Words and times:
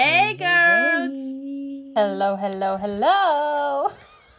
Hey 0.00 0.36
Girls! 0.36 1.18
Hello, 1.96 2.36
hello, 2.36 2.78
hello! 2.78 3.90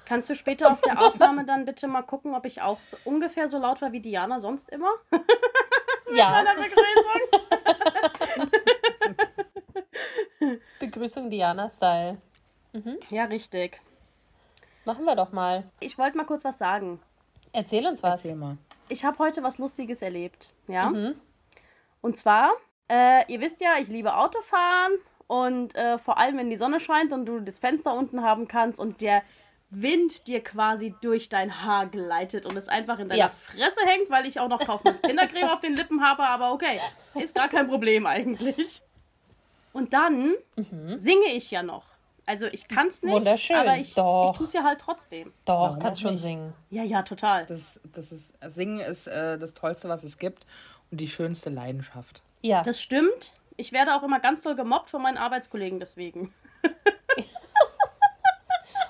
Kannst 0.05 0.29
du 0.29 0.35
später 0.35 0.71
auf 0.71 0.79
der 0.79 1.01
Aufnahme 1.01 1.43
dann 1.43 1.66
bitte 1.66 1.85
mal 1.89 2.01
gucken, 2.04 2.33
ob 2.33 2.46
ich 2.46 2.62
auch 2.62 2.82
so 2.82 2.96
ungefähr 3.04 3.50
so 3.50 3.58
laut 3.58 3.82
war 3.82 3.92
wie 3.92 4.00
Diana 4.00 4.40
sonst 4.40 4.69
immer? 4.69 4.90
ja. 6.16 6.45
Begrüßung. 10.39 10.59
Begrüßung 10.80 11.29
Diana-Style. 11.29 12.17
Mhm. 12.71 12.97
Ja, 13.09 13.25
richtig. 13.25 13.81
Machen 14.85 15.03
wir 15.03 15.17
doch 15.17 15.33
mal. 15.33 15.65
Ich 15.81 15.97
wollte 15.97 16.15
mal 16.15 16.25
kurz 16.25 16.45
was 16.45 16.57
sagen. 16.57 17.01
Erzähl 17.51 17.85
uns 17.85 18.01
was. 18.01 18.23
Erzähl 18.23 18.37
mal. 18.37 18.55
Ich 18.87 19.03
habe 19.03 19.19
heute 19.19 19.43
was 19.43 19.57
Lustiges 19.57 20.01
erlebt. 20.01 20.51
Ja. 20.69 20.89
Mhm. 20.89 21.19
Und 21.99 22.17
zwar, 22.17 22.53
äh, 22.89 23.29
ihr 23.29 23.41
wisst 23.41 23.59
ja, 23.59 23.77
ich 23.77 23.89
liebe 23.89 24.15
Autofahren 24.15 24.93
und 25.30 25.75
äh, 25.75 26.00
vor 26.00 26.18
allem, 26.18 26.39
wenn 26.39 26.50
die 26.50 26.57
Sonne 26.57 26.80
scheint 26.80 27.14
und 27.14 27.28
du 27.28 27.39
das 27.39 27.60
Fenster 27.60 27.93
unten 27.93 28.24
haben 28.24 28.47
kannst 28.47 28.79
und 28.79 29.00
der 29.00 29.21
Wind 29.70 30.25
dir 30.25 30.43
quasi 30.43 30.96
durch 31.01 31.29
dein 31.29 31.64
Haar 31.64 31.86
gleitet 31.86 32.48
und 32.48 32.58
es 32.58 32.68
einfach 32.68 32.98
in 32.98 33.10
deiner 33.10 33.20
ja. 33.20 33.30
Fresse 33.30 33.82
hängt, 33.86 34.10
weil 34.10 34.26
ich 34.26 34.40
auch 34.40 34.50
noch 34.50 34.60
Kaufmanns 34.60 35.04
Kindercreme 35.04 35.52
auf 35.52 35.60
den 35.60 35.76
Lippen 35.76 36.02
habe, 36.02 36.23
aber 36.23 36.52
okay, 36.52 36.80
ist 37.14 37.36
gar 37.36 37.48
kein 37.48 37.68
Problem 37.68 38.08
eigentlich. 38.08 38.82
Und 39.72 39.94
dann 39.94 40.34
mhm. 40.56 40.98
singe 40.98 41.28
ich 41.36 41.52
ja 41.52 41.62
noch. 41.62 41.86
Also 42.26 42.48
ich 42.48 42.68
kann 42.68 42.88
es 42.88 43.04
nicht, 43.04 43.14
Wunderschön. 43.14 43.56
aber 43.56 43.78
ich, 43.78 43.94
Doch. 43.94 44.32
ich 44.32 44.38
tue 44.40 44.48
es 44.48 44.54
ja 44.54 44.64
halt 44.64 44.82
trotzdem. 44.82 45.32
Doch, 45.46 45.62
Warum 45.62 45.80
kannst 45.80 46.02
schon 46.02 46.18
singen. 46.18 46.54
Ja, 46.72 46.82
ja, 46.82 47.04
total. 47.04 47.46
Das, 47.46 47.80
das 47.94 48.12
ist, 48.12 48.34
Singen 48.48 48.80
ist 48.80 49.06
äh, 49.06 49.38
das 49.38 49.54
Tollste, 49.54 49.90
was 49.90 50.04
es 50.04 50.18
gibt 50.18 50.48
und 50.90 51.00
die 51.00 51.08
schönste 51.08 51.52
Leidenschaft. 51.52 52.23
Ja. 52.42 52.64
Das 52.64 52.82
stimmt. 52.82 53.32
Ich 53.59 53.73
werde 53.73 53.94
auch 53.94 54.04
immer 54.04 54.20
ganz 54.20 54.41
toll 54.41 54.55
gemobbt 54.55 54.90
von 54.90 55.02
meinen 55.02 55.18
Arbeitskollegen 55.18 55.80
deswegen. 55.80 56.34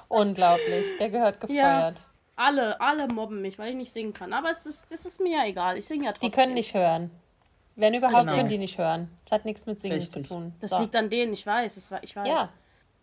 Unglaublich, 0.08 0.98
der 0.98 1.10
gehört 1.10 1.42
gefeuert. 1.42 1.58
Ja, 1.58 1.94
alle, 2.36 2.80
alle 2.80 3.08
mobben 3.08 3.42
mich, 3.42 3.58
weil 3.58 3.72
ich 3.72 3.76
nicht 3.76 3.92
singen 3.92 4.14
kann. 4.14 4.32
Aber 4.32 4.52
es 4.52 4.66
ist, 4.66 4.86
es 4.92 5.06
ist 5.06 5.20
mir 5.20 5.38
ja 5.38 5.46
egal. 5.46 5.78
Ich 5.78 5.88
singe 5.88 6.06
ja 6.06 6.12
trotzdem. 6.12 6.32
Die 6.32 6.36
können 6.36 6.54
nicht 6.54 6.74
hören. 6.74 7.12
Wenn 7.76 7.94
überhaupt, 7.94 8.24
genau. 8.26 8.36
können 8.36 8.50
die 8.50 8.58
nicht 8.58 8.78
hören. 8.78 9.10
Das 9.26 9.40
hat 9.40 9.46
nichts 9.46 9.66
mit 9.66 9.80
Singen 9.82 10.00
Richtig. 10.00 10.24
zu 10.24 10.30
tun. 10.30 10.54
Das 10.60 10.70
so. 10.70 10.80
liegt 10.80 10.96
an 10.96 11.10
denen, 11.10 11.34
ich 11.34 11.46
weiß. 11.46 11.76
Das 11.76 11.92
war, 11.92 12.04
ich 12.04 12.16
weiß. 12.16 12.28
Ja. 12.28 12.50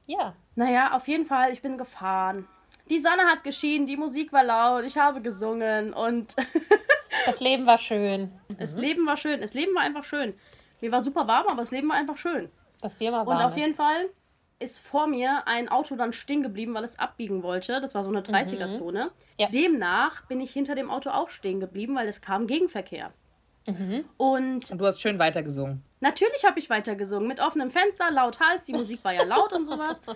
Ja. 0.06 0.34
Naja, 0.54 0.94
auf 0.94 1.08
jeden 1.08 1.26
Fall, 1.26 1.52
ich 1.52 1.62
bin 1.62 1.78
gefahren. 1.78 2.46
Die 2.90 2.98
Sonne 2.98 3.22
hat 3.24 3.42
geschienen, 3.42 3.86
die 3.86 3.96
Musik 3.96 4.32
war 4.32 4.44
laut, 4.44 4.84
ich 4.84 4.96
habe 4.96 5.20
gesungen 5.20 5.92
und. 5.92 6.36
das 7.26 7.40
Leben 7.40 7.66
war 7.66 7.78
schön. 7.78 8.30
Das 8.58 8.74
mhm. 8.74 8.80
Leben 8.80 9.06
war 9.06 9.16
schön. 9.16 9.40
Das 9.40 9.54
Leben 9.54 9.74
war 9.74 9.82
einfach 9.82 10.04
schön. 10.04 10.34
Mir 10.80 10.92
war 10.92 11.02
super 11.02 11.26
warm, 11.26 11.46
aber 11.48 11.62
das 11.62 11.70
Leben 11.70 11.88
war 11.88 11.96
einfach 11.96 12.16
schön. 12.16 12.48
Das 12.80 12.96
Thema 12.96 13.26
war. 13.26 13.36
Und 13.36 13.42
auf 13.42 13.56
jeden 13.56 13.74
Fall 13.74 14.10
ist 14.58 14.78
vor 14.78 15.06
mir 15.06 15.46
ein 15.46 15.68
Auto 15.68 15.96
dann 15.96 16.12
stehen 16.12 16.42
geblieben, 16.42 16.74
weil 16.74 16.84
es 16.84 16.98
abbiegen 16.98 17.42
wollte. 17.42 17.80
Das 17.80 17.94
war 17.94 18.02
so 18.04 18.10
eine 18.10 18.20
30er-Zone. 18.20 19.04
Mhm. 19.04 19.10
Ja. 19.38 19.48
Demnach 19.48 20.24
bin 20.26 20.40
ich 20.40 20.52
hinter 20.52 20.74
dem 20.74 20.90
Auto 20.90 21.10
auch 21.10 21.28
stehen 21.28 21.60
geblieben, 21.60 21.94
weil 21.94 22.08
es 22.08 22.20
kam 22.20 22.46
Gegenverkehr. 22.46 23.12
Mhm. 23.66 24.04
Und, 24.16 24.70
und 24.70 24.78
du 24.78 24.86
hast 24.86 25.00
schön 25.00 25.18
weitergesungen. 25.18 25.82
Natürlich 26.00 26.44
habe 26.44 26.58
ich 26.58 26.70
weitergesungen. 26.70 27.26
Mit 27.26 27.40
offenem 27.40 27.70
Fenster, 27.70 28.10
laut 28.10 28.38
Hals. 28.40 28.64
Die 28.64 28.72
Musik 28.72 29.04
war 29.04 29.12
ja 29.12 29.24
laut 29.24 29.52
und 29.52 29.66
sowas. 29.66 30.00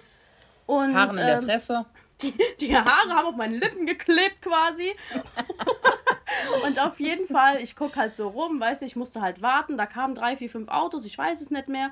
Und, 0.67 0.95
Haaren 0.95 1.19
in 1.19 1.19
ähm, 1.19 1.27
der 1.27 1.43
Fresse. 1.43 1.85
Die, 2.23 2.35
die 2.61 2.77
Haare 2.77 3.11
haben 3.11 3.27
auf 3.27 3.37
meinen 3.37 3.55
Lippen 3.55 3.87
geklebt 3.87 4.43
quasi. 4.43 4.95
und 6.67 6.79
auf 6.79 7.01
jeden 7.01 7.27
Fall, 7.27 7.61
ich 7.63 7.77
gucke 7.77 7.97
halt 7.97 8.15
so 8.15 8.29
rum, 8.29 8.61
weißt 8.61 8.83
du, 8.83 8.87
ich 8.87 8.97
musste 8.97 9.21
halt 9.21 9.43
warten. 9.43 9.77
Da 9.79 9.87
kamen 9.87 10.15
drei, 10.15 10.37
vier, 10.37 10.51
fünf 10.51 10.69
Autos, 10.69 11.05
ich 11.05 11.17
weiß 11.17 11.41
es 11.41 11.51
nicht 11.51 11.69
mehr. 11.69 11.91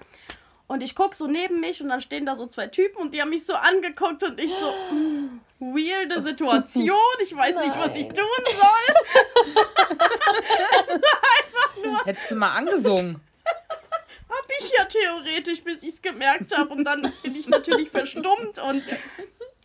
Und 0.67 0.83
ich 0.83 0.95
gucke 0.95 1.17
so 1.17 1.27
neben 1.27 1.61
mich 1.61 1.83
und 1.83 1.89
dann 1.89 2.03
stehen 2.03 2.27
da 2.27 2.37
so 2.37 2.47
zwei 2.47 2.67
Typen 2.67 2.99
und 2.99 3.15
die 3.15 3.23
haben 3.23 3.31
mich 3.31 3.47
so 3.47 3.55
angeguckt 3.55 4.23
und 4.23 4.39
ich 4.39 4.53
so, 4.53 4.95
mm, 4.95 5.41
weirde 5.61 6.21
Situation, 6.21 6.95
ich 7.23 7.35
weiß 7.35 7.55
Nein. 7.55 7.69
nicht, 7.69 7.79
was 7.79 7.97
ich 7.97 8.09
tun 8.09 8.45
soll. 8.45 8.95
es 10.87 10.89
war 10.89 11.23
einfach 11.39 11.77
nur. 11.83 12.05
Hättest 12.05 12.31
du 12.31 12.37
mal 12.37 12.55
angesungen? 12.55 13.21
Hab 14.29 14.45
ich 14.61 14.73
ja 14.77 14.85
theoretisch, 14.85 15.65
bis 15.65 15.83
ich 15.83 15.95
es 15.95 16.03
gemerkt 16.03 16.57
habe. 16.57 16.75
Und 16.75 16.85
dann 16.85 17.11
bin 17.23 17.35
ich 17.35 17.49
natürlich 17.49 17.91
verstummt 17.91 18.59
und 18.59 18.85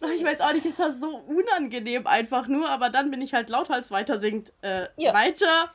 ich 0.16 0.24
weiß 0.24 0.42
auch 0.42 0.54
nicht, 0.54 0.66
es 0.66 0.80
war 0.80 0.92
so 0.92 1.16
unangenehm 1.16 2.08
einfach 2.08 2.48
nur, 2.48 2.70
aber 2.70 2.90
dann 2.90 3.12
bin 3.12 3.22
ich 3.22 3.34
halt 3.34 3.50
lauthals 3.50 3.92
weiter 3.92 4.18
singt, 4.18 4.52
äh, 4.62 4.88
ja. 4.98 5.14
weiter 5.14 5.72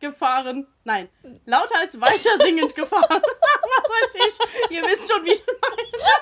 gefahren. 0.00 0.66
Nein, 0.84 1.08
lauthals 1.46 2.00
weiter 2.00 2.44
singend 2.44 2.74
gefahren. 2.74 3.02
Was 3.22 3.90
weiß 3.90 4.14
ich? 4.14 4.70
Ihr 4.76 4.82
wisst 4.82 5.10
schon, 5.10 5.24
wie 5.24 5.32
ich 5.32 5.44
meine. 5.46 6.12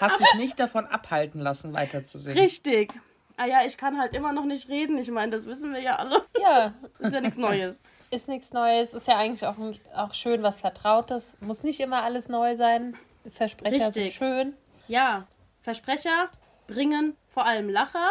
Hast 0.00 0.20
dich 0.20 0.34
nicht 0.34 0.58
davon 0.58 0.86
abhalten 0.86 1.40
lassen, 1.40 1.72
weiter 1.72 2.04
zu 2.04 2.18
singen. 2.18 2.38
Richtig. 2.38 2.92
Ah 3.36 3.46
ja, 3.46 3.64
ich 3.64 3.76
kann 3.76 3.98
halt 3.98 4.14
immer 4.14 4.32
noch 4.32 4.44
nicht 4.44 4.68
reden. 4.68 4.98
Ich 4.98 5.10
meine, 5.10 5.32
das 5.32 5.46
wissen 5.46 5.72
wir 5.72 5.80
ja 5.80 5.96
alle. 5.96 6.24
Ja. 6.40 6.74
Ist 6.98 7.12
ja 7.12 7.20
nichts 7.20 7.38
Neues. 7.38 7.80
Ist 8.10 8.28
nichts 8.28 8.52
Neues. 8.52 8.94
Ist 8.94 9.08
ja 9.08 9.16
eigentlich 9.16 9.46
auch, 9.46 9.56
auch 9.96 10.12
schön 10.12 10.42
was 10.42 10.60
Vertrautes. 10.60 11.36
Muss 11.40 11.62
nicht 11.62 11.80
immer 11.80 12.02
alles 12.02 12.28
neu 12.28 12.56
sein. 12.56 12.96
Versprecher 13.30 13.86
Richtig. 13.86 13.94
sind 13.94 14.12
schön. 14.12 14.54
Ja, 14.88 15.26
Versprecher 15.60 16.28
bringen 16.66 17.16
vor 17.28 17.46
allem 17.46 17.68
Lacher. 17.68 18.10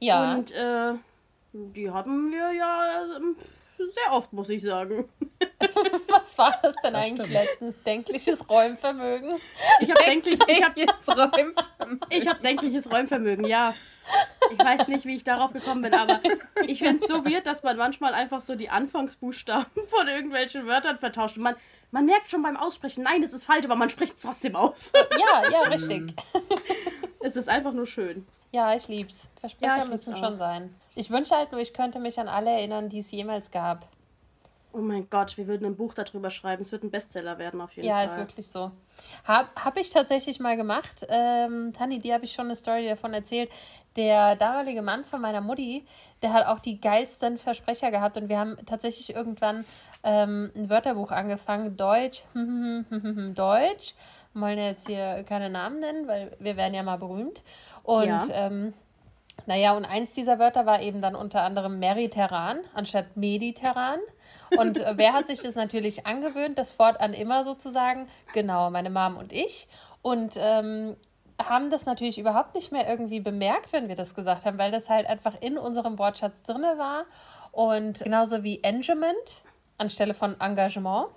Ja. 0.00 0.34
Und 0.34 0.50
äh, 0.52 0.94
die 1.52 1.90
haben 1.90 2.30
wir 2.30 2.52
ja 2.52 3.16
ähm, 3.16 3.36
sehr 3.78 4.12
oft, 4.12 4.32
muss 4.32 4.48
ich 4.48 4.62
sagen. 4.62 5.08
Was 6.08 6.36
war 6.38 6.58
das 6.62 6.74
denn 6.82 6.92
das 6.92 7.02
eigentlich 7.02 7.26
stimmt. 7.28 7.44
letztens? 7.44 7.82
Denkliches 7.82 8.48
Räumvermögen? 8.48 9.40
Ich 9.80 9.90
habe 9.90 10.04
denklich, 10.04 10.38
ich 10.46 10.62
hab, 10.62 10.76
Räumvermögen. 10.76 12.00
Ich 12.10 12.26
habe 12.26 12.42
denkliches 12.42 12.90
Räumvermögen, 12.90 13.46
ja. 13.46 13.74
Ich 14.52 14.58
weiß 14.58 14.88
nicht, 14.88 15.04
wie 15.04 15.16
ich 15.16 15.24
darauf 15.24 15.52
gekommen 15.52 15.82
bin, 15.82 15.94
aber 15.94 16.20
ich 16.66 16.80
finde 16.80 17.02
es 17.02 17.08
so 17.08 17.24
weird, 17.24 17.46
dass 17.46 17.62
man 17.62 17.76
manchmal 17.76 18.14
einfach 18.14 18.40
so 18.40 18.54
die 18.54 18.68
Anfangsbuchstaben 18.68 19.86
von 19.88 20.08
irgendwelchen 20.08 20.66
Wörtern 20.66 20.98
vertauscht. 20.98 21.36
man, 21.36 21.56
man 21.92 22.06
merkt 22.06 22.30
schon 22.30 22.42
beim 22.42 22.56
Aussprechen, 22.56 23.04
nein, 23.04 23.22
es 23.22 23.32
ist 23.32 23.44
falsch, 23.44 23.64
aber 23.64 23.76
man 23.76 23.90
spricht 23.90 24.16
es 24.16 24.22
trotzdem 24.22 24.56
aus. 24.56 24.90
Ja, 25.12 25.48
ja, 25.50 25.60
richtig. 25.68 26.14
Es 27.20 27.36
ist 27.36 27.48
einfach 27.48 27.72
nur 27.72 27.86
schön. 27.86 28.26
Ja, 28.50 28.74
ich 28.74 28.88
lieb's. 28.88 29.28
Versprecher 29.38 29.78
ja, 29.78 29.84
müssen 29.84 30.16
schon 30.16 30.38
sein. 30.38 30.74
Ich 30.94 31.10
wünsche 31.10 31.36
halt 31.36 31.52
nur, 31.52 31.60
ich 31.60 31.72
könnte 31.72 32.00
mich 32.00 32.18
an 32.18 32.28
alle 32.28 32.50
erinnern, 32.50 32.88
die 32.88 32.98
es 32.98 33.10
jemals 33.10 33.50
gab. 33.50 33.86
Oh 34.72 34.78
mein 34.78 35.08
Gott, 35.10 35.36
wir 35.36 35.46
würden 35.46 35.66
ein 35.66 35.76
Buch 35.76 35.94
darüber 35.94 36.30
schreiben. 36.30 36.62
Es 36.62 36.72
wird 36.72 36.82
ein 36.82 36.90
Bestseller 36.90 37.38
werden 37.38 37.60
auf 37.60 37.72
jeden 37.72 37.86
ja, 37.86 37.96
Fall. 37.96 38.06
Ja, 38.06 38.10
ist 38.10 38.18
wirklich 38.18 38.48
so. 38.48 38.70
Habe 39.24 39.48
hab 39.54 39.76
ich 39.76 39.90
tatsächlich 39.90 40.40
mal 40.40 40.56
gemacht. 40.56 41.06
Ähm, 41.08 41.72
Tani, 41.72 41.98
die 41.98 42.12
habe 42.12 42.24
ich 42.24 42.32
schon 42.32 42.46
eine 42.46 42.56
Story 42.56 42.88
davon 42.88 43.12
erzählt. 43.12 43.50
Der 43.96 44.36
damalige 44.36 44.80
Mann 44.80 45.04
von 45.04 45.20
meiner 45.20 45.42
Mutti, 45.42 45.84
der 46.22 46.32
hat 46.32 46.46
auch 46.46 46.58
die 46.58 46.80
geilsten 46.80 47.36
Versprecher 47.36 47.90
gehabt 47.90 48.16
und 48.16 48.30
wir 48.30 48.38
haben 48.38 48.56
tatsächlich 48.64 49.14
irgendwann 49.14 49.66
ähm, 50.02 50.50
ein 50.56 50.70
Wörterbuch 50.70 51.10
angefangen. 51.10 51.76
Deutsch, 51.76 52.24
Deutsch. 52.34 53.94
Wir 54.32 54.40
wollen 54.40 54.58
jetzt 54.58 54.86
hier 54.86 55.24
keine 55.28 55.50
Namen 55.50 55.80
nennen, 55.80 56.08
weil 56.08 56.34
wir 56.38 56.56
werden 56.56 56.72
ja 56.72 56.82
mal 56.82 56.96
berühmt. 56.96 57.42
Und 57.82 58.06
ja. 58.06 58.22
ähm, 58.30 58.72
naja, 59.46 59.76
und 59.76 59.84
eins 59.84 60.12
dieser 60.12 60.38
Wörter 60.38 60.66
war 60.66 60.82
eben 60.82 61.00
dann 61.00 61.14
unter 61.14 61.42
anderem 61.42 61.78
Mediterran 61.78 62.60
anstatt 62.74 63.16
Mediterran. 63.16 63.98
Und 64.56 64.78
äh, 64.78 64.94
wer 64.96 65.12
hat 65.12 65.26
sich 65.26 65.40
das 65.40 65.54
natürlich 65.54 66.06
angewöhnt, 66.06 66.58
das 66.58 66.72
fortan 66.72 67.14
immer 67.14 67.44
sozusagen? 67.44 68.08
Genau, 68.32 68.70
meine 68.70 68.90
Mom 68.90 69.16
und 69.16 69.32
ich. 69.32 69.68
Und 70.02 70.34
ähm, 70.36 70.96
haben 71.48 71.70
das 71.70 71.86
natürlich 71.86 72.18
überhaupt 72.18 72.54
nicht 72.54 72.72
mehr 72.72 72.88
irgendwie 72.88 73.20
bemerkt, 73.20 73.72
wenn 73.72 73.88
wir 73.88 73.96
das 73.96 74.14
gesagt 74.14 74.44
haben, 74.44 74.58
weil 74.58 74.70
das 74.70 74.88
halt 74.88 75.06
einfach 75.06 75.34
in 75.40 75.58
unserem 75.58 75.98
Wortschatz 75.98 76.42
drin 76.42 76.62
war. 76.62 77.04
Und 77.50 78.00
genauso 78.00 78.42
wie 78.42 78.62
Engagement 78.62 79.42
anstelle 79.78 80.14
von 80.14 80.40
Engagement. 80.40 81.08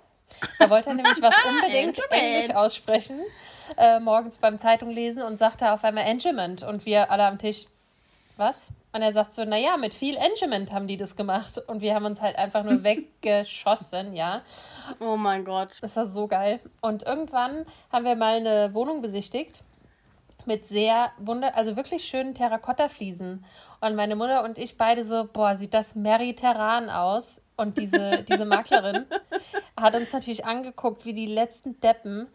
Da 0.58 0.68
wollte 0.70 0.90
er 0.90 0.96
nämlich 0.96 1.22
was 1.22 1.34
unbedingt 1.48 2.00
Englisch 2.10 2.54
aussprechen, 2.54 3.20
äh, 3.76 4.00
morgens 4.00 4.38
beim 4.38 4.58
Zeitung 4.58 4.90
lesen 4.90 5.22
und 5.22 5.36
sagte 5.36 5.70
auf 5.72 5.84
einmal 5.84 6.04
Engagement. 6.04 6.62
Und 6.62 6.84
wir 6.84 7.10
alle 7.10 7.24
am 7.24 7.38
Tisch, 7.38 7.66
was? 8.36 8.68
Und 8.92 9.02
er 9.02 9.12
sagt 9.12 9.34
so, 9.34 9.44
naja, 9.44 9.76
mit 9.76 9.92
viel 9.92 10.16
Engagement 10.16 10.72
haben 10.72 10.88
die 10.88 10.96
das 10.96 11.16
gemacht. 11.16 11.58
Und 11.66 11.80
wir 11.80 11.94
haben 11.94 12.06
uns 12.06 12.20
halt 12.20 12.36
einfach 12.36 12.64
nur 12.64 12.82
weggeschossen, 12.84 14.14
ja. 14.14 14.42
Oh 15.00 15.16
mein 15.16 15.44
Gott. 15.44 15.70
Das 15.80 15.96
war 15.96 16.06
so 16.06 16.26
geil. 16.26 16.60
Und 16.80 17.02
irgendwann 17.02 17.66
haben 17.92 18.04
wir 18.04 18.16
mal 18.16 18.36
eine 18.36 18.72
Wohnung 18.74 19.02
besichtigt 19.02 19.62
mit 20.46 20.66
sehr 20.66 21.10
wunder, 21.18 21.56
also 21.56 21.76
wirklich 21.76 22.04
schönen 22.04 22.34
Terrakotta-Fliesen. 22.34 23.44
Und 23.80 23.96
meine 23.96 24.16
Mutter 24.16 24.44
und 24.44 24.58
ich 24.58 24.78
beide 24.78 25.04
so, 25.04 25.28
boah, 25.30 25.56
sieht 25.56 25.74
das 25.74 25.94
mediterran 25.94 26.88
aus. 26.88 27.42
Und 27.56 27.78
diese, 27.78 28.22
diese 28.22 28.44
Maklerin 28.46 29.06
hat 29.76 29.94
uns 29.94 30.12
natürlich 30.12 30.44
angeguckt 30.44 31.04
wie 31.04 31.12
die 31.12 31.26
letzten 31.26 31.80
Deppen. 31.80 32.28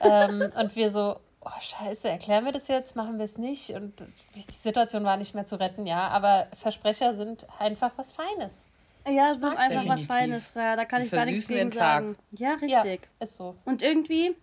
Ähm, 0.00 0.52
und 0.58 0.76
wir 0.76 0.90
so, 0.90 1.16
oh 1.46 1.60
scheiße, 1.60 2.08
erklären 2.08 2.44
wir 2.44 2.52
das 2.52 2.68
jetzt, 2.68 2.96
machen 2.96 3.18
wir 3.18 3.24
es 3.24 3.38
nicht? 3.38 3.70
Und 3.70 4.00
die 4.34 4.52
Situation 4.52 5.04
war 5.04 5.16
nicht 5.16 5.34
mehr 5.34 5.46
zu 5.46 5.58
retten, 5.58 5.86
ja. 5.86 6.08
Aber 6.08 6.48
Versprecher 6.54 7.14
sind 7.14 7.46
einfach 7.58 7.92
was 7.96 8.10
Feines. 8.12 8.70
Ja, 9.08 9.34
mag 9.36 9.56
einfach 9.58 9.82
den. 9.82 9.88
was 9.88 10.02
Feines. 10.02 10.54
Ja, 10.54 10.74
da 10.74 10.84
kann 10.84 11.00
Die 11.00 11.06
ich 11.06 11.12
gar 11.12 11.24
nichts 11.24 11.46
gegen 11.48 11.70
sagen. 11.70 12.16
Ja, 12.32 12.56
Ja, 12.62 12.80
richtig. 12.80 13.08
ist 13.20 13.36
so. 13.36 13.54
Und 13.64 13.80
irgendwie 13.82 14.34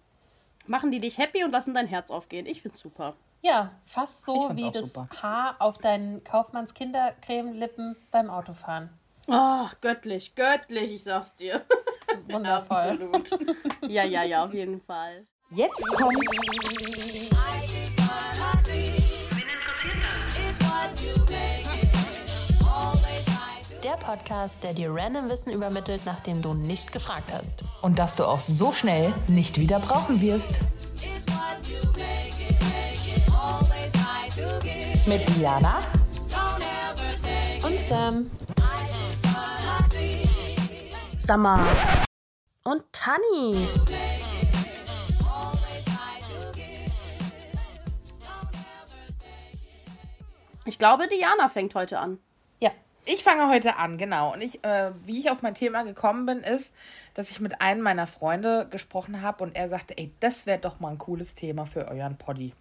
machen 0.68 0.90
die 0.92 1.00
dich 1.00 1.18
happy 1.18 1.44
und 1.44 1.52
lassen 1.52 1.74
dein 1.74 1.88
Herz 1.88 2.10
aufgehen. 2.10 2.46
Ich 2.46 2.62
find's 2.62 2.80
super. 2.80 3.16
Ja, 3.42 3.72
fast 3.84 4.26
so 4.26 4.52
wie 4.56 4.72
das 4.72 4.94
super. 4.94 5.10
Haar 5.22 5.56
auf 5.60 5.78
deinen 5.78 6.24
Kaufmanns 6.24 6.74
Kindercreme-Lippen 6.74 7.98
beim 8.10 8.30
Autofahren. 8.30 8.90
Oh, 9.28 9.66
göttlich, 9.82 10.34
göttlich, 10.36 10.94
ich 10.94 11.04
sag's 11.04 11.36
dir. 11.36 11.66
Wundervoll. 12.30 12.78
Absolut. 13.14 13.32
ja, 13.82 14.06
ja, 14.06 14.24
ja, 14.24 14.46
auf 14.46 14.54
jeden 14.54 14.80
Fall. 14.80 15.26
Jetzt 15.56 15.86
kommt 15.96 16.18
Der 23.84 23.98
Podcast, 23.98 24.56
der 24.64 24.74
dir 24.74 24.90
random 24.92 25.30
Wissen 25.30 25.52
übermittelt, 25.52 26.02
nachdem 26.06 26.42
du 26.42 26.56
nicht 26.56 26.92
gefragt 26.92 27.32
hast. 27.32 27.64
Und 27.82 28.00
dass 28.00 28.16
du 28.16 28.26
auch 28.26 28.40
so 28.40 28.72
schnell 28.72 29.14
nicht 29.28 29.60
wieder 29.60 29.80
brauchen 29.80 30.22
wirst. 30.22 30.60
Mit 35.06 35.38
Diana 35.38 35.80
Und 37.64 37.80
Sam. 37.80 38.32
Summer. 41.20 41.60
Und 42.64 42.82
Tanni. 42.92 43.68
Ich 50.66 50.80
glaube, 50.80 51.08
Diana 51.08 51.50
fängt 51.50 51.76
heute 51.76 52.00
an. 52.00 52.20
Ja. 52.60 52.72
Ich 53.06 53.24
fange 53.24 53.50
heute 53.50 53.78
an, 53.78 53.98
genau. 53.98 54.32
Und 54.34 54.42
ich, 54.42 54.64
äh, 54.64 54.92
wie 55.06 55.20
ich 55.20 55.30
auf 55.30 55.42
mein 55.42 55.56
Thema 55.56 55.84
gekommen 55.84 56.26
bin, 56.26 56.40
ist, 56.40 56.74
dass 57.14 57.30
ich 57.32 57.42
mit 57.42 57.62
einem 57.62 57.82
meiner 57.82 58.08
Freunde 58.08 58.68
gesprochen 58.70 59.22
habe 59.22 59.44
und 59.44 59.56
er 59.56 59.68
sagte, 59.68 59.98
ey, 59.98 60.12
das 60.22 60.46
wäre 60.46 60.60
doch 60.60 60.80
mal 60.80 60.90
ein 60.90 60.98
cooles 60.98 61.36
Thema 61.36 61.66
für 61.66 61.88
euren 61.90 62.18
Poddy. 62.18 62.54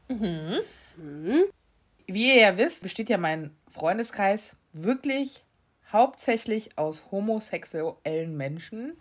Wie 2.07 2.29
ihr 2.29 2.41
ja 2.41 2.59
wisst, 2.59 2.83
besteht 2.83 3.09
ja 3.09 3.19
mein 3.19 3.57
Freundeskreis 3.71 4.57
wirklich 4.73 5.45
hauptsächlich 5.93 6.77
aus 6.77 7.05
homosexuellen 7.13 8.37
Menschen. 8.37 8.97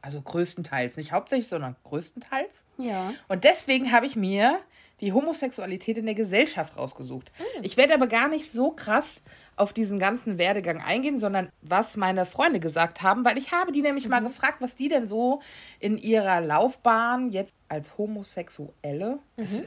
Also 0.00 0.20
größtenteils, 0.20 0.96
nicht 0.96 1.12
hauptsächlich, 1.12 1.48
sondern 1.48 1.76
größtenteils. 1.84 2.52
Ja. 2.78 3.14
Und 3.28 3.44
deswegen 3.44 3.92
habe 3.92 4.06
ich 4.06 4.16
mir 4.16 4.58
die 5.02 5.12
Homosexualität 5.12 5.98
in 5.98 6.06
der 6.06 6.14
Gesellschaft 6.14 6.78
rausgesucht. 6.78 7.32
Ich 7.60 7.76
werde 7.76 7.92
aber 7.92 8.06
gar 8.06 8.28
nicht 8.28 8.50
so 8.50 8.70
krass 8.70 9.20
auf 9.56 9.72
diesen 9.72 9.98
ganzen 9.98 10.38
Werdegang 10.38 10.80
eingehen, 10.80 11.18
sondern 11.18 11.50
was 11.60 11.96
meine 11.96 12.24
Freunde 12.24 12.60
gesagt 12.60 13.02
haben, 13.02 13.24
weil 13.24 13.36
ich 13.36 13.50
habe 13.50 13.72
die 13.72 13.82
nämlich 13.82 14.08
mal 14.08 14.20
gefragt, 14.20 14.60
was 14.60 14.76
die 14.76 14.88
denn 14.88 15.08
so 15.08 15.42
in 15.80 15.98
ihrer 15.98 16.40
Laufbahn 16.40 17.30
jetzt 17.30 17.52
als 17.68 17.98
Homosexuelle, 17.98 19.18
das, 19.36 19.64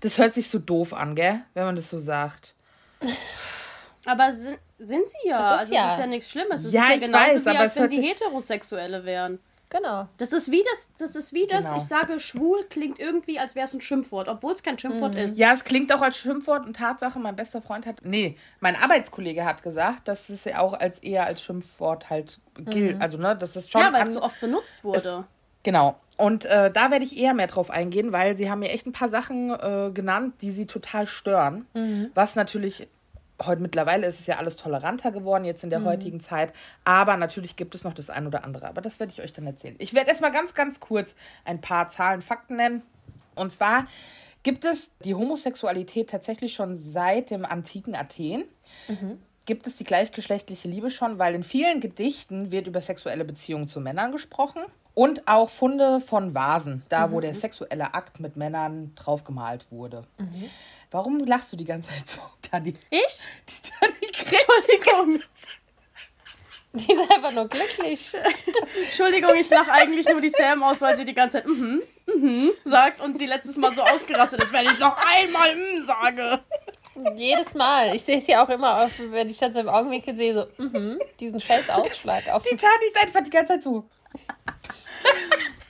das 0.00 0.18
hört 0.18 0.34
sich 0.34 0.48
so 0.48 0.58
doof 0.58 0.94
an, 0.94 1.14
gell, 1.14 1.42
wenn 1.52 1.64
man 1.64 1.76
das 1.76 1.90
so 1.90 1.98
sagt. 1.98 2.54
Aber 4.06 4.32
sind, 4.32 4.58
sind 4.78 5.06
sie 5.08 5.28
ja. 5.28 5.38
Das 5.38 5.46
ist 5.46 5.60
also 5.60 5.74
ja. 5.74 5.86
es 5.86 5.92
ist 5.92 6.00
ja 6.00 6.06
nichts 6.06 6.30
Schlimmes. 6.30 6.64
Es 6.64 6.72
Ja, 6.72 6.82
ist 6.84 6.88
ja 6.88 6.94
ich 6.96 7.02
genauso 7.02 7.26
weiß, 7.26 7.44
wie, 7.44 7.48
aber 7.50 7.58
als 7.60 7.76
es 7.76 7.82
wenn 7.82 7.88
sie 7.90 8.00
Heterosexuelle 8.00 9.04
wären. 9.04 9.38
Genau. 9.70 10.08
Das 10.16 10.32
ist 10.32 10.50
wie 10.50 10.62
das, 10.72 10.88
das 10.98 11.14
ist 11.16 11.32
wie 11.34 11.46
das, 11.46 11.64
Genau. 11.64 11.76
ich 11.78 11.84
sage, 11.84 12.20
schwul 12.20 12.64
klingt 12.70 12.98
irgendwie, 12.98 13.38
als 13.38 13.54
wäre 13.54 13.66
es 13.66 13.74
ein 13.74 13.80
Schimpfwort, 13.82 14.28
obwohl 14.28 14.52
es 14.52 14.62
kein 14.62 14.78
Schimpfwort 14.78 15.16
ist. 15.18 15.36
Ja, 15.36 15.52
es 15.52 15.64
klingt 15.64 15.92
auch 15.92 16.00
als 16.00 16.16
Schimpfwort 16.16 16.64
und 16.66 16.76
Tatsache, 16.76 17.18
mein 17.18 17.36
bester 17.36 17.60
Freund 17.60 17.84
hat, 17.84 17.96
nee, 18.02 18.36
mein 18.60 18.76
Arbeitskollege 18.76 19.44
hat 19.44 19.62
gesagt, 19.62 20.08
dass 20.08 20.30
es 20.30 20.44
ja 20.44 20.60
auch 20.60 20.72
als 20.72 21.00
eher 21.00 21.26
als 21.26 21.42
Schimpfwort 21.42 22.08
halt 22.08 22.40
gilt. 22.56 23.00
Also, 23.02 23.18
ne, 23.18 23.36
das 23.36 23.56
ist 23.56 23.70
schon 23.70 23.82
Ja, 23.82 23.92
weil 23.92 24.06
es 24.06 24.14
so 24.14 24.22
oft 24.22 24.40
benutzt 24.40 24.82
wurde. 24.82 25.24
Genau. 25.64 25.96
Und 26.16 26.46
äh, 26.46 26.70
da 26.72 26.90
werde 26.90 27.04
ich 27.04 27.16
eher 27.16 27.34
mehr 27.34 27.46
drauf 27.46 27.70
eingehen, 27.70 28.10
weil 28.10 28.36
sie 28.36 28.50
haben 28.50 28.60
mir 28.60 28.70
echt 28.70 28.86
ein 28.86 28.92
paar 28.92 29.08
Sachen 29.08 29.50
äh, 29.50 29.90
genannt, 29.92 30.34
die 30.40 30.50
sie 30.50 30.66
total 30.66 31.06
stören. 31.06 31.66
Was 32.14 32.34
natürlich, 32.36 32.88
heute 33.44 33.62
mittlerweile 33.62 34.06
ist 34.06 34.20
es 34.20 34.26
ja 34.26 34.36
alles 34.36 34.56
toleranter 34.56 35.12
geworden, 35.12 35.44
jetzt 35.44 35.64
in 35.64 35.70
der 35.70 35.84
heutigen 35.84 36.20
Zeit. 36.20 36.52
Aber 36.84 37.16
natürlich 37.16 37.56
gibt 37.56 37.74
es 37.74 37.84
noch 37.84 37.94
das 37.94 38.10
ein 38.10 38.26
oder 38.26 38.44
andere. 38.44 38.66
Aber 38.66 38.80
das 38.80 38.98
werde 39.00 39.12
ich 39.12 39.22
euch 39.22 39.32
dann 39.32 39.46
erzählen. 39.46 39.76
Ich 39.78 39.94
werde 39.94 40.10
erstmal 40.10 40.32
ganz, 40.32 40.54
ganz 40.54 40.80
kurz 40.80 41.14
ein 41.44 41.60
paar 41.60 41.88
Zahlen, 41.90 42.22
Fakten 42.22 42.56
nennen. 42.56 42.82
Und 43.34 43.52
zwar 43.52 43.86
gibt 44.42 44.64
es 44.64 44.90
die 45.04 45.14
Homosexualität 45.14 46.10
tatsächlich 46.10 46.54
schon 46.54 46.78
seit 46.78 47.30
dem 47.30 47.44
antiken 47.44 47.94
Athen. 47.94 48.44
Gibt 49.46 49.66
es 49.66 49.76
die 49.76 49.84
gleichgeschlechtliche 49.84 50.68
Liebe 50.68 50.90
schon, 50.90 51.18
weil 51.18 51.34
in 51.34 51.42
vielen 51.42 51.80
Gedichten 51.80 52.50
wird 52.50 52.66
über 52.66 52.80
sexuelle 52.80 53.24
Beziehungen 53.24 53.68
zu 53.68 53.80
Männern 53.80 54.12
gesprochen 54.12 54.62
und 54.98 55.28
auch 55.28 55.48
Funde 55.48 56.00
von 56.00 56.34
Vasen, 56.34 56.82
da 56.88 57.12
wo 57.12 57.20
der 57.20 57.32
sexuelle 57.32 57.94
Akt 57.94 58.18
mit 58.18 58.36
Männern 58.36 58.96
draufgemalt 58.96 59.70
wurde. 59.70 60.02
Warum 60.90 61.20
lachst 61.20 61.52
du 61.52 61.56
die 61.56 61.64
ganze 61.64 61.90
Zeit 61.90 62.10
so, 62.10 62.20
Dani? 62.50 62.74
Ich? 62.90 63.18
Die 63.48 63.70
Dani 63.70 64.12
grinst. 64.12 64.68
Entschuldigung. 64.72 65.22
Die 66.72 66.92
ist 66.92 67.12
einfach 67.12 67.30
nur 67.30 67.46
glücklich. 67.46 68.12
Entschuldigung, 68.76 69.36
ich 69.36 69.48
lache 69.48 69.70
eigentlich 69.70 70.08
nur 70.08 70.20
die 70.20 70.30
Sam 70.30 70.64
aus, 70.64 70.80
weil 70.80 70.96
sie 70.96 71.04
die 71.04 71.14
ganze 71.14 71.38
Zeit 71.38 71.46
mhm, 71.46 71.80
mhm 72.06 72.50
sagt 72.64 73.00
und 73.00 73.18
sie 73.18 73.26
letztes 73.26 73.56
Mal 73.56 73.72
so 73.76 73.82
ausgerastet 73.82 74.42
ist, 74.42 74.52
wenn 74.52 74.66
ich 74.66 74.80
noch 74.80 74.96
einmal 74.96 75.54
mhm 75.54 75.84
sage. 75.84 76.40
Jedes 77.14 77.54
Mal. 77.54 77.94
Ich 77.94 78.02
sehe 78.02 78.18
es 78.18 78.26
ja 78.26 78.44
auch 78.44 78.48
immer, 78.48 78.82
auf, 78.82 78.90
wenn 78.98 79.30
ich 79.30 79.38
dann 79.38 79.54
so 79.54 79.60
im 79.60 79.68
Augenwinkel 79.68 80.16
sehe, 80.16 80.34
so, 80.34 80.46
mhm, 80.60 80.98
diesen 81.20 81.40
scheiß 81.40 81.70
Ausschlag. 81.70 82.28
Auf, 82.30 82.42
Die 82.42 82.56
Dani 82.56 82.86
ist 82.92 83.00
einfach 83.00 83.22
die 83.22 83.30
ganze 83.30 83.52
Zeit 83.52 83.62
so. 83.62 83.88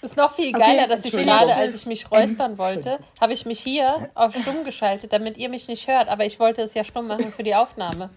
Ist 0.02 0.16
noch 0.16 0.34
viel 0.34 0.52
geiler, 0.52 0.86
dass 0.86 1.04
ich 1.04 1.12
gerade, 1.12 1.54
als 1.54 1.74
ich 1.74 1.86
mich 1.86 2.10
räuspern 2.10 2.58
wollte, 2.58 2.98
habe 3.20 3.32
ich 3.32 3.46
mich 3.46 3.60
hier 3.60 4.10
auf 4.14 4.34
stumm 4.34 4.64
geschaltet, 4.64 5.12
damit 5.12 5.36
ihr 5.36 5.48
mich 5.48 5.68
nicht 5.68 5.88
hört. 5.88 6.08
Aber 6.08 6.24
ich 6.24 6.38
wollte 6.38 6.62
es 6.62 6.74
ja 6.74 6.84
stumm 6.84 7.08
machen 7.08 7.32
für 7.32 7.42
die 7.42 7.54
Aufnahme. 7.54 8.10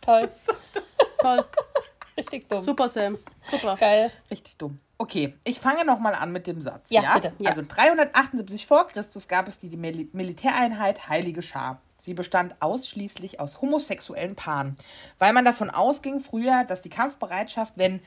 Toll. 0.00 0.28
Toll. 1.18 1.44
Richtig 2.16 2.48
dumm. 2.48 2.60
Super, 2.60 2.88
Sam. 2.88 3.18
Super. 3.50 3.76
Geil. 3.76 4.10
Richtig 4.30 4.56
dumm. 4.56 4.78
Okay, 4.98 5.34
ich 5.44 5.58
fange 5.58 5.84
nochmal 5.84 6.14
an 6.14 6.30
mit 6.30 6.46
dem 6.46 6.60
Satz. 6.60 6.86
Ja, 6.88 7.02
Ja, 7.02 7.14
bitte. 7.14 7.32
Ja. 7.38 7.50
Also 7.50 7.62
378 7.66 8.66
vor 8.66 8.86
Christus 8.86 9.26
gab 9.26 9.48
es 9.48 9.58
die 9.58 9.76
Mil 9.76 10.08
Militäreinheit 10.12 11.08
Heilige 11.08 11.42
Schar. 11.42 11.80
Sie 11.98 12.14
bestand 12.14 12.54
ausschließlich 12.60 13.40
aus 13.40 13.60
homosexuellen 13.62 14.36
Paaren, 14.36 14.76
weil 15.18 15.32
man 15.32 15.44
davon 15.44 15.70
ausging 15.70 16.20
früher, 16.20 16.64
dass 16.64 16.82
die 16.82 16.90
Kampfbereitschaft, 16.90 17.72
wenn 17.76 18.02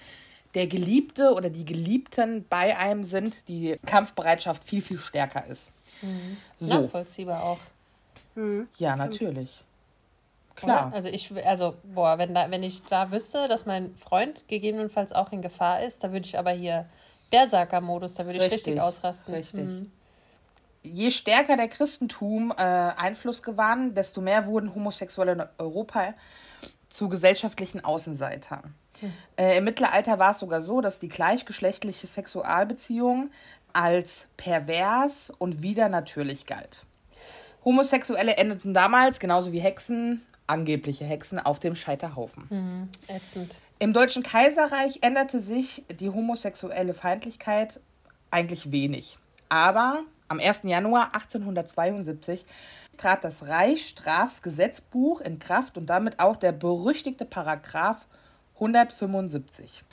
der 0.53 0.67
Geliebte 0.67 1.33
oder 1.33 1.49
die 1.49 1.65
Geliebten 1.65 2.45
bei 2.49 2.77
einem 2.77 3.03
sind, 3.03 3.47
die 3.47 3.77
Kampfbereitschaft 3.85 4.63
viel, 4.63 4.81
viel 4.81 4.99
stärker 4.99 5.45
ist. 5.47 5.71
So, 6.59 6.81
Nachvollziehbar 6.81 7.43
auch. 7.43 7.59
ja, 8.77 8.95
natürlich. 8.95 9.49
Oder? 9.49 9.67
Klar. 10.55 10.91
Also 10.93 11.09
ich, 11.09 11.31
also, 11.45 11.75
boah, 11.83 12.17
wenn, 12.17 12.33
da, 12.33 12.49
wenn 12.49 12.63
ich 12.63 12.83
da 12.85 13.11
wüsste, 13.11 13.47
dass 13.47 13.65
mein 13.65 13.95
Freund 13.95 14.47
gegebenenfalls 14.47 15.11
auch 15.11 15.31
in 15.31 15.41
Gefahr 15.41 15.83
ist, 15.83 16.03
da 16.03 16.11
würde 16.11 16.25
ich 16.25 16.37
aber 16.37 16.51
hier 16.51 16.85
Berserker-Modus, 17.29 18.15
da 18.15 18.25
würde 18.25 18.37
ich 18.37 18.43
richtig, 18.43 18.67
Richtig, 18.67 18.81
ausrasten. 18.81 19.33
Richtig. 19.33 19.63
Mhm. 19.63 19.91
Je 20.83 21.11
stärker 21.11 21.57
der 21.57 21.67
Christentum 21.67 22.51
äh, 22.51 22.61
Einfluss 22.61 23.43
gewann, 23.43 23.93
desto 23.93 24.21
mehr 24.21 24.45
wurden 24.47 24.73
Homosexuelle 24.73 25.33
in 25.33 25.43
Europa 25.57 26.13
zu 26.97 27.09
gesellschaftlichen 27.09 27.85
Außenseitern. 27.85 28.73
Äh, 29.37 29.59
Im 29.59 29.65
Mittelalter 29.65 30.17
war 30.17 30.31
es 30.31 30.39
sogar 30.39 30.63
so, 30.63 30.81
dass 30.81 30.99
die 30.99 31.09
gleichgeschlechtliche 31.09 32.07
Sexualbeziehung 32.07 33.29
als 33.71 34.27
pervers 34.35 35.31
und 35.37 35.61
widernatürlich 35.61 36.47
galt. 36.47 36.83
Homosexuelle 37.63 38.37
endeten 38.37 38.73
damals, 38.73 39.19
genauso 39.19 39.51
wie 39.51 39.59
Hexen, 39.59 40.25
angebliche 40.47 41.05
Hexen, 41.05 41.37
auf 41.37 41.59
dem 41.59 41.75
Scheiterhaufen. 41.75 42.89
Ätzend. 43.07 43.61
Im 43.77 43.93
Deutschen 43.93 44.23
Kaiserreich 44.23 44.99
änderte 45.01 45.39
sich 45.39 45.83
die 45.99 46.09
homosexuelle 46.09 46.95
Feindlichkeit 46.95 47.79
eigentlich 48.31 48.71
wenig. 48.71 49.19
Aber 49.49 49.99
am 50.27 50.39
1. 50.39 50.61
Januar 50.63 51.13
1872 51.13 52.45
trat 52.97 53.23
das 53.23 53.47
Reichsstrafgesetzbuch 53.47 55.21
in 55.21 55.39
Kraft 55.39 55.77
und 55.77 55.87
damit 55.87 56.19
auch 56.19 56.35
der 56.35 56.51
berüchtigte 56.51 57.25
Paragraph 57.25 58.05
175. 58.55 59.83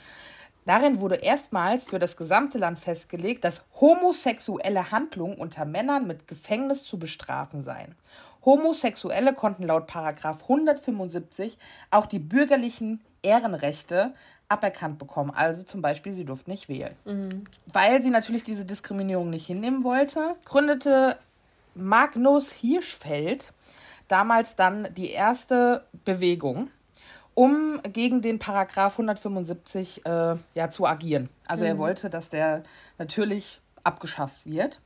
Darin 0.65 0.99
wurde 0.99 1.15
erstmals 1.15 1.85
für 1.85 1.99
das 1.99 2.17
gesamte 2.17 2.57
Land 2.57 2.79
festgelegt, 2.79 3.43
dass 3.43 3.63
homosexuelle 3.79 4.91
Handlungen 4.91 5.37
unter 5.37 5.63
Männern 5.63 6.07
mit 6.07 6.27
Gefängnis 6.27 6.83
zu 6.83 6.97
bestrafen 6.97 7.63
seien. 7.63 7.95
Homosexuelle 8.43 9.33
konnten 9.33 9.63
laut 9.63 9.85
Paragraph 9.85 10.41
175 10.43 11.59
auch 11.91 12.07
die 12.07 12.19
bürgerlichen 12.19 13.03
Ehrenrechte 13.21 14.13
aberkannt 14.49 14.99
bekommen. 14.99 15.31
Also 15.31 15.63
zum 15.63 15.81
Beispiel, 15.81 16.13
sie 16.13 16.25
durften 16.25 16.51
nicht 16.51 16.69
wählen. 16.69 16.95
Weil 17.73 18.01
sie 18.03 18.09
natürlich 18.09 18.43
diese 18.43 18.65
Diskriminierung 18.65 19.29
nicht 19.29 19.47
hinnehmen 19.47 19.83
wollte, 19.83 20.35
gründete 20.45 21.17
Magnus 21.73 22.51
Hirschfeld 22.51 23.51
damals 24.07 24.55
dann 24.55 24.87
die 24.95 25.11
erste 25.11 25.85
Bewegung. 26.05 26.69
um 27.37 27.81
gegen 27.83 28.21
den 28.21 28.39
Paragraph 28.39 28.93
175 28.93 30.05
äh, 30.05 30.35
ja, 30.53 30.69
zu 30.69 30.85
agieren. 30.87 31.27
Also 31.45 31.65
er 31.65 31.73
Mhm. 31.73 31.79
wollte, 31.79 32.09
dass 32.09 32.29
der 32.29 32.63
natürlich 32.97 33.59
abgeschafft 33.83 34.45
wird. 34.45 34.79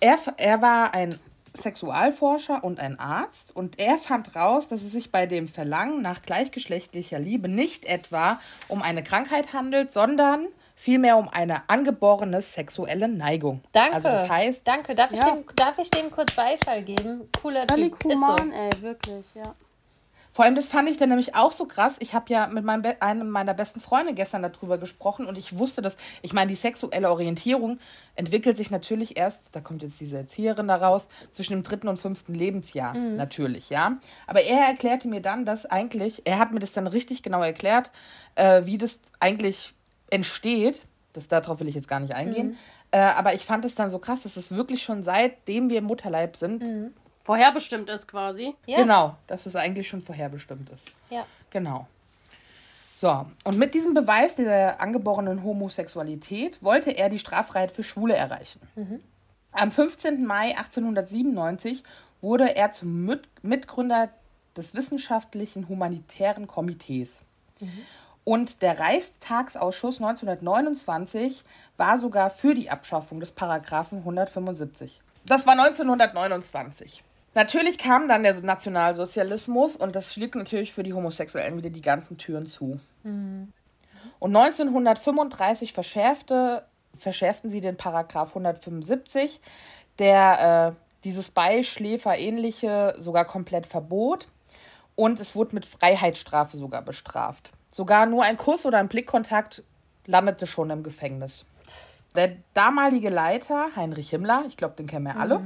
Er, 0.00 0.18
er 0.36 0.60
war 0.62 0.94
ein 0.94 1.16
Sexualforscher 1.58 2.64
und 2.64 2.80
ein 2.80 2.98
Arzt 2.98 3.54
und 3.54 3.78
er 3.80 3.98
fand 3.98 4.34
raus, 4.36 4.68
dass 4.68 4.82
es 4.82 4.92
sich 4.92 5.12
bei 5.12 5.26
dem 5.26 5.48
Verlangen 5.48 6.02
nach 6.02 6.22
gleichgeschlechtlicher 6.22 7.18
Liebe 7.18 7.48
nicht 7.48 7.84
etwa 7.84 8.40
um 8.68 8.82
eine 8.82 9.02
Krankheit 9.02 9.52
handelt, 9.52 9.92
sondern 9.92 10.46
vielmehr 10.74 11.16
um 11.16 11.28
eine 11.28 11.68
angeborene 11.68 12.40
sexuelle 12.40 13.08
Neigung. 13.08 13.62
Danke. 13.72 13.96
Also 13.96 14.08
das 14.08 14.28
heißt, 14.28 14.66
Danke. 14.66 14.94
Darf 14.94 15.10
ich, 15.12 15.18
Ja. 15.18 15.30
dem, 15.34 15.44
darf 15.56 15.78
ich 15.78 15.90
dem 15.90 16.10
kurz 16.10 16.32
Beifall 16.34 16.82
geben? 16.82 17.28
Cooler 17.42 17.66
Völlig 17.68 17.98
Typ. 17.98 18.12
Ist 18.12 18.16
human, 18.16 18.36
so. 18.50 18.52
ey, 18.52 18.82
wirklich, 18.82 19.24
ja. 19.34 19.54
Vor 20.38 20.44
allem, 20.44 20.54
das 20.54 20.68
fand 20.68 20.88
ich 20.88 20.98
dann 20.98 21.08
nämlich 21.08 21.34
auch 21.34 21.50
so 21.50 21.64
krass. 21.64 21.96
Ich 21.98 22.14
habe 22.14 22.32
ja 22.32 22.46
mit 22.46 22.62
meinem 22.62 22.82
Be 22.82 23.02
einem 23.02 23.28
meiner 23.28 23.54
besten 23.54 23.80
Freunde 23.80 24.14
gestern 24.14 24.40
darüber 24.40 24.78
gesprochen 24.78 25.26
und 25.26 25.36
ich 25.36 25.58
wusste, 25.58 25.82
dass, 25.82 25.96
ich 26.22 26.32
meine, 26.32 26.48
die 26.48 26.54
sexuelle 26.54 27.10
Orientierung 27.10 27.80
entwickelt 28.14 28.56
sich 28.56 28.70
natürlich 28.70 29.18
erst, 29.18 29.40
da 29.50 29.60
kommt 29.60 29.82
jetzt 29.82 29.98
diese 29.98 30.18
Erzieherin 30.18 30.68
da 30.68 30.76
raus, 30.76 31.08
zwischen 31.32 31.54
dem 31.54 31.64
dritten 31.64 31.88
und 31.88 31.96
fünften 31.96 32.34
Lebensjahr, 32.34 32.94
natürlich, 33.16 33.68
ja. 33.68 33.98
Aber 34.28 34.40
er 34.40 34.60
erklärte 34.64 35.08
mir 35.08 35.20
dann, 35.20 35.44
dass 35.44 35.66
eigentlich, 35.66 36.22
er 36.24 36.38
hat 36.38 36.52
mir 36.52 36.60
das 36.60 36.70
dann 36.70 36.86
richtig 36.86 37.24
genau 37.24 37.42
erklärt, 37.42 37.90
äh, 38.36 38.64
wie 38.64 38.78
das 38.78 39.00
eigentlich 39.18 39.74
entsteht. 40.08 40.86
Das, 41.14 41.26
darauf 41.26 41.58
will 41.58 41.66
ich 41.66 41.74
jetzt 41.74 41.88
gar 41.88 41.98
nicht 41.98 42.14
eingehen. 42.14 42.56
Äh, 42.92 43.00
aber 43.00 43.34
ich 43.34 43.44
fand 43.44 43.64
es 43.64 43.74
dann 43.74 43.90
so 43.90 43.98
krass, 43.98 44.22
dass 44.22 44.36
es 44.36 44.52
wirklich 44.52 44.84
schon 44.84 45.02
seitdem 45.02 45.68
wir 45.68 45.78
im 45.78 45.84
Mutterleib 45.86 46.36
sind, 46.36 46.92
Vorherbestimmt 47.28 47.90
ist 47.90 48.08
quasi. 48.08 48.54
Ja. 48.64 48.78
genau, 48.78 49.14
dass 49.26 49.44
es 49.44 49.54
eigentlich 49.54 49.86
schon 49.86 50.00
vorherbestimmt 50.00 50.70
ist. 50.70 50.90
Ja. 51.10 51.26
Genau. 51.50 51.86
So, 52.94 53.26
und 53.44 53.58
mit 53.58 53.74
diesem 53.74 53.92
Beweis 53.92 54.34
der 54.34 54.80
angeborenen 54.80 55.44
Homosexualität 55.44 56.62
wollte 56.62 56.90
er 56.90 57.10
die 57.10 57.18
Straffreiheit 57.18 57.70
für 57.70 57.82
Schwule 57.82 58.16
erreichen. 58.16 58.60
Am 59.52 59.70
15. 59.70 60.24
Mai 60.24 60.56
1897 60.56 61.82
wurde 62.22 62.56
er 62.56 62.70
zum 62.70 63.04
Mit 63.04 63.28
Mitgründer 63.42 64.08
des 64.56 64.74
Wissenschaftlichen 64.74 65.68
Humanitären 65.68 66.46
Komitees. 66.46 67.20
Und 68.24 68.62
der 68.62 68.80
Reichstagsausschuss 68.80 70.00
1929 70.00 71.44
war 71.76 71.98
sogar 71.98 72.30
für 72.30 72.54
die 72.54 72.70
Abschaffung 72.70 73.20
des 73.20 73.32
Paragraphen 73.32 73.98
175. 73.98 74.98
Das 75.26 75.46
war 75.46 75.52
1929. 75.52 77.02
Natürlich 77.34 77.78
kam 77.78 78.08
dann 78.08 78.22
der 78.22 78.40
Nationalsozialismus 78.40 79.76
und 79.76 79.94
das 79.94 80.14
schlug 80.14 80.34
natürlich 80.34 80.72
für 80.72 80.82
die 80.82 80.94
Homosexuellen 80.94 81.56
wieder 81.56 81.70
die 81.70 81.82
ganzen 81.82 82.18
Türen 82.18 82.46
zu. 82.46 82.80
Und 84.18 84.34
1935 84.34 85.72
verschärfte, 85.72 86.64
verschärften 86.98 87.50
sie 87.50 87.60
den 87.60 87.76
Paragraph 87.76 88.30
175, 88.30 89.40
der 89.98 90.74
äh, 90.74 91.04
dieses 91.04 91.30
Beischläfer-ähnliche 91.30 92.96
sogar 92.98 93.24
komplett 93.24 93.66
verbot. 93.66 94.26
Und 94.96 95.20
es 95.20 95.36
wurde 95.36 95.54
mit 95.54 95.66
Freiheitsstrafe 95.66 96.56
sogar 96.56 96.82
bestraft. 96.82 97.52
Sogar 97.70 98.06
nur 98.06 98.24
ein 98.24 98.36
Kuss 98.36 98.66
oder 98.66 98.78
ein 98.78 98.88
Blickkontakt 98.88 99.62
landete 100.06 100.46
schon 100.46 100.70
im 100.70 100.82
Gefängnis. 100.82 101.44
Der 102.16 102.32
damalige 102.54 103.10
Leiter, 103.10 103.68
Heinrich 103.76 104.10
Himmler, 104.10 104.44
ich 104.48 104.56
glaube, 104.56 104.74
den 104.74 104.88
kennen 104.88 105.04
wir 105.04 105.20
alle, 105.20 105.40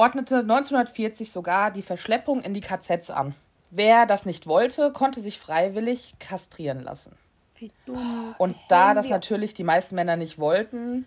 ordnete 0.00 0.38
1940 0.38 1.30
sogar 1.30 1.70
die 1.70 1.82
Verschleppung 1.82 2.42
in 2.42 2.54
die 2.54 2.60
KZs 2.60 3.10
an. 3.10 3.34
Wer 3.70 4.06
das 4.06 4.26
nicht 4.26 4.46
wollte, 4.46 4.92
konnte 4.92 5.20
sich 5.20 5.38
freiwillig 5.38 6.14
kastrieren 6.18 6.80
lassen. 6.82 7.12
Wie 7.56 7.70
dumm. 7.86 8.34
Und 8.38 8.56
da 8.68 8.94
das 8.94 9.08
natürlich 9.08 9.54
die 9.54 9.64
meisten 9.64 9.94
Männer 9.94 10.16
nicht 10.16 10.38
wollten, 10.38 11.06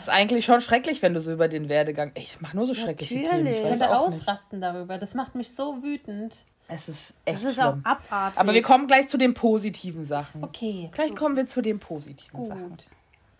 ist 0.00 0.08
eigentlich 0.10 0.44
schon 0.44 0.60
schrecklich, 0.60 1.00
wenn 1.00 1.14
du 1.14 1.20
so 1.20 1.32
über 1.32 1.46
den 1.48 1.68
Werdegang. 1.68 2.10
Ey, 2.14 2.22
Ich 2.24 2.40
mache 2.40 2.56
nur 2.56 2.66
so 2.66 2.74
schreckliche 2.74 3.14
Themen. 3.14 3.24
Natürlich. 3.44 3.58
Ich 3.58 3.62
könnte 3.62 3.90
auch 3.96 4.08
nicht. 4.08 4.18
ausrasten 4.20 4.60
darüber. 4.60 4.98
Das 4.98 5.14
macht 5.14 5.34
mich 5.36 5.52
so 5.54 5.82
wütend. 5.82 6.36
Es 6.68 6.88
ist 6.88 7.14
echt 7.24 7.36
Das 7.44 7.52
ist 7.52 7.60
auch 7.60 7.72
schlimm. 7.74 7.82
abartig. 7.86 8.40
Aber 8.40 8.52
wir 8.54 8.62
kommen 8.62 8.86
gleich 8.88 9.06
zu 9.08 9.16
den 9.16 9.32
positiven 9.34 10.04
Sachen. 10.04 10.42
Okay. 10.42 10.90
Gleich 10.92 11.14
kommen 11.14 11.36
wir 11.36 11.46
zu 11.46 11.60
den 11.62 11.78
positiven 11.78 12.46
Sachen. 12.46 12.76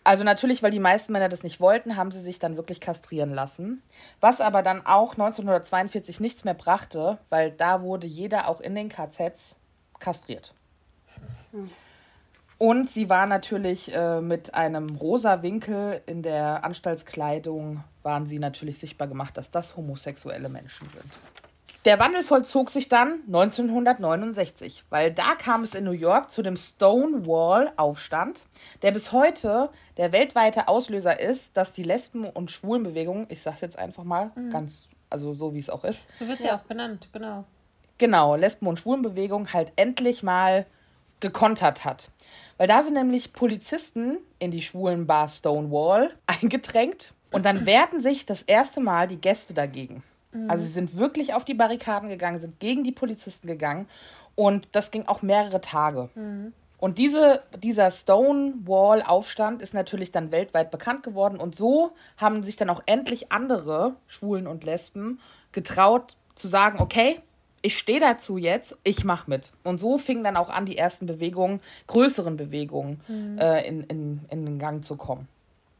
Also 0.03 0.23
natürlich, 0.23 0.61
weil 0.61 0.71
die 0.71 0.79
meisten 0.79 1.13
Männer 1.13 1.29
das 1.29 1.43
nicht 1.43 1.59
wollten, 1.59 1.95
haben 1.95 2.11
sie 2.11 2.21
sich 2.21 2.37
dann 2.37 2.57
wirklich 2.57 2.81
kastrieren 2.81 3.33
lassen. 3.33 3.81
Was 4.19 4.41
aber 4.41 4.61
dann 4.61 4.85
auch 4.85 5.13
1942 5.13 6.19
nichts 6.19 6.43
mehr 6.43 6.53
brachte, 6.53 7.19
weil 7.29 7.51
da 7.51 7.81
wurde 7.81 8.07
jeder 8.07 8.49
auch 8.49 8.59
in 8.59 8.75
den 8.75 8.89
KZs 8.89 9.55
kastriert. 9.99 10.53
Und 12.57 12.89
sie 12.89 13.09
war 13.09 13.25
natürlich 13.25 13.93
äh, 13.93 14.21
mit 14.21 14.53
einem 14.53 14.89
rosa 14.95 15.41
Winkel 15.41 16.01
in 16.05 16.21
der 16.21 16.65
Anstaltskleidung, 16.65 17.83
waren 18.03 18.27
sie 18.27 18.39
natürlich 18.39 18.79
sichtbar 18.79 19.07
gemacht, 19.07 19.37
dass 19.37 19.51
das 19.51 19.77
homosexuelle 19.77 20.49
Menschen 20.49 20.87
sind. 20.89 21.11
Der 21.85 21.99
Wandel 21.99 22.23
vollzog 22.23 22.69
sich 22.69 22.87
dann 22.87 23.19
1969, 23.27 24.85
weil 24.89 25.11
da 25.11 25.35
kam 25.35 25.63
es 25.63 25.75
in 25.75 25.83
New 25.83 25.91
York 25.91 26.31
zu 26.31 26.41
dem 26.41 26.55
Stonewall-Aufstand, 26.55 28.43
der 28.81 28.91
bis 28.91 29.11
heute 29.11 29.69
der 29.97 30.13
weltweite 30.13 30.69
Auslöser 30.69 31.19
ist, 31.19 31.57
dass 31.57 31.73
die 31.73 31.83
Lesben- 31.83 32.25
und 32.25 32.51
Schwulenbewegung, 32.51 33.25
ich 33.27 33.41
sag's 33.41 33.59
jetzt 33.59 33.77
einfach 33.77 34.05
mal, 34.05 34.31
ganz, 34.49 34.87
also 35.09 35.33
so 35.33 35.53
wie 35.53 35.59
es 35.59 35.69
auch 35.69 35.83
ist, 35.83 36.01
So 36.19 36.27
wird 36.27 36.39
sie 36.39 36.51
auch 36.51 36.65
genannt, 36.69 37.09
genau. 37.11 37.43
genau, 37.97 38.35
Lesben- 38.37 38.67
und 38.67 38.79
Schwulenbewegung 38.79 39.51
halt 39.51 39.73
endlich 39.75 40.23
mal 40.23 40.65
gekontert 41.19 41.83
hat. 41.83 42.07
Weil 42.57 42.67
da 42.67 42.83
sind 42.83 42.93
nämlich 42.93 43.33
Polizisten 43.33 44.19
in 44.39 44.51
die 44.51 44.61
schwulen 44.61 45.05
Bar 45.05 45.27
Stonewall 45.27 46.13
eingedrängt 46.27 47.09
und 47.29 47.43
dann 47.43 47.65
wehrten 47.65 48.01
sich 48.01 48.25
das 48.25 48.41
erste 48.41 48.79
Mal 48.79 49.09
die 49.09 49.19
Gäste 49.19 49.53
dagegen. 49.53 50.01
Also 50.47 50.65
sie 50.65 50.71
sind 50.71 50.97
wirklich 50.97 51.33
auf 51.33 51.45
die 51.45 51.53
Barrikaden 51.53 52.09
gegangen, 52.09 52.39
sind 52.39 52.59
gegen 52.59 52.83
die 52.83 52.91
Polizisten 52.91 53.47
gegangen 53.47 53.87
und 54.35 54.67
das 54.71 54.91
ging 54.91 55.05
auch 55.07 55.21
mehrere 55.21 55.61
Tage. 55.61 56.09
Und 56.77 56.97
diese, 56.97 57.43
dieser 57.61 57.91
Stonewall-Aufstand 57.91 59.61
ist 59.61 59.73
natürlich 59.73 60.11
dann 60.11 60.31
weltweit 60.31 60.69
bekannt 60.69 61.03
geworden 61.03 61.37
und 61.37 61.55
so 61.55 61.93
haben 62.17 62.43
sich 62.43 62.57
dann 62.57 62.69
auch 62.69 62.83
endlich 62.85 63.31
andere 63.31 63.95
Schwulen 64.07 64.47
und 64.47 64.63
Lesben 64.65 65.19
getraut 65.53 66.17
zu 66.35 66.47
sagen, 66.47 66.79
okay, 66.81 67.21
ich 67.61 67.77
stehe 67.77 68.01
dazu 68.01 68.37
jetzt, 68.37 68.75
ich 68.83 69.05
mache 69.05 69.29
mit. 69.29 69.53
Und 69.63 69.79
so 69.79 69.97
fingen 69.97 70.25
dann 70.25 70.35
auch 70.35 70.49
an, 70.49 70.65
die 70.65 70.77
ersten 70.77 71.05
Bewegungen, 71.05 71.61
größeren 71.87 72.35
Bewegungen 72.35 72.99
äh, 73.39 73.65
in, 73.65 73.83
in, 73.83 74.19
in 74.29 74.45
den 74.45 74.59
Gang 74.59 74.83
zu 74.83 74.97
kommen. 74.97 75.29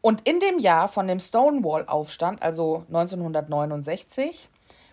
Und 0.04 0.28
in 0.28 0.42
dem 0.42 0.60
Jahr 0.60 0.90
von 0.90 1.08
dem 1.08 1.22
Stonewall-Aufstand, 1.22 2.42
also 2.44 2.84
1969, 2.90 4.50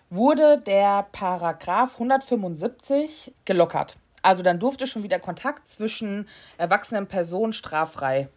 wurde 0.09 0.57
der 0.57 1.05
Paragraph 1.11 1.95
175 1.95 3.33
gelockert. 3.43 3.97
Also 4.21 4.41
dann 4.41 4.57
durfte 4.57 4.87
schon 4.87 5.03
wieder 5.03 5.19
Kontakt 5.19 5.67
zwischen 5.67 6.29
erwachsenen 6.57 7.07
Personen 7.07 7.51
straffrei 7.51 8.29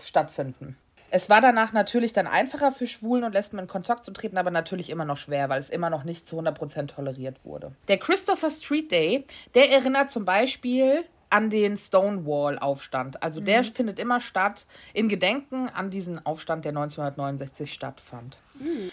stattfinden. 0.00 0.78
Es 1.10 1.28
war 1.28 1.42
danach 1.42 1.74
natürlich 1.74 2.14
dann 2.14 2.26
einfacher 2.26 2.72
für 2.72 2.86
Schwulen 2.86 3.24
und 3.24 3.34
Lesben 3.34 3.58
in 3.58 3.66
Kontakt 3.66 4.06
zu 4.06 4.12
treten, 4.12 4.38
aber 4.38 4.50
natürlich 4.50 4.88
immer 4.88 5.04
noch 5.04 5.18
schwer, 5.18 5.50
weil 5.50 5.60
es 5.60 5.68
immer 5.68 5.90
noch 5.90 6.04
nicht 6.04 6.26
zu 6.26 6.38
100% 6.38 6.86
toleriert 6.86 7.44
wurde. 7.44 7.72
Der 7.88 7.98
Christopher 7.98 8.48
Street 8.48 8.90
Day, 8.90 9.26
der 9.54 9.70
erinnert 9.70 10.10
zum 10.10 10.24
Beispiel 10.24 11.04
an 11.32 11.48
den 11.48 11.76
Stonewall-Aufstand. 11.76 13.22
Also 13.22 13.40
der 13.40 13.64
findet 13.64 13.98
immer 13.98 14.20
statt 14.20 14.66
in 14.92 15.08
Gedenken 15.08 15.68
an 15.70 15.90
diesen 15.90 16.24
Aufstand, 16.24 16.64
der 16.64 16.70
1969 16.70 17.72
stattfand. 17.72 18.36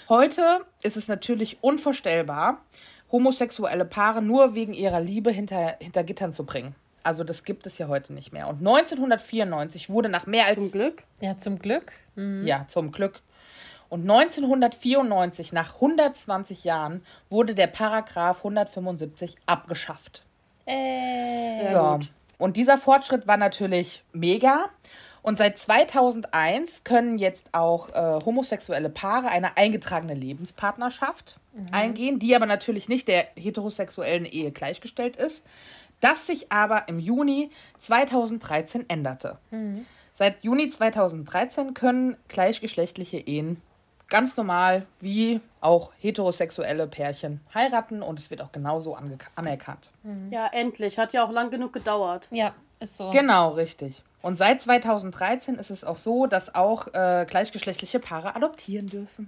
Heute 0.07 0.61
ist 0.81 0.95
es 0.95 1.07
natürlich 1.07 1.57
unvorstellbar, 1.61 2.61
homosexuelle 3.11 3.85
Paare 3.85 4.21
nur 4.21 4.55
wegen 4.55 4.73
ihrer 4.73 5.01
Liebe 5.01 5.31
hinter, 5.31 5.75
hinter 5.79 6.03
Gittern 6.03 6.31
zu 6.31 6.45
bringen. 6.45 6.75
Also 7.03 7.23
das 7.23 7.43
gibt 7.43 7.65
es 7.65 7.77
ja 7.77 7.87
heute 7.87 8.13
nicht 8.13 8.31
mehr. 8.31 8.47
Und 8.47 8.59
1994 8.59 9.89
wurde 9.89 10.09
nach 10.09 10.25
mehr 10.25 10.45
als 10.45 10.55
Zum 10.55 10.71
Glück. 10.71 11.03
Ja, 11.21 11.37
zum 11.37 11.59
Glück. 11.59 11.91
ja, 12.15 12.65
zum 12.67 12.91
Glück. 12.91 13.21
Und 13.89 14.01
1994, 14.01 15.51
nach 15.51 15.75
120 15.75 16.63
Jahren, 16.63 17.03
wurde 17.29 17.55
der 17.55 17.67
Paragraph 17.67 18.37
175 18.37 19.35
abgeschafft. 19.45 20.23
Äh, 20.65 21.71
so. 21.71 21.99
Und 22.39 22.57
dieser 22.57 22.79
Fortschritt 22.79 23.27
war 23.27 23.37
natürlich 23.37 24.03
mega. 24.13 24.69
Und 25.21 25.37
seit 25.37 25.59
2001 25.59 26.85
können 26.85 27.19
jetzt 27.19 27.53
auch 27.53 27.89
äh, 27.89 28.25
homosexuelle 28.25 28.89
Paare 28.89 29.27
eine 29.27 29.57
eingetragene 29.57 30.13
Lebenspartnerschaft 30.15 31.39
eingehen, 31.71 32.19
die 32.19 32.35
aber 32.35 32.45
natürlich 32.45 32.87
nicht 32.87 33.09
der 33.09 33.27
heterosexuellen 33.37 34.25
Ehe 34.25 34.51
gleichgestellt 34.51 35.17
ist, 35.17 35.43
das 35.99 36.25
sich 36.25 36.51
aber 36.51 36.87
im 36.87 36.99
Juni 36.99 37.51
2013 37.79 38.89
änderte. 38.89 39.37
Seit 40.15 40.43
Juni 40.43 40.69
2013 40.69 41.73
können 41.73 42.15
gleichgeschlechtliche 42.29 43.17
Ehen 43.17 43.61
ganz 44.09 44.37
normal 44.37 44.85
wie 44.99 45.41
auch 45.61 45.91
heterosexuelle 45.99 46.87
Pärchen 46.87 47.41
heiraten 47.53 48.01
und 48.01 48.19
es 48.19 48.29
wird 48.29 48.41
auch 48.41 48.51
genauso 48.51 48.95
anerkannt. 49.35 49.89
Ja, 50.31 50.47
endlich. 50.47 50.97
Hat 50.97 51.13
ja 51.13 51.23
auch 51.23 51.31
lang 51.31 51.51
genug 51.51 51.73
gedauert. 51.73 52.27
Ja, 52.31 52.53
ist 52.79 52.97
so. 52.97 53.11
Genau, 53.11 53.49
richtig. 53.49 54.03
Und 54.21 54.37
seit 54.37 54.61
2013 54.61 55.55
ist 55.55 55.69
es 55.69 55.83
auch 55.83 55.97
so, 55.97 56.25
dass 56.25 56.53
auch 56.53 56.87
äh, 56.93 57.25
gleichgeschlechtliche 57.27 57.99
Paare 57.99 58.35
adoptieren 58.35 58.87
dürfen. 58.87 59.27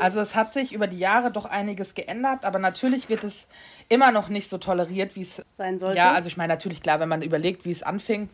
Also 0.00 0.20
es 0.20 0.34
hat 0.34 0.52
sich 0.52 0.72
über 0.72 0.86
die 0.86 0.98
Jahre 0.98 1.30
doch 1.30 1.46
einiges 1.46 1.94
geändert, 1.94 2.44
aber 2.44 2.58
natürlich 2.58 3.08
wird 3.08 3.24
es 3.24 3.48
immer 3.88 4.12
noch 4.12 4.28
nicht 4.28 4.48
so 4.48 4.58
toleriert, 4.58 5.16
wie 5.16 5.22
es 5.22 5.42
sein 5.56 5.78
sollte. 5.78 5.96
Ja, 5.98 6.12
also 6.12 6.28
ich 6.28 6.36
meine 6.36 6.52
natürlich 6.52 6.82
klar, 6.82 7.00
wenn 7.00 7.08
man 7.08 7.22
überlegt, 7.22 7.64
wie 7.64 7.72
es 7.72 7.82
anfing 7.82 8.28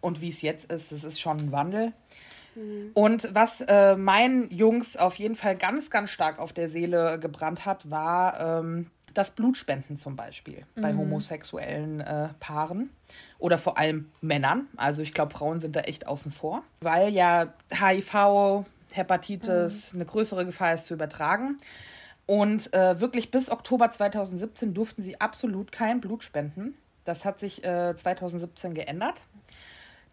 und 0.00 0.20
wie 0.20 0.28
es 0.28 0.42
jetzt 0.42 0.70
ist, 0.70 0.92
das 0.92 1.04
ist 1.04 1.20
schon 1.20 1.38
ein 1.38 1.52
Wandel. 1.52 1.92
Mhm. 2.56 2.90
Und 2.94 3.34
was 3.34 3.60
äh, 3.60 3.96
meinen 3.96 4.50
Jungs 4.50 4.96
auf 4.96 5.16
jeden 5.16 5.36
Fall 5.36 5.56
ganz, 5.56 5.90
ganz 5.90 6.10
stark 6.10 6.38
auf 6.38 6.52
der 6.52 6.68
Seele 6.68 7.18
gebrannt 7.18 7.64
hat, 7.66 7.90
war 7.90 8.60
ähm, 8.60 8.90
das 9.14 9.30
Blutspenden 9.30 9.96
zum 9.96 10.16
Beispiel 10.16 10.64
mhm. 10.74 10.82
bei 10.82 10.94
homosexuellen 10.94 12.00
äh, 12.00 12.28
Paaren 12.40 12.90
oder 13.38 13.58
vor 13.58 13.78
allem 13.78 14.10
Männern. 14.20 14.68
Also 14.76 15.02
ich 15.02 15.14
glaube, 15.14 15.32
Frauen 15.32 15.60
sind 15.60 15.76
da 15.76 15.80
echt 15.80 16.06
außen 16.06 16.32
vor, 16.32 16.62
weil 16.80 17.12
ja 17.12 17.54
HIV, 17.70 18.64
Hepatitis 18.92 19.92
mhm. 19.92 20.00
eine 20.00 20.06
größere 20.06 20.44
Gefahr 20.44 20.74
ist 20.74 20.86
zu 20.86 20.94
übertragen. 20.94 21.58
Und 22.26 22.74
äh, 22.74 23.00
wirklich 23.00 23.30
bis 23.30 23.50
Oktober 23.50 23.90
2017 23.90 24.74
durften 24.74 25.00
sie 25.00 25.20
absolut 25.20 25.70
kein 25.70 26.00
Blut 26.00 26.24
spenden. 26.24 26.74
Das 27.04 27.24
hat 27.24 27.38
sich 27.38 27.64
äh, 27.64 27.94
2017 27.94 28.74
geändert. 28.74 29.22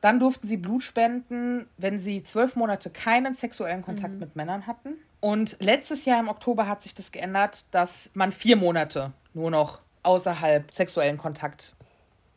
Dann 0.04 0.20
durften 0.20 0.50
sie 0.50 0.58
Blut 0.58 0.84
spenden, 0.84 1.66
wenn 1.78 2.02
sie 2.02 2.24
zwölf 2.24 2.58
Monate 2.58 2.90
keinen 2.90 3.36
sexuellen 3.36 3.82
Kontakt 3.82 4.16
mhm. 4.16 4.20
mit 4.20 4.36
Männern 4.36 4.68
hatten. 4.68 4.96
Und 5.22 5.56
letztes 5.62 6.04
Jahr 6.04 6.20
im 6.20 6.28
Oktober 6.28 6.68
hat 6.68 6.84
sich 6.84 6.94
das 6.94 7.14
geändert, 7.14 7.64
dass 7.72 8.12
man 8.14 8.34
vier 8.34 8.58
Monate 8.58 9.14
nur 9.34 9.50
noch 9.50 9.80
außerhalb 10.02 10.70
sexuellen 10.74 11.18
Kontakt 11.18 11.74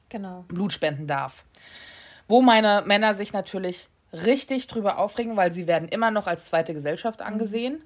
genau. 0.09 0.45
Blut 0.47 0.75
spenden 0.75 1.09
darf. 1.09 1.43
Wo 2.29 2.41
meine 2.41 2.85
Männer 2.87 3.17
sich 3.17 3.33
natürlich 3.33 3.89
richtig 4.13 4.69
drüber 4.69 4.99
aufregen, 4.99 5.37
weil 5.37 5.53
sie 5.53 5.67
werden 5.67 5.89
immer 5.89 6.13
noch 6.13 6.29
als 6.29 6.45
zweite 6.45 6.73
Gesellschaft 6.73 7.19
mhm. 7.19 7.27
angesehen. 7.27 7.73
Mhm. 7.75 7.83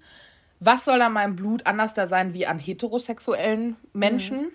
Was 0.61 0.85
soll 0.85 1.01
an 1.01 1.15
meinem 1.15 1.37
Blut 1.37 1.65
anders 1.65 1.95
da 1.95 2.07
sein 2.07 2.35
wie 2.35 2.47
an 2.47 2.59
heterosexuellen 2.59 3.77
Menschen? 3.95 4.43
Mhm. 4.43 4.53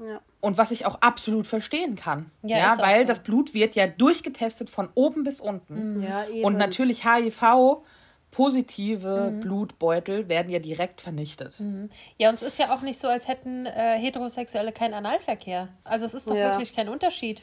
Ja. 0.00 0.20
Und 0.40 0.56
was 0.56 0.70
ich 0.70 0.86
auch 0.86 1.00
absolut 1.02 1.46
verstehen 1.46 1.94
kann. 1.94 2.30
Ja, 2.42 2.56
ja 2.56 2.78
weil 2.78 3.02
so. 3.02 3.08
das 3.08 3.22
Blut 3.22 3.52
wird 3.52 3.74
ja 3.74 3.86
durchgetestet 3.86 4.70
von 4.70 4.88
oben 4.94 5.24
bis 5.24 5.40
unten. 5.40 5.98
Mhm. 5.98 6.02
Ja, 6.02 6.24
Und 6.42 6.56
natürlich 6.56 7.04
HIV 7.04 7.82
positive 8.30 9.32
mhm. 9.32 9.40
Blutbeutel 9.40 10.28
werden 10.28 10.50
ja 10.50 10.58
direkt 10.58 11.00
vernichtet. 11.00 11.58
Mhm. 11.60 11.90
Ja, 12.16 12.28
und 12.30 12.36
es 12.36 12.42
ist 12.42 12.58
ja 12.58 12.74
auch 12.74 12.80
nicht 12.80 12.98
so, 12.98 13.08
als 13.08 13.28
hätten 13.28 13.66
äh, 13.66 13.98
Heterosexuelle 13.98 14.72
keinen 14.72 14.94
Analverkehr. 14.94 15.68
Also 15.84 16.06
es 16.06 16.14
ist 16.14 16.30
doch 16.30 16.36
ja. 16.36 16.52
wirklich 16.52 16.74
kein 16.74 16.88
Unterschied. 16.88 17.42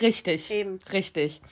Richtig. 0.00 0.50
Eben. 0.50 0.78
Richtig. 0.92 1.42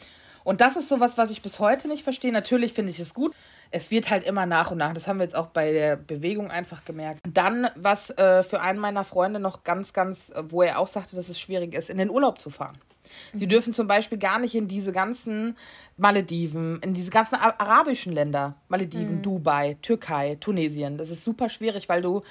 Und 0.45 0.61
das 0.61 0.77
ist 0.77 0.89
sowas, 0.89 1.19
was 1.19 1.31
ich 1.31 1.43
bis 1.43 1.59
heute 1.59 1.89
nicht 1.89 2.03
verstehe. 2.03 2.33
Natürlich 2.33 2.73
finde 2.73 2.91
ich 2.91 3.01
es 3.01 3.13
gut. 3.13 3.35
Es 3.71 3.91
wird 3.91 4.11
halt 4.11 4.25
immer 4.25 4.47
nach 4.47 4.71
und 4.71 4.79
nach. 4.79 4.93
Das 4.93 5.07
haben 5.07 5.19
wir 5.19 5.25
jetzt 5.25 5.37
auch 5.37 5.47
bei 5.47 5.73
der 5.73 5.97
Bewegung 5.97 6.51
einfach 6.51 6.85
gemerkt. 6.85 7.21
Dann, 7.29 7.69
was 7.77 8.11
äh, 8.11 8.43
für 8.43 8.61
einen 8.61 8.79
meiner 8.79 9.05
Freunde 9.05 9.39
noch 9.39 9.65
ganz, 9.65 9.93
ganz, 9.93 10.31
äh, 10.31 10.43
wo 10.49 10.63
er 10.63 10.79
auch 10.79 10.89
sagte, 10.89 11.17
dass 11.17 11.29
es 11.29 11.41
schwierig 11.41 11.75
ist, 11.75 11.91
in 11.91 11.99
den 11.99 12.11
Urlaub 12.11 12.41
zu 12.41 12.51
fahren. 12.51 12.77
Sie 13.33 13.47
mhm. 13.47 13.51
dürfen 13.51 13.73
zum 13.73 13.87
Beispiel 13.87 14.19
gar 14.19 14.39
nicht 14.39 14.55
in 14.55 14.69
diese 14.69 14.93
ganzen 14.93 15.57
Malediven, 15.97 16.81
in 16.83 16.95
diese 16.95 17.11
ganzen 17.11 17.37
arabischen 17.37 18.13
Länder, 18.13 18.55
Malediven, 18.69 19.17
mhm. 19.17 19.23
Dubai, 19.23 19.77
Türkei, 19.83 20.37
Tunesien. 20.41 20.99
Das 20.99 21.11
ist 21.11 21.25
super 21.25 21.49
schwierig, 21.49 21.89
weil 21.89 22.03
du, 22.03 22.23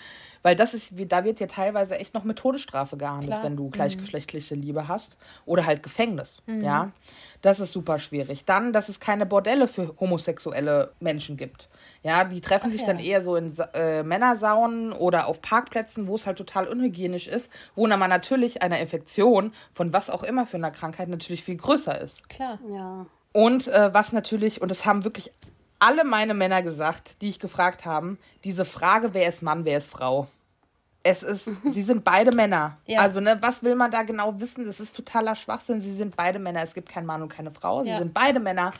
weil 0.41 0.55
das 0.55 0.74
ist, 0.74 0.93
da 1.08 1.24
wird 1.24 1.39
ja 1.39 1.48
teilweise 1.48 1.98
echt 1.98 2.13
noch 2.13 2.24
mit 2.24 2.38
Todesstrafe 2.38 2.98
gehandelt, 2.98 3.31
Klar. 3.31 3.43
wenn 3.43 3.55
du 3.55 3.65
mhm. 3.65 3.72
gleichgeschlechtliche 3.72 4.55
Liebe 4.55 4.88
hast. 4.88 5.17
Oder 5.46 5.65
halt 5.65 5.84
Gefängnis, 5.84 6.41
mhm. 6.46 6.63
ja. 6.63 6.91
Das 7.41 7.60
ist 7.60 7.72
super 7.72 8.00
schwierig. 8.00 8.46
Dann, 8.46 8.74
dass 8.74 8.89
es 8.89 9.00
keine 9.00 9.25
Bordelle 9.25 9.67
für 9.67 9.93
homosexuelle 10.00 10.93
Menschen 11.00 11.38
gibt. 11.38 11.69
Ja, 12.03 12.25
die 12.25 12.41
treffen 12.41 12.67
Ach, 12.67 12.72
sich 12.72 12.81
ja. 12.81 12.88
dann 12.88 13.00
eher 13.00 13.22
so 13.22 13.36
in 13.36 13.53
äh, 13.74 14.03
Männersaunen 14.03 14.92
oder 14.92 15.27
auf 15.27 15.42
Parkplätzen, 15.42 16.07
wo 16.07 16.16
es 16.16 16.27
halt 16.27 16.37
total 16.37 16.68
unhygienisch 16.68 17.27
ist, 17.27 17.51
wo 17.75 17.87
dann 17.87 18.00
man 18.00 18.09
natürlich 18.09 18.61
einer 18.61 18.79
Infektion 18.79 19.53
von 19.74 19.94
was 19.94 20.09
auch 20.09 20.24
immer 20.24 20.46
für 20.46 20.57
einer 20.57 20.72
Krankheit 20.72 21.07
natürlich 21.07 21.44
viel 21.44 21.57
größer 21.57 22.00
ist. 22.00 22.27
Klar. 22.29 22.59
Ja. 22.70 23.05
Und 23.31 23.68
äh, 23.68 23.94
was 23.94 24.11
natürlich, 24.11 24.61
und 24.61 24.70
das 24.70 24.85
haben 24.85 25.03
wirklich 25.03 25.31
alle 25.79 26.03
meine 26.03 26.33
Männer 26.33 26.61
gesagt, 26.61 27.22
die 27.22 27.29
ich 27.29 27.40
gefragt 27.40 27.85
haben, 27.85 28.18
diese 28.44 28.66
Frage, 28.66 29.13
wer 29.13 29.29
ist 29.29 29.42
Mann, 29.42 29.66
wer 29.66 29.77
ist 29.77 29.90
Frau? 29.90 30.27
Es 31.01 31.24
ist, 31.24 31.50
sie 31.66 31.81
sind 31.81 32.03
beide 32.03 32.31
Männer. 32.31 32.77
Ja. 32.85 33.01
Also, 33.01 33.20
ne, 33.20 33.38
was 33.42 33.64
will 33.64 33.75
man 33.75 33.92
da 33.92 34.01
genau 34.01 34.40
wissen? 34.40 34.66
Das 34.66 34.79
ist 34.79 34.96
totaler 34.96 35.35
Schwachsinn. 35.35 35.79
Sie 35.79 35.94
sind 35.94 36.16
beide 36.16 36.40
Männer. 36.40 36.64
Es 36.64 36.74
gibt 36.74 36.90
keinen 36.90 37.05
Mann 37.05 37.22
und 37.22 37.29
keine 37.29 37.51
Frau. 37.51 37.83
Sie 37.83 37.90
ja. 37.90 38.00
sind 38.00 38.14
beide 38.14 38.40
Männer 38.40 38.74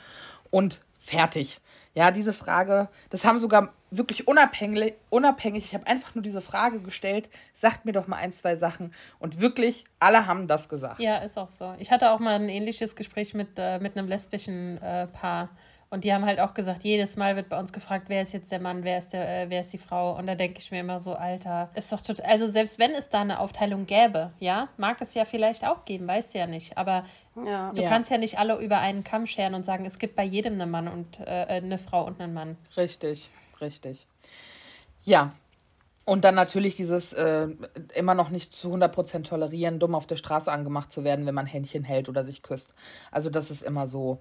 und 0.50 0.80
fertig. 0.98 1.60
Ja, 1.94 2.12
diese 2.12 2.32
Frage, 2.32 2.88
das 3.10 3.24
haben 3.24 3.40
sogar 3.40 3.72
wirklich 3.90 4.28
unabhängig, 4.28 4.94
unabhängig, 5.10 5.64
ich 5.64 5.74
habe 5.74 5.86
einfach 5.86 6.14
nur 6.14 6.22
diese 6.22 6.40
Frage 6.40 6.78
gestellt, 6.80 7.28
sagt 7.52 7.84
mir 7.84 7.92
doch 7.92 8.06
mal 8.06 8.16
ein, 8.16 8.32
zwei 8.32 8.54
Sachen. 8.54 8.94
Und 9.18 9.40
wirklich, 9.40 9.84
alle 9.98 10.26
haben 10.26 10.46
das 10.46 10.68
gesagt. 10.68 11.00
Ja, 11.00 11.18
ist 11.18 11.36
auch 11.36 11.48
so. 11.48 11.74
Ich 11.78 11.90
hatte 11.90 12.12
auch 12.12 12.20
mal 12.20 12.36
ein 12.36 12.48
ähnliches 12.48 12.94
Gespräch 12.94 13.34
mit, 13.34 13.50
äh, 13.56 13.80
mit 13.80 13.96
einem 13.96 14.08
lesbischen 14.08 14.80
äh, 14.80 15.08
Paar. 15.08 15.50
Und 15.92 16.04
die 16.04 16.14
haben 16.14 16.24
halt 16.24 16.38
auch 16.38 16.54
gesagt, 16.54 16.84
jedes 16.84 17.16
Mal 17.16 17.34
wird 17.34 17.48
bei 17.48 17.58
uns 17.58 17.72
gefragt, 17.72 18.04
wer 18.06 18.22
ist 18.22 18.32
jetzt 18.32 18.52
der 18.52 18.60
Mann, 18.60 18.84
wer 18.84 18.98
ist, 18.98 19.12
der, 19.12 19.42
äh, 19.42 19.50
wer 19.50 19.62
ist 19.62 19.72
die 19.72 19.78
Frau. 19.78 20.16
Und 20.16 20.28
da 20.28 20.36
denke 20.36 20.60
ich 20.60 20.70
mir 20.70 20.80
immer 20.80 21.00
so, 21.00 21.14
Alter, 21.14 21.68
ist 21.74 21.92
doch 21.92 22.00
total. 22.00 22.26
Also 22.26 22.46
selbst 22.46 22.78
wenn 22.78 22.92
es 22.92 23.08
da 23.08 23.22
eine 23.22 23.40
Aufteilung 23.40 23.86
gäbe, 23.86 24.30
ja, 24.38 24.68
mag 24.76 25.00
es 25.00 25.14
ja 25.14 25.24
vielleicht 25.24 25.66
auch 25.66 25.84
geben, 25.84 26.06
weißt 26.06 26.32
du 26.32 26.38
ja 26.38 26.46
nicht. 26.46 26.78
Aber 26.78 27.04
ja. 27.44 27.72
du 27.72 27.82
ja. 27.82 27.88
kannst 27.88 28.08
ja 28.08 28.18
nicht 28.18 28.38
alle 28.38 28.60
über 28.60 28.78
einen 28.78 29.02
Kamm 29.02 29.26
scheren 29.26 29.54
und 29.54 29.64
sagen, 29.64 29.84
es 29.84 29.98
gibt 29.98 30.14
bei 30.14 30.22
jedem 30.22 30.60
einen 30.60 30.70
Mann 30.70 30.86
und 30.86 31.18
äh, 31.18 31.24
eine 31.24 31.76
Frau 31.76 32.06
und 32.06 32.20
einen 32.20 32.34
Mann. 32.34 32.56
Richtig, 32.76 33.28
richtig. 33.60 34.06
Ja, 35.02 35.32
und 36.04 36.24
dann 36.24 36.34
natürlich 36.36 36.76
dieses 36.76 37.12
äh, 37.12 37.48
immer 37.94 38.14
noch 38.14 38.30
nicht 38.30 38.54
zu 38.54 38.72
100% 38.74 39.24
tolerieren, 39.24 39.80
dumm 39.80 39.94
auf 39.94 40.06
der 40.06 40.16
Straße 40.16 40.50
angemacht 40.50 40.90
zu 40.92 41.02
werden, 41.02 41.26
wenn 41.26 41.34
man 41.34 41.46
Händchen 41.46 41.82
hält 41.82 42.08
oder 42.08 42.24
sich 42.24 42.42
küsst. 42.42 42.74
Also 43.10 43.28
das 43.28 43.50
ist 43.50 43.62
immer 43.62 43.86
so 43.86 44.20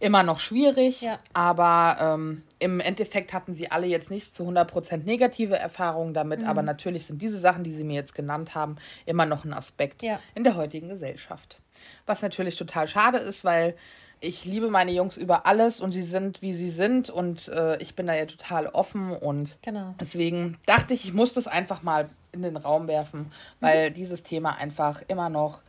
immer 0.00 0.22
noch 0.22 0.40
schwierig, 0.40 1.00
ja. 1.00 1.18
aber 1.32 1.96
ähm, 2.00 2.42
im 2.58 2.80
Endeffekt 2.80 3.32
hatten 3.32 3.54
sie 3.54 3.70
alle 3.70 3.86
jetzt 3.86 4.10
nicht 4.10 4.34
zu 4.34 4.44
100% 4.44 5.04
negative 5.04 5.56
Erfahrungen 5.56 6.14
damit, 6.14 6.40
mhm. 6.40 6.46
aber 6.46 6.62
natürlich 6.62 7.06
sind 7.06 7.22
diese 7.22 7.38
Sachen, 7.38 7.64
die 7.64 7.72
sie 7.72 7.84
mir 7.84 7.94
jetzt 7.94 8.14
genannt 8.14 8.54
haben, 8.54 8.76
immer 9.04 9.26
noch 9.26 9.44
ein 9.44 9.52
Aspekt 9.52 10.02
ja. 10.02 10.20
in 10.34 10.44
der 10.44 10.56
heutigen 10.56 10.88
Gesellschaft. 10.88 11.60
Was 12.06 12.22
natürlich 12.22 12.56
total 12.56 12.88
schade 12.88 13.18
ist, 13.18 13.44
weil 13.44 13.74
ich 14.20 14.44
liebe 14.44 14.70
meine 14.70 14.92
Jungs 14.92 15.16
über 15.16 15.46
alles 15.46 15.80
und 15.80 15.92
sie 15.92 16.02
sind, 16.02 16.40
wie 16.40 16.54
sie 16.54 16.70
sind 16.70 17.10
und 17.10 17.48
äh, 17.48 17.76
ich 17.82 17.94
bin 17.94 18.06
da 18.06 18.14
ja 18.14 18.24
total 18.26 18.66
offen 18.68 19.12
und 19.12 19.58
genau. 19.62 19.94
deswegen 20.00 20.56
dachte 20.66 20.94
ich, 20.94 21.04
ich 21.04 21.12
muss 21.12 21.34
das 21.34 21.46
einfach 21.46 21.82
mal 21.82 22.08
in 22.32 22.42
den 22.42 22.56
Raum 22.56 22.88
werfen, 22.88 23.32
weil 23.60 23.90
mhm. 23.90 23.94
dieses 23.94 24.22
Thema 24.22 24.56
einfach 24.56 25.02
immer 25.08 25.28
noch 25.28 25.60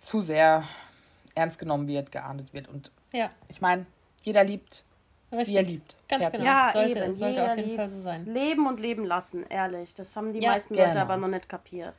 zu 0.00 0.20
sehr 0.20 0.64
ernst 1.34 1.58
genommen 1.58 1.88
wird, 1.88 2.12
geahndet 2.12 2.52
wird 2.52 2.68
und 2.68 2.90
ja. 3.14 3.30
Ich 3.48 3.60
meine, 3.60 3.86
jeder 4.22 4.44
liebt, 4.44 4.84
Richtig. 5.32 5.54
wie 5.54 5.58
er 5.58 5.62
liebt. 5.62 5.96
Ganz 6.08 6.24
Fertig. 6.24 6.40
genau. 6.40 6.52
Ja, 6.52 6.70
sollte, 6.72 6.98
eben. 6.98 7.14
sollte 7.14 7.34
jeder 7.34 7.52
auf 7.52 7.58
jeden 7.58 7.76
Fall 7.76 7.90
so 7.90 8.00
sein. 8.00 8.26
Leben 8.26 8.66
und 8.66 8.80
leben 8.80 9.04
lassen, 9.04 9.44
ehrlich. 9.48 9.94
Das 9.94 10.14
haben 10.16 10.32
die 10.32 10.40
ja, 10.40 10.52
meisten 10.52 10.74
genau. 10.74 10.88
Leute 10.88 11.00
aber 11.00 11.16
noch 11.16 11.28
nicht 11.28 11.48
kapiert. 11.48 11.94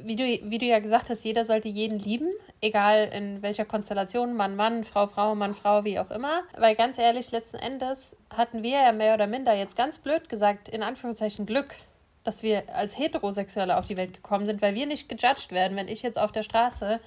Wie 0.00 0.14
du, 0.14 0.24
wie 0.24 0.58
du 0.58 0.66
ja 0.66 0.78
gesagt 0.78 1.10
hast, 1.10 1.24
jeder 1.24 1.44
sollte 1.44 1.68
jeden 1.68 1.98
lieben, 1.98 2.30
egal 2.60 3.10
in 3.12 3.42
welcher 3.42 3.64
Konstellation, 3.64 4.36
Mann, 4.36 4.54
Mann, 4.54 4.84
Frau, 4.84 5.08
Frau, 5.08 5.34
Mann, 5.34 5.54
Frau, 5.54 5.84
wie 5.84 5.98
auch 5.98 6.10
immer. 6.10 6.42
Weil 6.56 6.76
ganz 6.76 6.98
ehrlich, 6.98 7.32
letzten 7.32 7.56
Endes 7.56 8.16
hatten 8.30 8.62
wir 8.62 8.80
ja 8.82 8.92
mehr 8.92 9.14
oder 9.14 9.26
minder 9.26 9.54
jetzt 9.54 9.76
ganz 9.76 9.98
blöd 9.98 10.28
gesagt, 10.28 10.68
in 10.68 10.84
Anführungszeichen 10.84 11.46
Glück, 11.46 11.74
dass 12.22 12.44
wir 12.44 12.62
als 12.72 12.96
Heterosexuelle 12.96 13.76
auf 13.76 13.86
die 13.86 13.96
Welt 13.96 14.14
gekommen 14.14 14.46
sind, 14.46 14.62
weil 14.62 14.74
wir 14.74 14.86
nicht 14.86 15.08
gejudged 15.08 15.50
werden, 15.50 15.76
wenn 15.76 15.88
ich 15.88 16.02
jetzt 16.02 16.18
auf 16.18 16.30
der 16.30 16.44
Straße 16.44 17.00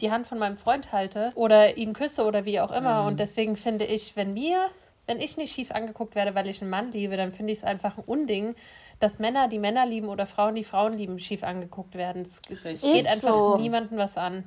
die 0.00 0.10
Hand 0.10 0.26
von 0.26 0.38
meinem 0.38 0.56
Freund 0.56 0.92
halte 0.92 1.32
oder 1.34 1.76
ihn 1.76 1.92
küsse 1.92 2.24
oder 2.24 2.44
wie 2.44 2.60
auch 2.60 2.70
immer. 2.70 3.02
Mhm. 3.02 3.08
Und 3.08 3.20
deswegen 3.20 3.56
finde 3.56 3.84
ich, 3.84 4.16
wenn 4.16 4.34
mir, 4.34 4.66
wenn 5.06 5.20
ich 5.20 5.36
nicht 5.36 5.54
schief 5.54 5.70
angeguckt 5.70 6.14
werde, 6.14 6.34
weil 6.34 6.48
ich 6.48 6.60
einen 6.60 6.70
Mann 6.70 6.90
liebe, 6.92 7.16
dann 7.16 7.32
finde 7.32 7.52
ich 7.52 7.58
es 7.58 7.64
einfach 7.64 7.98
ein 7.98 8.04
Unding, 8.04 8.54
dass 8.98 9.18
Männer, 9.18 9.48
die 9.48 9.58
Männer 9.58 9.86
lieben 9.86 10.08
oder 10.08 10.26
Frauen, 10.26 10.54
die 10.54 10.64
Frauen 10.64 10.96
lieben, 10.96 11.18
schief 11.18 11.44
angeguckt 11.44 11.94
werden. 11.94 12.22
Es, 12.22 12.40
es 12.48 12.82
geht 12.82 13.06
einfach 13.06 13.32
so. 13.32 13.56
niemandem 13.56 13.98
was 13.98 14.16
an. 14.16 14.44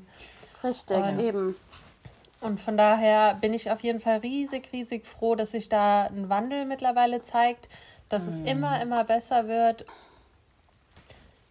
Richtig, 0.64 0.98
und, 0.98 1.20
eben. 1.20 1.56
Und 2.42 2.60
von 2.60 2.78
daher 2.78 3.36
bin 3.36 3.54
ich 3.54 3.72
auf 3.72 3.82
jeden 3.82 4.00
Fall 4.00 4.18
riesig, 4.18 4.70
riesig 4.72 5.06
froh, 5.06 5.36
dass 5.36 5.52
sich 5.52 5.70
da 5.70 6.06
ein 6.06 6.30
Wandel 6.30 6.66
mittlerweile 6.66 7.22
zeigt, 7.22 7.68
dass 8.10 8.24
mhm. 8.24 8.30
es 8.30 8.40
immer, 8.42 8.82
immer 8.82 9.04
besser 9.04 9.48
wird. 9.48 9.86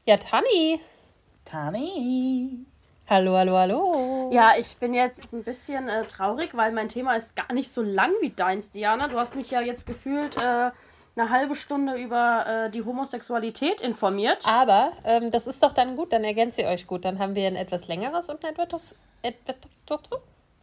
Ja, 0.07 0.17
Tani. 0.17 0.81
Tani. 1.45 2.67
Hallo, 3.07 3.37
hallo, 3.37 3.59
hallo. 3.59 4.31
Ja, 4.33 4.55
ich 4.59 4.79
bin 4.79 4.95
jetzt 4.95 5.31
ein 5.35 5.45
bisschen 5.45 5.89
äh, 5.89 6.07
traurig, 6.07 6.57
weil 6.57 6.73
mein 6.73 6.89
Thema 6.89 7.15
ist 7.15 7.37
gar 7.37 7.53
nicht 7.53 7.71
so 7.71 7.83
lang 7.83 8.13
wie 8.23 8.31
deins, 8.31 8.71
Diana. 8.71 9.09
Du 9.09 9.19
hast 9.19 9.37
mich 9.37 9.51
ja 9.51 9.61
jetzt 9.61 9.87
gefühlt 9.87 10.39
äh, 10.39 10.71
eine 11.15 11.31
halbe 11.31 11.55
Stunde 11.55 11.97
über 11.97 12.47
äh, 12.47 12.71
die 12.71 12.83
Homosexualität 12.83 13.83
informiert. 13.83 14.47
Aber 14.49 14.93
ähm, 15.05 15.31
das 15.31 15.47
ist 15.47 15.63
doch 15.63 15.75
dann 15.75 15.97
gut, 15.97 16.15
dann 16.15 16.25
ergänzt 16.25 16.59
ihr 16.59 16.67
euch 16.67 16.87
gut. 16.87 17.05
Dann 17.05 17.19
haben 17.19 17.35
wir 17.35 17.47
ein 17.47 17.57
etwas 17.57 17.89
längeres 17.89 18.31
und 18.31 18.43
ein 18.43 18.59
etwas, 18.59 18.97
etwas, 19.21 19.57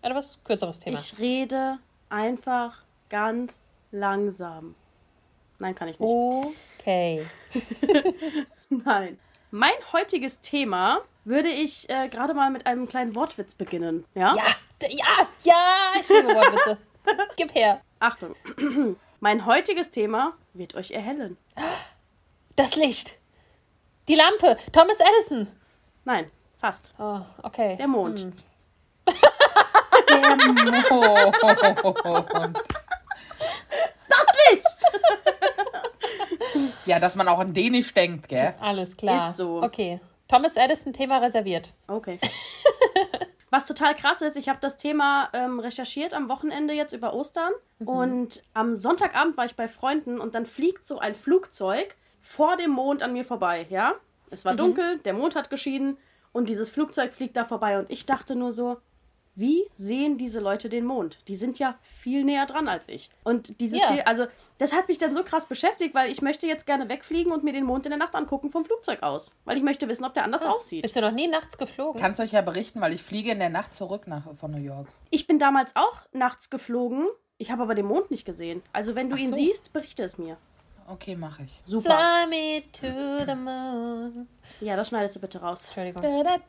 etwas 0.01 0.43
kürzeres 0.43 0.79
Thema. 0.79 0.97
Ich 0.97 1.19
rede 1.19 1.77
einfach 2.09 2.81
ganz 3.09 3.53
langsam. 3.91 4.73
Nein, 5.59 5.75
kann 5.75 5.89
ich 5.89 5.99
nicht. 5.99 6.09
Okay. 6.79 7.27
Nein. 8.69 9.19
Mein 9.51 9.73
heutiges 9.93 10.39
Thema 10.39 11.01
würde 11.23 11.49
ich 11.49 11.87
äh, 11.89 12.09
gerade 12.09 12.33
mal 12.33 12.49
mit 12.49 12.65
einem 12.65 12.87
kleinen 12.87 13.15
Wortwitz 13.15 13.53
beginnen. 13.55 14.05
Ja? 14.13 14.33
Ja, 14.35 14.43
ja, 14.89 15.27
ja, 15.43 15.91
ich 15.99 16.07
liebe 16.09 16.29
Wortwitze. 16.29 16.77
Gib 17.35 17.53
her. 17.53 17.81
Achtung. 17.99 18.35
mein 19.19 19.45
heutiges 19.45 19.91
Thema 19.91 20.33
wird 20.53 20.73
euch 20.75 20.91
erhellen. 20.91 21.37
Das 22.55 22.75
Licht. 22.75 23.17
Die 24.07 24.15
Lampe. 24.15 24.57
Thomas 24.71 24.97
Edison. 24.99 25.47
Nein, 26.05 26.31
fast. 26.57 26.91
Oh, 26.97 27.19
okay. 27.43 27.75
Der 27.75 27.87
Mond. 27.87 28.21
Hm. 28.21 28.33
Und 29.03 29.07
Das 34.09 34.25
Licht! 34.49 34.65
ja, 36.85 36.99
dass 36.99 37.15
man 37.15 37.27
auch 37.27 37.39
an 37.39 37.53
Dänisch 37.53 37.93
denkt, 37.93 38.27
gell? 38.27 38.53
Alles 38.59 38.97
klar. 38.97 39.29
Ist 39.29 39.37
so. 39.37 39.61
Okay. 39.63 39.99
Thomas 40.31 40.55
Edison, 40.55 40.93
Thema 40.93 41.17
reserviert. 41.17 41.73
Okay. 41.87 42.17
Was 43.49 43.65
total 43.65 43.93
krass 43.95 44.21
ist, 44.21 44.37
ich 44.37 44.47
habe 44.47 44.59
das 44.61 44.77
Thema 44.77 45.27
ähm, 45.33 45.59
recherchiert 45.59 46.13
am 46.13 46.29
Wochenende 46.29 46.73
jetzt 46.73 46.93
über 46.93 47.13
Ostern 47.13 47.51
und 47.79 48.41
am 48.53 48.75
Sonntagabend 48.75 49.35
war 49.35 49.43
ich 49.43 49.57
bei 49.57 49.67
Freunden 49.67 50.21
und 50.21 50.33
dann 50.33 50.45
fliegt 50.45 50.87
so 50.87 50.99
ein 50.99 51.15
Flugzeug 51.15 51.97
vor 52.21 52.55
dem 52.55 52.71
Mond 52.71 53.03
an 53.03 53.11
mir 53.11 53.25
vorbei, 53.25 53.67
ja? 53.69 53.95
Es 54.29 54.45
war 54.45 54.55
dunkel, 54.55 54.99
der 54.99 55.11
Mond 55.11 55.35
hat 55.35 55.49
geschienen 55.49 55.97
und 56.31 56.47
dieses 56.47 56.69
Flugzeug 56.69 57.11
fliegt 57.11 57.35
da 57.35 57.43
vorbei 57.43 57.77
und 57.77 57.91
ich 57.91 58.05
dachte 58.05 58.37
nur 58.37 58.53
so, 58.53 58.77
wie 59.35 59.63
sehen 59.73 60.17
diese 60.17 60.39
Leute 60.39 60.69
den 60.69 60.85
Mond? 60.85 61.19
Die 61.27 61.35
sind 61.35 61.57
ja 61.59 61.75
viel 61.81 62.23
näher 62.23 62.45
dran 62.45 62.67
als 62.67 62.89
ich. 62.89 63.09
Und 63.23 63.59
dieses, 63.61 63.79
Ja. 63.79 63.89
Also 64.05 64.25
das 64.57 64.73
hat 64.73 64.87
mich 64.87 64.97
dann 64.97 65.13
so 65.13 65.23
krass 65.23 65.45
beschäftigt, 65.45 65.95
weil 65.95 66.11
ich 66.11 66.21
möchte 66.21 66.47
jetzt 66.47 66.65
gerne 66.65 66.89
wegfliegen 66.89 67.31
und 67.31 67.43
mir 67.43 67.53
den 67.53 67.63
Mond 67.65 67.85
in 67.85 67.91
der 67.91 67.99
Nacht 67.99 68.13
angucken 68.15 68.49
vom 68.49 68.65
Flugzeug 68.65 69.03
aus, 69.03 69.31
weil 69.45 69.57
ich 69.57 69.63
möchte 69.63 69.87
wissen, 69.87 70.03
ob 70.05 70.13
der 70.13 70.23
anders 70.23 70.45
aussieht. 70.45 70.81
Bist 70.81 70.95
du 70.95 71.01
noch 71.01 71.11
nie 71.11 71.27
nachts 71.27 71.57
geflogen? 71.57 71.99
Kannst 71.99 72.19
euch 72.19 72.31
ja 72.33 72.41
berichten, 72.41 72.81
weil 72.81 72.93
ich 72.93 73.01
fliege 73.03 73.31
in 73.31 73.39
der 73.39 73.49
Nacht 73.49 73.73
zurück 73.73 74.07
nach, 74.07 74.23
von 74.35 74.51
New 74.51 74.61
York. 74.61 74.87
Ich 75.09 75.27
bin 75.27 75.39
damals 75.39 75.75
auch 75.75 76.03
nachts 76.13 76.49
geflogen. 76.49 77.07
Ich 77.37 77.49
habe 77.51 77.63
aber 77.63 77.73
den 77.73 77.87
Mond 77.87 78.11
nicht 78.11 78.25
gesehen. 78.25 78.61
Also 78.71 78.93
wenn 78.95 79.09
du 79.09 79.15
Ach 79.15 79.19
ihn 79.19 79.29
so. 79.29 79.35
siehst, 79.35 79.73
berichte 79.73 80.03
es 80.03 80.17
mir. 80.19 80.37
Okay, 80.93 81.15
mache 81.15 81.43
ich. 81.43 81.61
Super. 81.65 81.89
Fly 81.89 82.27
me 82.27 82.63
to 82.73 83.25
the 83.25 83.35
moon. 83.35 84.27
Ja, 84.59 84.75
das 84.75 84.89
schneidest 84.89 85.15
du 85.15 85.19
bitte 85.19 85.39
raus. 85.41 85.71
Entschuldigung. 85.75 86.25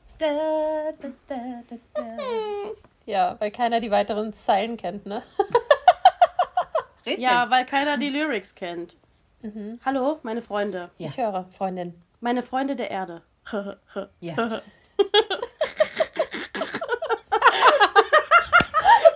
Ja, 3.04 3.34
weil 3.40 3.50
keiner 3.50 3.80
die 3.80 3.90
weiteren 3.90 4.32
Zeilen 4.32 4.76
kennt, 4.76 5.06
ne? 5.06 5.24
Richtig. 7.04 7.18
Ja, 7.24 7.50
weil 7.50 7.66
keiner 7.66 7.98
die 7.98 8.10
Lyrics 8.10 8.54
kennt. 8.54 8.96
Hallo, 9.84 10.20
meine 10.22 10.40
Freunde. 10.42 10.90
Ja. 10.98 11.08
Ich 11.08 11.18
höre, 11.18 11.46
Freundin. 11.50 12.00
Meine 12.20 12.44
Freunde 12.44 12.76
der 12.76 12.90
Erde. 12.92 13.22
ja. 14.20 14.62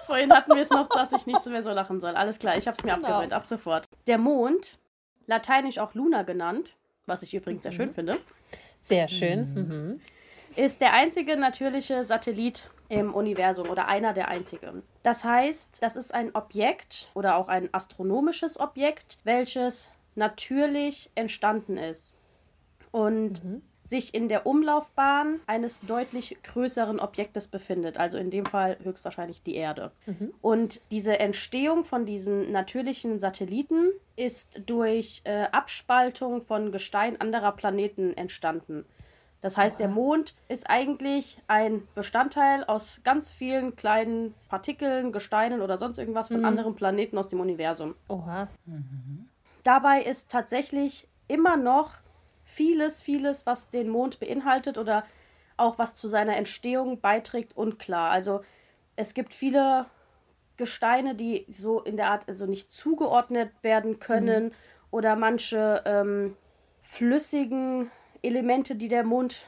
Vorhin 0.06 0.32
hatten 0.32 0.54
wir 0.54 0.62
es 0.62 0.70
noch, 0.70 0.88
dass 0.88 1.12
ich 1.12 1.26
nicht 1.26 1.40
so 1.42 1.50
mehr 1.50 1.62
so 1.62 1.70
lachen 1.70 2.00
soll. 2.00 2.16
Alles 2.16 2.40
klar, 2.40 2.56
ich 2.56 2.66
habe 2.66 2.76
es 2.76 2.82
mir 2.84 2.94
Genau. 2.94 3.06
abgewöhnt, 3.08 3.32
ab 3.32 3.46
sofort. 3.46 3.84
Der 4.08 4.18
Mond, 4.18 4.78
lateinisch 5.26 5.78
auch 5.78 5.94
Luna 5.94 6.22
genannt, 6.22 6.76
was 7.06 7.22
ich 7.22 7.34
übrigens 7.34 7.62
sehr 7.62 7.72
schön 7.72 7.92
finde, 7.92 8.18
Sehr 8.80 9.08
schön. 9.08 9.48
Mhm. 9.54 10.00
ist 10.56 10.80
der 10.80 10.92
einzige 10.92 11.36
natürliche 11.36 12.04
Satellit 12.04 12.70
im 12.88 13.14
Universum 13.14 13.68
oder 13.68 13.88
einer 13.88 14.12
der 14.12 14.28
einzigen. 14.28 14.82
Das 15.02 15.24
heißt, 15.24 15.82
das 15.82 15.96
ist 15.96 16.14
ein 16.14 16.34
Objekt 16.34 17.10
oder 17.14 17.36
auch 17.36 17.48
ein 17.48 17.68
astronomisches 17.72 18.58
Objekt, 18.60 19.18
welches 19.24 19.90
natürlich 20.14 21.10
entstanden 21.14 21.76
ist 21.76 22.14
und 22.92 23.42
sich 23.86 24.14
in 24.14 24.28
der 24.28 24.46
Umlaufbahn 24.46 25.40
eines 25.46 25.80
deutlich 25.80 26.36
größeren 26.42 26.98
Objektes 26.98 27.46
befindet, 27.46 27.96
also 27.98 28.18
in 28.18 28.30
dem 28.30 28.44
Fall 28.44 28.76
höchstwahrscheinlich 28.82 29.42
die 29.42 29.54
Erde. 29.54 29.92
Und 30.42 30.80
diese 30.90 31.20
Entstehung 31.20 31.84
von 31.84 32.04
diesen 32.04 32.50
natürlichen 32.50 33.20
Satelliten 33.20 33.92
ist 34.16 34.60
durch 34.66 35.22
äh, 35.24 35.44
Abspaltung 35.52 36.42
von 36.42 36.72
Gestein 36.72 37.20
anderer 37.20 37.52
Planeten 37.52 38.16
entstanden. 38.16 38.84
Das 39.40 39.56
heißt, 39.56 39.78
der 39.78 39.88
Mond 39.88 40.34
ist 40.48 40.68
eigentlich 40.68 41.38
ein 41.46 41.86
Bestandteil 41.94 42.64
aus 42.64 43.00
ganz 43.04 43.30
vielen 43.30 43.76
kleinen 43.76 44.34
Partikeln, 44.48 45.12
Gesteinen 45.12 45.60
oder 45.60 45.78
sonst 45.78 45.98
irgendwas 45.98 46.28
von 46.28 46.44
anderen 46.44 46.74
Planeten 46.74 47.16
aus 47.18 47.28
dem 47.28 47.38
Universum. 47.38 47.94
Oha. 48.08 48.48
Dabei 49.62 50.02
ist 50.02 50.30
tatsächlich 50.30 51.06
immer 51.28 51.56
noch 51.56 51.92
vieles, 52.46 52.98
vieles, 52.98 53.44
was 53.44 53.68
den 53.68 53.90
Mond 53.90 54.18
beinhaltet 54.20 54.78
oder 54.78 55.04
auch 55.58 55.78
was 55.78 55.94
zu 55.94 56.08
seiner 56.08 56.36
Entstehung 56.36 57.00
beiträgt, 57.00 57.56
unklar. 57.56 58.10
Also 58.10 58.42
es 58.94 59.12
gibt 59.12 59.34
viele 59.34 59.86
Gesteine, 60.56 61.14
die 61.14 61.44
so 61.50 61.80
in 61.80 61.96
der 61.96 62.10
Art 62.10 62.28
also 62.28 62.46
nicht 62.46 62.70
zugeordnet 62.70 63.50
werden 63.62 63.98
können 63.98 64.54
oder 64.90 65.16
manche 65.16 65.82
ähm, 65.84 66.36
flüssigen 66.80 67.90
Elemente, 68.22 68.76
die 68.76 68.88
der 68.88 69.04
Mond 69.04 69.46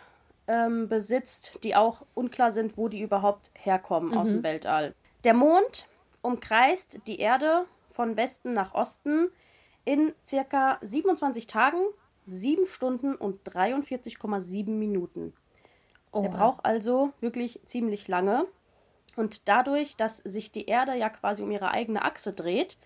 ähm, 0.48 0.88
besitzt, 0.88 1.60
die 1.62 1.76
auch 1.76 2.04
unklar 2.14 2.52
sind, 2.52 2.76
wo 2.76 2.88
die 2.88 3.00
überhaupt 3.00 3.50
herkommen 3.54 4.16
aus 4.16 4.28
dem 4.28 4.42
Weltall. 4.42 4.94
Der 5.24 5.34
Mond 5.34 5.86
umkreist 6.22 6.98
die 7.06 7.20
Erde 7.20 7.64
von 7.90 8.16
Westen 8.16 8.52
nach 8.52 8.74
Osten 8.74 9.28
in 9.84 10.12
circa 10.24 10.78
27 10.82 11.46
Tagen, 11.46 11.80
7 12.28 12.66
Stunden 12.66 13.14
und 13.14 13.40
43,7 13.48 14.70
Minuten. 14.70 15.32
Er 16.12 16.20
Oha. 16.20 16.28
braucht 16.28 16.64
also 16.64 17.12
wirklich 17.20 17.60
ziemlich 17.64 18.08
lange. 18.08 18.46
Und 19.16 19.48
dadurch, 19.48 19.96
dass 19.96 20.18
sich 20.18 20.52
die 20.52 20.66
Erde 20.66 20.94
ja 20.94 21.08
quasi 21.08 21.42
um 21.42 21.50
ihre 21.50 21.70
eigene 21.72 22.02
Achse 22.02 22.32
dreht, 22.32 22.78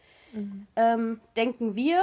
ähm, 0.76 1.20
denken 1.36 1.74
wir, 1.74 2.02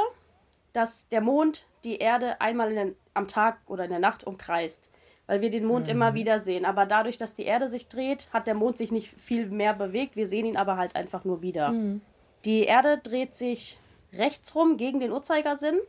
dass 0.73 1.08
der 1.08 1.21
Mond 1.21 1.65
die 1.84 1.97
Erde 1.97 2.39
einmal 2.41 2.69
in 2.69 2.75
den, 2.75 2.95
am 3.15 3.28
Tag 3.28 3.58
oder 3.65 3.86
in 3.86 3.89
der 3.89 3.99
Nacht 3.99 4.25
umkreist, 4.25 4.91
weil 5.25 5.41
wir 5.41 5.49
den 5.49 5.65
Mond 5.65 5.88
immer 5.88 6.13
wieder 6.13 6.39
sehen. 6.39 6.65
Aber 6.65 6.86
dadurch, 6.86 7.17
dass 7.17 7.34
die 7.34 7.45
Erde 7.45 7.67
sich 7.69 7.88
dreht, 7.88 8.30
hat 8.32 8.45
der 8.45 8.54
Mond 8.54 8.78
sich 8.78 8.91
nicht 8.91 9.10
viel 9.19 9.47
mehr 9.47 9.73
bewegt. 9.73 10.15
Wir 10.15 10.28
sehen 10.28 10.45
ihn 10.45 10.58
aber 10.58 10.78
halt 10.78 10.95
einfach 10.95 11.25
nur 11.25 11.41
wieder. 11.41 11.73
Die 12.45 12.63
Erde 12.63 12.99
dreht 12.99 13.34
sich 13.36 13.80
rechts 14.13 14.54
rum 14.54 14.78
gegen 14.78 14.99
den 14.99 15.12
Uhrzeigersinn 15.12 15.80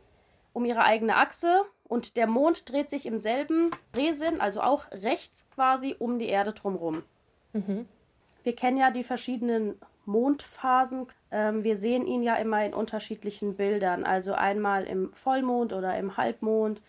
um 0.53 0.65
ihre 0.65 0.83
eigene 0.83 1.15
Achse 1.15 1.63
und 1.83 2.17
der 2.17 2.27
Mond 2.27 2.71
dreht 2.71 2.89
sich 2.89 3.05
im 3.05 3.17
selben 3.17 3.71
Drehsinn, 3.93 4.39
also 4.41 4.61
auch 4.61 4.89
rechts 4.91 5.49
quasi 5.53 5.95
um 5.97 6.19
die 6.19 6.27
Erde 6.27 6.53
drumherum. 6.53 7.03
Wir 8.43 8.55
kennen 8.55 8.77
ja 8.77 8.91
die 8.91 9.03
verschiedenen 9.03 9.75
Mondphasen. 10.05 11.07
Ähm, 11.31 11.63
wir 11.63 11.77
sehen 11.77 12.07
ihn 12.07 12.23
ja 12.23 12.35
immer 12.35 12.65
in 12.65 12.73
unterschiedlichen 12.73 13.55
Bildern, 13.55 14.03
also 14.03 14.33
einmal 14.33 14.85
im 14.85 15.13
Vollmond 15.13 15.73
oder 15.73 15.97
im 15.97 16.17
Halbmond. 16.17 16.81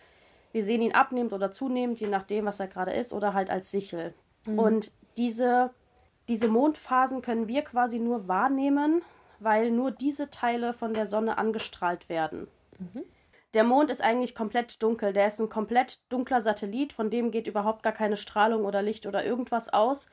Wir 0.51 0.63
sehen 0.63 0.81
ihn 0.81 0.93
abnehmend 0.93 1.33
oder 1.33 1.51
zunehmend, 1.51 1.99
je 1.99 2.07
nachdem, 2.07 2.45
was 2.45 2.59
er 2.59 2.67
gerade 2.67 2.93
ist, 2.93 3.13
oder 3.13 3.33
halt 3.33 3.49
als 3.49 3.71
Sichel. 3.71 4.13
Und 4.57 4.91
diese, 5.17 5.71
diese 6.27 6.47
Mondphasen 6.47 7.21
können 7.21 7.47
wir 7.47 7.61
quasi 7.63 7.99
nur 7.99 8.27
wahrnehmen, 8.27 9.01
weil 9.39 9.69
nur 9.71 9.91
diese 9.91 10.29
Teile 10.29 10.73
von 10.73 10.93
der 10.93 11.05
Sonne 11.07 11.37
angestrahlt 11.37 12.07
werden. 12.09 12.47
Der 13.53 13.63
Mond 13.63 13.91
ist 13.91 14.01
eigentlich 14.01 14.35
komplett 14.35 14.81
dunkel. 14.81 15.13
Der 15.13 15.27
ist 15.27 15.39
ein 15.39 15.49
komplett 15.49 15.99
dunkler 16.09 16.41
Satellit, 16.41 16.93
von 16.93 17.09
dem 17.09 17.31
geht 17.31 17.47
überhaupt 17.47 17.83
gar 17.83 17.93
keine 17.93 18.17
Strahlung 18.17 18.65
oder 18.65 18.81
Licht 18.81 19.05
oder 19.05 19.23
irgendwas 19.23 19.69
aus. 19.69 20.07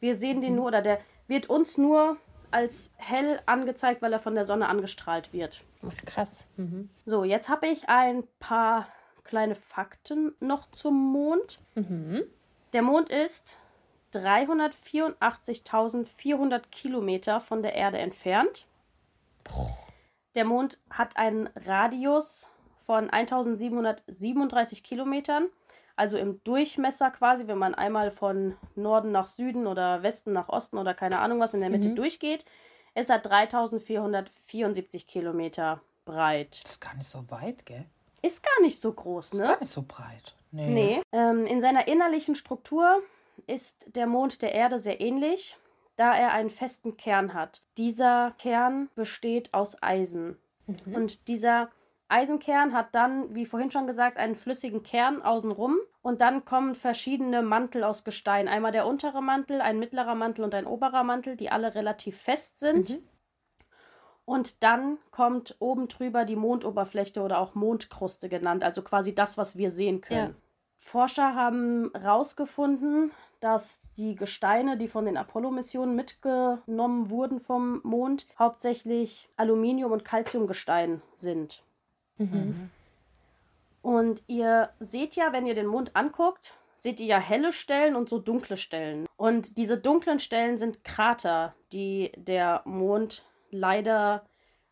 Wir 0.00 0.14
sehen 0.14 0.40
den 0.40 0.56
nur, 0.56 0.66
oder 0.66 0.82
der 0.82 1.00
wird 1.26 1.50
uns 1.50 1.76
nur 1.78 2.16
als 2.50 2.92
hell 2.96 3.40
angezeigt, 3.46 4.02
weil 4.02 4.12
er 4.12 4.20
von 4.20 4.36
der 4.36 4.44
Sonne 4.44 4.68
angestrahlt 4.68 5.32
wird. 5.32 5.64
Ach, 5.82 5.96
krass. 6.06 6.46
Mhm. 6.56 6.88
So, 7.04 7.24
jetzt 7.24 7.48
habe 7.48 7.66
ich 7.66 7.88
ein 7.88 8.22
paar 8.38 8.86
kleine 9.24 9.56
Fakten 9.56 10.36
noch 10.38 10.70
zum 10.70 10.94
Mond. 11.12 11.60
Der 12.72 12.82
Mond 12.82 13.08
ist 13.08 13.58
384.400 14.12 16.62
Kilometer 16.70 17.40
von 17.40 17.62
der 17.62 17.74
Erde 17.74 17.98
entfernt. 17.98 18.68
Der 20.36 20.44
Mond 20.44 20.78
hat 20.90 21.16
einen 21.16 21.48
Radius 21.56 22.48
von 22.86 23.10
1737 23.10 24.82
Kilometern, 24.82 25.48
also 25.96 26.16
im 26.16 26.42
Durchmesser 26.44 27.10
quasi, 27.10 27.46
wenn 27.46 27.58
man 27.58 27.74
einmal 27.74 28.10
von 28.10 28.56
Norden 28.74 29.12
nach 29.12 29.26
Süden 29.26 29.66
oder 29.66 30.02
Westen 30.02 30.32
nach 30.32 30.48
Osten 30.48 30.78
oder 30.78 30.94
keine 30.94 31.18
Ahnung 31.20 31.40
was 31.40 31.54
in 31.54 31.60
der 31.60 31.70
Mitte 31.70 31.94
durchgeht, 31.94 32.44
ist 32.94 33.10
er 33.10 33.18
3474 33.18 35.06
Kilometer. 35.06 35.80
breit. 36.04 36.62
Das 36.64 36.72
ist 36.72 36.80
gar 36.80 36.94
nicht 36.96 37.08
so 37.08 37.30
weit, 37.30 37.64
gell? 37.64 37.86
Ist 38.22 38.42
gar 38.42 38.60
nicht 38.62 38.80
so 38.80 38.92
groß, 38.92 39.34
ne? 39.34 39.44
Gar 39.44 39.60
nicht 39.60 39.72
so 39.72 39.84
breit. 39.86 40.34
Nee. 40.50 40.68
Nee. 40.68 41.02
Ähm, 41.12 41.46
in 41.46 41.60
seiner 41.60 41.88
innerlichen 41.88 42.34
Struktur 42.34 43.02
ist 43.46 43.96
der 43.96 44.06
Mond 44.06 44.42
der 44.42 44.54
Erde 44.54 44.78
sehr 44.78 45.00
ähnlich, 45.00 45.56
da 45.96 46.14
er 46.14 46.32
einen 46.32 46.50
festen 46.50 46.96
Kern 46.96 47.34
hat. 47.34 47.62
Dieser 47.76 48.34
Kern 48.38 48.88
besteht 48.94 49.52
aus 49.54 49.82
Eisen. 49.82 50.36
Und 50.86 51.28
dieser 51.28 51.68
Eisenkern 52.08 52.72
hat 52.72 52.94
dann, 52.94 53.34
wie 53.34 53.46
vorhin 53.46 53.70
schon 53.70 53.86
gesagt, 53.86 54.18
einen 54.18 54.36
flüssigen 54.36 54.82
Kern 54.82 55.22
außenrum. 55.22 55.78
Und 56.02 56.20
dann 56.20 56.44
kommen 56.44 56.74
verschiedene 56.74 57.42
Mantel 57.42 57.82
aus 57.82 58.04
Gestein. 58.04 58.46
Einmal 58.46 58.72
der 58.72 58.86
untere 58.86 59.22
Mantel, 59.22 59.60
ein 59.60 59.78
mittlerer 59.78 60.14
Mantel 60.14 60.44
und 60.44 60.54
ein 60.54 60.66
oberer 60.66 61.02
Mantel, 61.02 61.36
die 61.36 61.50
alle 61.50 61.74
relativ 61.74 62.18
fest 62.20 62.60
sind. 62.60 63.00
Und 64.26 64.62
dann 64.62 64.98
kommt 65.10 65.56
oben 65.58 65.88
drüber 65.88 66.24
die 66.24 66.36
Mondoberfläche 66.36 67.20
oder 67.20 67.38
auch 67.38 67.54
Mondkruste 67.54 68.28
genannt, 68.28 68.64
also 68.64 68.82
quasi 68.82 69.14
das, 69.14 69.36
was 69.36 69.56
wir 69.56 69.70
sehen 69.70 70.00
können. 70.00 70.30
Ja. 70.30 70.34
Forscher 70.76 71.34
haben 71.34 71.90
herausgefunden, 71.94 73.10
dass 73.40 73.80
die 73.96 74.14
Gesteine, 74.14 74.76
die 74.76 74.88
von 74.88 75.06
den 75.06 75.16
Apollo-Missionen 75.16 75.96
mitgenommen 75.96 77.10
wurden 77.10 77.40
vom 77.40 77.80
Mond, 77.82 78.26
hauptsächlich 78.38 79.28
Aluminium- 79.36 79.92
und 79.92 80.04
Calciumgestein 80.04 81.00
sind. 81.14 81.63
Und 83.82 84.22
ihr 84.26 84.70
seht 84.80 85.14
ja, 85.14 85.32
wenn 85.32 85.46
ihr 85.46 85.54
den 85.54 85.66
Mond 85.66 85.94
anguckt, 85.94 86.54
seht 86.76 87.00
ihr 87.00 87.06
ja 87.06 87.18
helle 87.18 87.52
Stellen 87.52 87.96
und 87.96 88.08
so 88.08 88.18
dunkle 88.18 88.56
Stellen. 88.56 89.06
Und 89.16 89.56
diese 89.58 89.78
dunklen 89.78 90.20
Stellen 90.20 90.58
sind 90.58 90.84
Krater, 90.84 91.54
die 91.72 92.12
der 92.16 92.62
Mond 92.64 93.24
leider, 93.50 94.24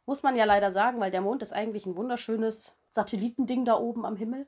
muss 0.07 0.23
man 0.23 0.37
ja 0.37 0.45
leider 0.45 0.73
sagen, 0.73 1.01
weil 1.01 1.11
der 1.11 1.21
Mond 1.21 1.43
ist 1.43 1.53
eigentlich 1.53 1.87
ein 1.87 1.97
wunderschönes 1.97 2.75
Satellitending 2.91 3.65
da 3.65 3.79
oben 3.79 4.05
am 4.05 4.17
Himmel, 4.17 4.47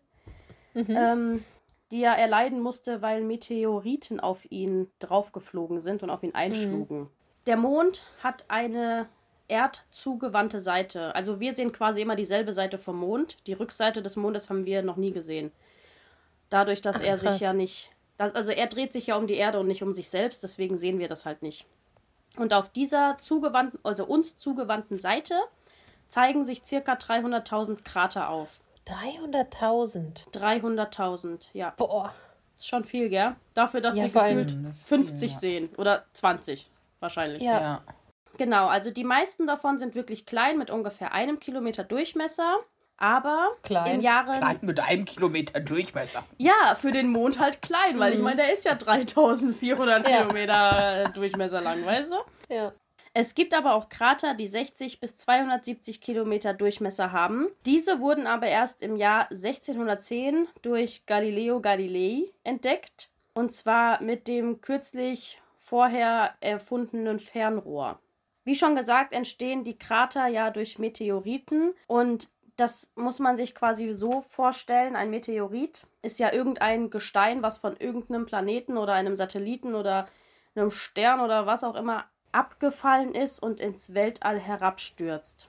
ähm, 0.74 1.44
die 1.90 2.02
er 2.02 2.16
erleiden 2.18 2.61
musste, 2.61 3.00
weil 3.02 3.22
Meteoriten 3.22 4.20
auf 4.20 4.50
ihn 4.50 4.90
draufgeflogen 4.98 5.80
sind 5.80 6.02
und 6.02 6.11
auf 6.11 6.22
ihn 6.22 6.35
einschlugen. 6.35 7.09
Der 7.46 7.57
Mond 7.57 8.04
hat 8.22 8.44
eine 8.48 9.09
erdzugewandte 9.48 10.61
Seite. 10.61 11.14
Also 11.14 11.40
wir 11.40 11.54
sehen 11.54 11.72
quasi 11.72 12.00
immer 12.02 12.16
dieselbe 12.16 12.52
Seite 12.52 12.78
vom 12.78 12.98
Mond. 12.98 13.37
Die 13.46 13.52
Rückseite 13.52 14.02
des 14.02 14.16
Mondes 14.16 14.48
haben 14.48 14.64
wir 14.64 14.83
noch 14.83 14.96
nie 14.96 15.12
gesehen. 15.12 15.52
Dadurch, 16.50 16.83
dass 16.83 17.00
er 17.00 17.16
sich 17.18 17.40
ja 17.40 17.52
nicht. 17.52 17.90
Das, 18.16 18.35
also 18.35 18.52
er 18.52 18.68
dreht 18.68 18.92
sich 18.92 19.09
ja 19.09 19.16
um 19.16 19.26
die 19.26 19.35
Erde 19.35 19.59
und 19.59 19.66
nicht 19.66 19.83
um 19.83 19.92
sich 19.92 20.09
selbst, 20.09 20.42
deswegen 20.44 20.78
sehen 20.78 20.98
wir 20.98 21.09
das 21.09 21.24
halt 21.26 21.42
nicht. 21.42 21.66
Und 22.37 22.54
auf 22.54 22.68
dieser 22.68 23.16
zugewandten, 23.18 23.80
also 23.83 24.04
uns 24.04 24.38
zugewandten 24.38 24.98
Seite 24.98 25.35
zeigen 26.09 26.44
sich 26.44 26.62
circa 26.64 26.94
300.000 26.94 27.83
Krater 27.83 28.28
auf. 28.28 28.61
300.000. 28.87 30.30
300.000, 30.33 31.46
ja. 31.52 31.72
Boah. 31.76 32.14
Ist 32.57 32.68
schon 32.68 32.85
viel, 32.85 33.09
gell? 33.09 33.35
Dafür, 33.54 33.80
dass 33.80 33.96
Ja, 33.96 34.04
wir 34.04 34.11
gefühlt 34.12 34.57
Das 34.64 34.78
ist 34.78 34.88
viel, 34.88 34.98
50 35.04 35.33
ja. 35.33 35.38
sehen. 35.38 35.68
Oder 35.76 36.04
20 36.12 36.70
wahrscheinlich. 37.00 37.42
Ja. 37.42 37.61
Ja. 37.61 37.83
Genau, 38.38 38.66
also 38.68 38.90
die 38.90 39.04
meisten 39.04 39.46
davon 39.46 39.78
sind 39.78 39.94
wirklich 39.94 40.26
klein 40.26 40.58
mit 40.58 40.70
ungefähr 40.70 41.12
einem 41.12 41.40
Kilometer 41.40 41.84
Durchmesser. 41.84 42.58
Aber 42.96 43.48
Klein. 43.62 43.96
im 43.96 44.00
Jahre. 44.02 44.38
Klein 44.38 44.58
mit 44.62 44.80
einem 44.80 45.04
Kilometer 45.04 45.58
Durchmesser. 45.58 46.24
Ja, 46.38 46.76
für 46.76 46.92
den 46.92 47.08
Mond 47.08 47.40
halt 47.40 47.60
klein, 47.60 47.98
weil 47.98 48.14
ich 48.14 48.20
meine, 48.20 48.36
der 48.36 48.52
ist 48.52 48.64
ja 48.64 48.76
3400 48.76 50.08
Ja. 50.08 50.22
Kilometer 50.22 51.10
Durchmesser 51.12 51.60
lang, 51.60 51.84
weißt 51.84 52.12
du? 52.12 52.54
Ja. 52.54 52.72
Es 53.12 53.34
gibt 53.34 53.54
aber 53.54 53.74
auch 53.74 53.88
Krater, 53.88 54.34
die 54.34 54.48
60 54.48 55.00
bis 55.00 55.16
270 55.16 56.00
Kilometer 56.00 56.52
Durchmesser 56.52 57.12
haben. 57.12 57.48
Diese 57.64 58.00
wurden 58.00 58.26
aber 58.26 58.46
erst 58.46 58.82
im 58.82 58.96
Jahr 58.96 59.30
1610 59.30 60.48
durch 60.62 61.06
Galileo 61.06 61.60
Galilei 61.60 62.30
entdeckt. 62.42 63.10
Und 63.34 63.52
zwar 63.52 64.02
mit 64.02 64.26
dem 64.28 64.60
kürzlich 64.60 65.40
vorher 65.56 66.34
erfundenen 66.40 67.18
Fernrohr. 67.20 67.98
Wie 68.44 68.54
schon 68.54 68.76
gesagt, 68.76 69.12
entstehen 69.12 69.64
die 69.64 69.78
Krater 69.78 70.26
ja 70.26 70.50
durch 70.50 70.78
Meteoriten 70.78 71.74
und 71.87 72.28
das 72.57 72.92
muss 72.94 73.18
man 73.18 73.37
sich 73.37 73.54
quasi 73.54 73.90
so 73.92 74.20
vorstellen. 74.28 74.94
Ein 74.94 75.11
Meteorit 75.11 75.83
ist 76.02 76.18
ja 76.20 76.33
irgendein 76.33 76.90
Gestein, 76.90 77.42
was 77.42 77.59
von 77.59 77.76
irgendeinem 77.76 78.26
Planeten 78.26 78.76
oder 78.76 78.92
einem 78.92 79.16
Satelliten 79.16 79.74
oder 79.74 80.07
einem 80.54 80.70
Stern 80.70 81.20
oder 81.20 81.46
was 81.46 81.64
auch 81.64 81.74
immer 81.74 82.04
abgefallen 82.30 83.14
ist 83.14 83.40
und 83.42 83.61
ins 83.61 83.94
Weltall 83.94 84.38
herabstürzt. 84.38 85.48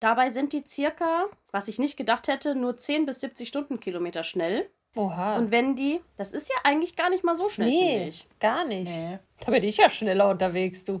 Dabei 0.00 0.30
sind 0.30 0.52
die 0.52 0.64
circa, 0.66 1.26
was 1.52 1.68
ich 1.68 1.78
nicht 1.78 1.96
gedacht 1.96 2.26
hätte, 2.26 2.54
nur 2.54 2.76
10 2.76 3.06
bis 3.06 3.20
70 3.20 3.46
Stundenkilometer 3.46 4.24
schnell. 4.24 4.68
Oha. 4.96 5.36
Und 5.36 5.50
wenn 5.50 5.76
die, 5.76 6.00
das 6.16 6.32
ist 6.32 6.48
ja 6.48 6.56
eigentlich 6.64 6.96
gar 6.96 7.10
nicht 7.10 7.24
mal 7.24 7.36
so 7.36 7.48
schnell, 7.48 7.68
nee, 7.68 8.08
ich. 8.08 8.26
gar 8.40 8.64
nicht. 8.64 8.90
Nee. 8.90 9.18
Da 9.44 9.52
bin 9.52 9.62
ich 9.62 9.76
ja 9.76 9.88
schneller 9.88 10.28
unterwegs, 10.28 10.84
du. 10.84 11.00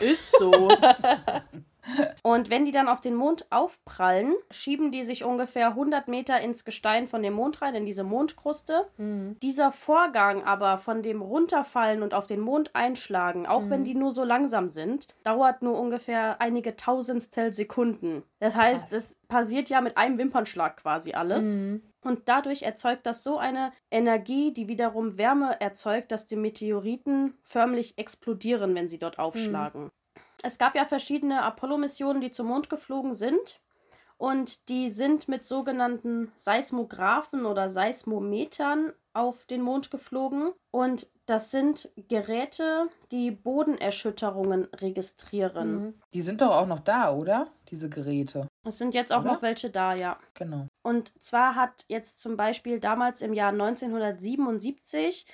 Ist 0.00 0.30
so. 0.38 0.68
Und 2.22 2.50
wenn 2.50 2.64
die 2.64 2.70
dann 2.70 2.88
auf 2.88 3.00
den 3.00 3.14
Mond 3.14 3.46
aufprallen, 3.50 4.34
schieben 4.50 4.90
die 4.90 5.02
sich 5.02 5.24
ungefähr 5.24 5.68
100 5.68 6.08
Meter 6.08 6.40
ins 6.40 6.64
Gestein 6.64 7.06
von 7.06 7.22
dem 7.22 7.34
Mond 7.34 7.60
rein, 7.60 7.74
in 7.74 7.84
diese 7.84 8.04
Mondkruste. 8.04 8.86
Dieser 9.42 9.70
Vorgang 9.70 10.42
aber 10.44 10.78
von 10.78 11.02
dem 11.02 11.20
Runterfallen 11.20 12.02
und 12.02 12.14
auf 12.14 12.26
den 12.26 12.40
Mond 12.40 12.70
einschlagen, 12.74 13.46
auch 13.46 13.68
wenn 13.68 13.84
die 13.84 13.94
nur 13.94 14.12
so 14.12 14.24
langsam 14.24 14.70
sind, 14.70 15.08
dauert 15.24 15.62
nur 15.62 15.78
ungefähr 15.78 16.40
einige 16.40 16.76
Tausendstel 16.76 17.52
Sekunden. 17.52 18.22
Das 18.38 18.56
heißt, 18.56 18.88
Krass. 18.88 18.92
es 18.92 19.16
passiert 19.28 19.68
ja 19.68 19.80
mit 19.80 19.96
einem 19.96 20.18
Wimpernschlag 20.18 20.78
quasi 20.78 21.12
alles. 21.12 21.56
Und 22.04 22.28
dadurch 22.28 22.62
erzeugt 22.62 23.06
das 23.06 23.24
so 23.24 23.38
eine 23.38 23.72
Energie, 23.90 24.52
die 24.52 24.68
wiederum 24.68 25.18
Wärme 25.18 25.60
erzeugt, 25.60 26.12
dass 26.12 26.26
die 26.26 26.36
Meteoriten 26.36 27.34
förmlich 27.42 27.98
explodieren, 27.98 28.74
wenn 28.74 28.88
sie 28.88 28.98
dort 28.98 29.18
aufschlagen. 29.18 29.90
Es 30.42 30.58
gab 30.58 30.74
ja 30.76 30.84
verschiedene 30.84 31.42
Apollo-Missionen, 31.42 32.20
die 32.20 32.30
zum 32.30 32.48
Mond 32.48 32.68
geflogen 32.68 33.14
sind. 33.14 33.60
Und 34.16 34.68
die 34.68 34.90
sind 34.90 35.26
mit 35.28 35.44
sogenannten 35.44 36.30
Seismographen 36.36 37.46
oder 37.46 37.68
Seismometern 37.68 38.92
auf 39.12 39.44
den 39.46 39.62
Mond 39.62 39.90
geflogen. 39.90 40.52
Und 40.70 41.08
das 41.26 41.50
sind 41.50 41.90
Geräte, 42.08 42.88
die 43.10 43.30
Bodenerschütterungen 43.30 44.64
registrieren. 44.74 46.00
Die 46.12 46.22
sind 46.22 46.42
doch 46.42 46.50
auch 46.50 46.66
noch 46.66 46.80
da, 46.80 47.14
oder? 47.14 47.48
Diese 47.70 47.88
Geräte. 47.88 48.46
Es 48.64 48.78
sind 48.78 48.94
jetzt 48.94 49.12
auch 49.12 49.22
Oder? 49.22 49.32
noch 49.32 49.42
welche 49.42 49.70
da, 49.70 49.94
ja. 49.94 50.18
Genau. 50.34 50.68
Und 50.84 51.12
zwar 51.18 51.54
hat 51.54 51.86
jetzt 51.88 52.20
zum 52.20 52.36
Beispiel 52.36 52.78
damals 52.78 53.22
im 53.22 53.32
Jahr 53.32 53.52
1977 53.52 55.26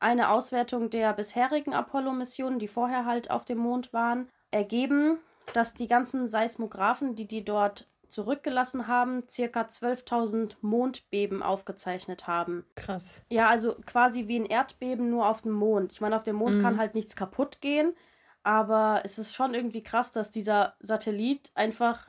eine 0.00 0.30
Auswertung 0.30 0.90
der 0.90 1.12
bisherigen 1.12 1.74
Apollo-Missionen, 1.74 2.58
die 2.58 2.66
vorher 2.66 3.04
halt 3.06 3.30
auf 3.30 3.44
dem 3.44 3.58
Mond 3.58 3.92
waren, 3.92 4.28
ergeben, 4.50 5.18
dass 5.54 5.74
die 5.74 5.86
ganzen 5.86 6.26
Seismographen, 6.26 7.14
die 7.14 7.28
die 7.28 7.44
dort 7.44 7.86
zurückgelassen 8.08 8.88
haben, 8.88 9.28
circa 9.28 9.62
12.000 9.62 10.56
Mondbeben 10.60 11.40
aufgezeichnet 11.40 12.26
haben. 12.26 12.66
Krass. 12.74 13.24
Ja, 13.30 13.48
also 13.48 13.76
quasi 13.86 14.26
wie 14.26 14.40
ein 14.40 14.46
Erdbeben 14.46 15.08
nur 15.08 15.28
auf 15.28 15.42
dem 15.42 15.52
Mond. 15.52 15.92
Ich 15.92 16.00
meine, 16.00 16.16
auf 16.16 16.24
dem 16.24 16.36
Mond 16.36 16.60
kann 16.60 16.78
halt 16.78 16.94
nichts 16.94 17.14
kaputt 17.14 17.60
gehen, 17.60 17.94
aber 18.42 19.02
es 19.04 19.18
ist 19.18 19.34
schon 19.34 19.54
irgendwie 19.54 19.84
krass, 19.84 20.10
dass 20.10 20.32
dieser 20.32 20.74
Satellit 20.80 21.52
einfach 21.54 22.08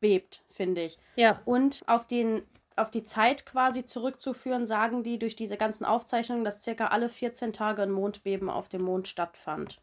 bebt, 0.00 0.42
finde 0.48 0.82
ich. 0.82 0.98
Ja. 1.16 1.40
Und 1.44 1.82
auf 1.86 2.06
den 2.06 2.42
auf 2.76 2.90
die 2.90 3.04
Zeit 3.04 3.46
quasi 3.46 3.86
zurückzuführen, 3.86 4.66
sagen 4.66 5.02
die 5.02 5.18
durch 5.18 5.34
diese 5.34 5.56
ganzen 5.56 5.86
Aufzeichnungen, 5.86 6.44
dass 6.44 6.62
circa 6.62 6.88
alle 6.88 7.08
14 7.08 7.54
Tage 7.54 7.82
ein 7.82 7.90
Mondbeben 7.90 8.50
auf 8.50 8.68
dem 8.68 8.82
Mond 8.82 9.08
stattfand. 9.08 9.80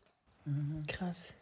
Krass. 0.87 1.33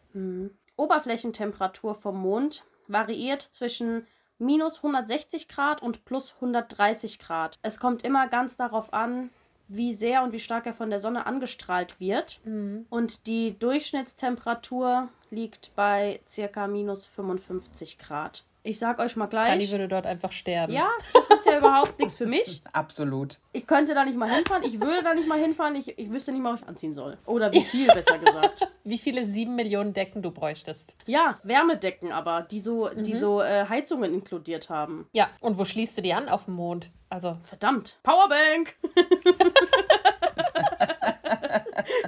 Oberflächentemperatur 0.76 1.94
vom 1.94 2.20
Mond 2.22 2.64
variiert 2.88 3.42
zwischen 3.42 4.06
minus 4.38 4.78
160 4.78 5.46
Grad 5.48 5.82
und 5.82 6.06
plus 6.06 6.34
130 6.36 7.18
Grad. 7.18 7.58
Es 7.60 7.78
kommt 7.78 8.02
immer 8.02 8.28
ganz 8.28 8.56
darauf 8.56 8.94
an, 8.94 9.28
wie 9.68 9.94
sehr 9.94 10.22
und 10.22 10.32
wie 10.32 10.40
stark 10.40 10.66
er 10.66 10.74
von 10.74 10.90
der 10.90 11.00
Sonne 11.00 11.26
angestrahlt 11.26 12.00
wird. 12.00 12.40
Und 12.88 13.26
die 13.26 13.58
Durchschnittstemperatur 13.58 15.08
liegt 15.30 15.74
bei 15.76 16.20
circa 16.26 16.66
minus 16.66 17.06
55 17.06 17.98
Grad. 17.98 18.44
Ich 18.64 18.78
sag 18.78 19.00
euch 19.00 19.16
mal 19.16 19.26
Tani 19.26 19.58
gleich. 19.58 19.72
würde 19.72 19.88
dort 19.88 20.06
einfach 20.06 20.30
sterben. 20.30 20.72
Ja, 20.72 20.88
das 21.14 21.28
ist 21.30 21.46
ja 21.46 21.58
überhaupt 21.58 21.98
nichts 21.98 22.14
für 22.14 22.26
mich. 22.26 22.62
Absolut. 22.72 23.40
Ich 23.52 23.66
könnte 23.66 23.92
da 23.92 24.04
nicht 24.04 24.16
mal 24.16 24.30
hinfahren. 24.30 24.62
Ich 24.62 24.80
würde 24.80 25.02
da 25.02 25.14
nicht 25.14 25.26
mal 25.26 25.38
hinfahren. 25.40 25.74
Ich, 25.74 25.98
ich 25.98 26.12
wüsste 26.12 26.30
nicht 26.30 26.42
mal, 26.42 26.52
was 26.52 26.62
ich 26.62 26.68
anziehen 26.68 26.94
soll. 26.94 27.18
Oder 27.26 27.52
wie 27.52 27.62
viel, 27.62 27.88
besser 27.88 28.18
gesagt. 28.18 28.68
Wie 28.84 28.98
viele 28.98 29.24
sieben 29.24 29.54
Millionen 29.54 29.92
Decken 29.92 30.22
du 30.22 30.32
bräuchtest. 30.32 30.96
Ja, 31.06 31.38
Wärmedecken 31.44 32.10
aber, 32.10 32.42
die 32.42 32.58
so, 32.58 32.88
die 32.88 33.16
so 33.16 33.40
äh, 33.40 33.66
Heizungen 33.68 34.12
inkludiert 34.12 34.70
haben. 34.70 35.06
Ja, 35.12 35.28
und 35.38 35.56
wo 35.56 35.64
schließt 35.64 35.98
du 35.98 36.02
die 36.02 36.12
an 36.12 36.28
auf 36.28 36.46
dem 36.46 36.54
Mond? 36.54 36.90
Also, 37.08 37.36
Verdammt. 37.44 37.98
Powerbank! 38.02 38.74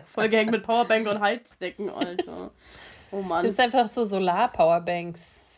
Voll 0.06 0.28
gehängt 0.28 0.50
mit 0.50 0.64
Powerbank 0.64 1.06
und 1.06 1.20
Heizdecken, 1.20 1.90
Alter. 1.90 2.50
Oh 3.12 3.18
du 3.18 3.22
Mann. 3.22 3.44
bist 3.44 3.60
einfach 3.60 3.86
so 3.86 4.04
Solar-Powerbanks. 4.04 5.53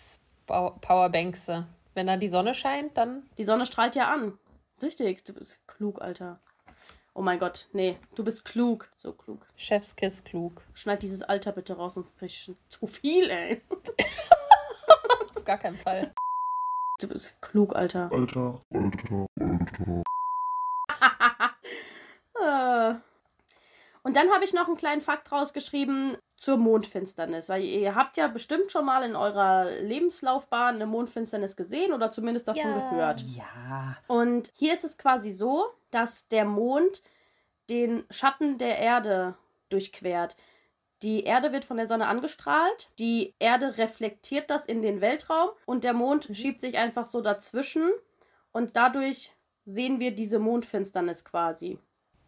Pow- 0.46 0.78
Powerbanks. 0.80 1.50
Wenn 1.94 2.06
da 2.06 2.16
die 2.16 2.28
Sonne 2.28 2.54
scheint, 2.54 2.96
dann. 2.96 3.22
Die 3.38 3.44
Sonne 3.44 3.66
strahlt 3.66 3.94
ja 3.96 4.12
an. 4.12 4.38
Richtig, 4.82 5.24
du 5.24 5.32
bist 5.32 5.58
klug, 5.66 6.00
Alter. 6.02 6.38
Oh 7.14 7.22
mein 7.22 7.38
Gott, 7.38 7.66
nee, 7.72 7.96
du 8.14 8.22
bist 8.24 8.44
klug. 8.44 8.90
So 8.96 9.12
klug. 9.12 9.46
Chefskiss 9.56 10.22
klug. 10.22 10.60
Schneid 10.74 11.02
dieses 11.02 11.22
Alter 11.22 11.52
bitte 11.52 11.74
raus, 11.76 11.94
sonst 11.94 12.18
krieg 12.18 12.28
ich 12.30 12.42
schon 12.42 12.58
zu 12.68 12.86
viel, 12.86 13.30
ey. 13.30 13.62
Auf 15.34 15.44
gar 15.44 15.56
keinen 15.56 15.78
Fall. 15.78 16.12
Du 17.00 17.08
bist 17.08 17.32
klug, 17.40 17.74
Alter. 17.74 18.10
Alter, 18.12 18.60
Alter, 18.74 19.26
Alter. 19.40 20.04
Äh. 22.40 22.94
Und 24.02 24.14
dann 24.16 24.30
habe 24.30 24.44
ich 24.44 24.52
noch 24.54 24.68
einen 24.68 24.76
kleinen 24.76 25.00
Fakt 25.00 25.32
rausgeschrieben 25.32 26.16
zur 26.36 26.58
Mondfinsternis, 26.58 27.48
weil 27.48 27.62
ihr 27.64 27.94
habt 27.94 28.16
ja 28.18 28.28
bestimmt 28.28 28.70
schon 28.70 28.84
mal 28.84 29.02
in 29.02 29.16
eurer 29.16 29.70
Lebenslaufbahn 29.80 30.74
eine 30.74 30.86
Mondfinsternis 30.86 31.56
gesehen 31.56 31.92
oder 31.92 32.10
zumindest 32.10 32.46
davon 32.48 32.62
Ja. 32.70 32.90
gehört. 32.90 33.20
Ja. 33.20 33.96
Und 34.06 34.52
hier 34.54 34.74
ist 34.74 34.84
es 34.84 34.98
quasi 34.98 35.30
so, 35.30 35.64
dass 35.90 36.28
der 36.28 36.44
Mond 36.44 37.02
den 37.70 38.04
Schatten 38.10 38.58
der 38.58 38.78
Erde 38.78 39.34
durchquert. 39.70 40.36
Die 41.02 41.24
Erde 41.24 41.52
wird 41.52 41.64
von 41.64 41.76
der 41.78 41.86
Sonne 41.86 42.06
angestrahlt, 42.06 42.90
die 42.98 43.34
Erde 43.38 43.76
reflektiert 43.78 44.48
das 44.50 44.66
in 44.66 44.82
den 44.82 45.00
Weltraum 45.00 45.50
und 45.66 45.84
der 45.84 45.92
Mond 45.92 46.28
schiebt 46.32 46.60
sich 46.60 46.78
einfach 46.78 47.06
so 47.06 47.20
dazwischen 47.20 47.90
und 48.52 48.76
dadurch 48.76 49.32
sehen 49.66 50.00
wir 50.00 50.14
diese 50.14 50.38
Mondfinsternis 50.38 51.24
quasi. 51.24 51.78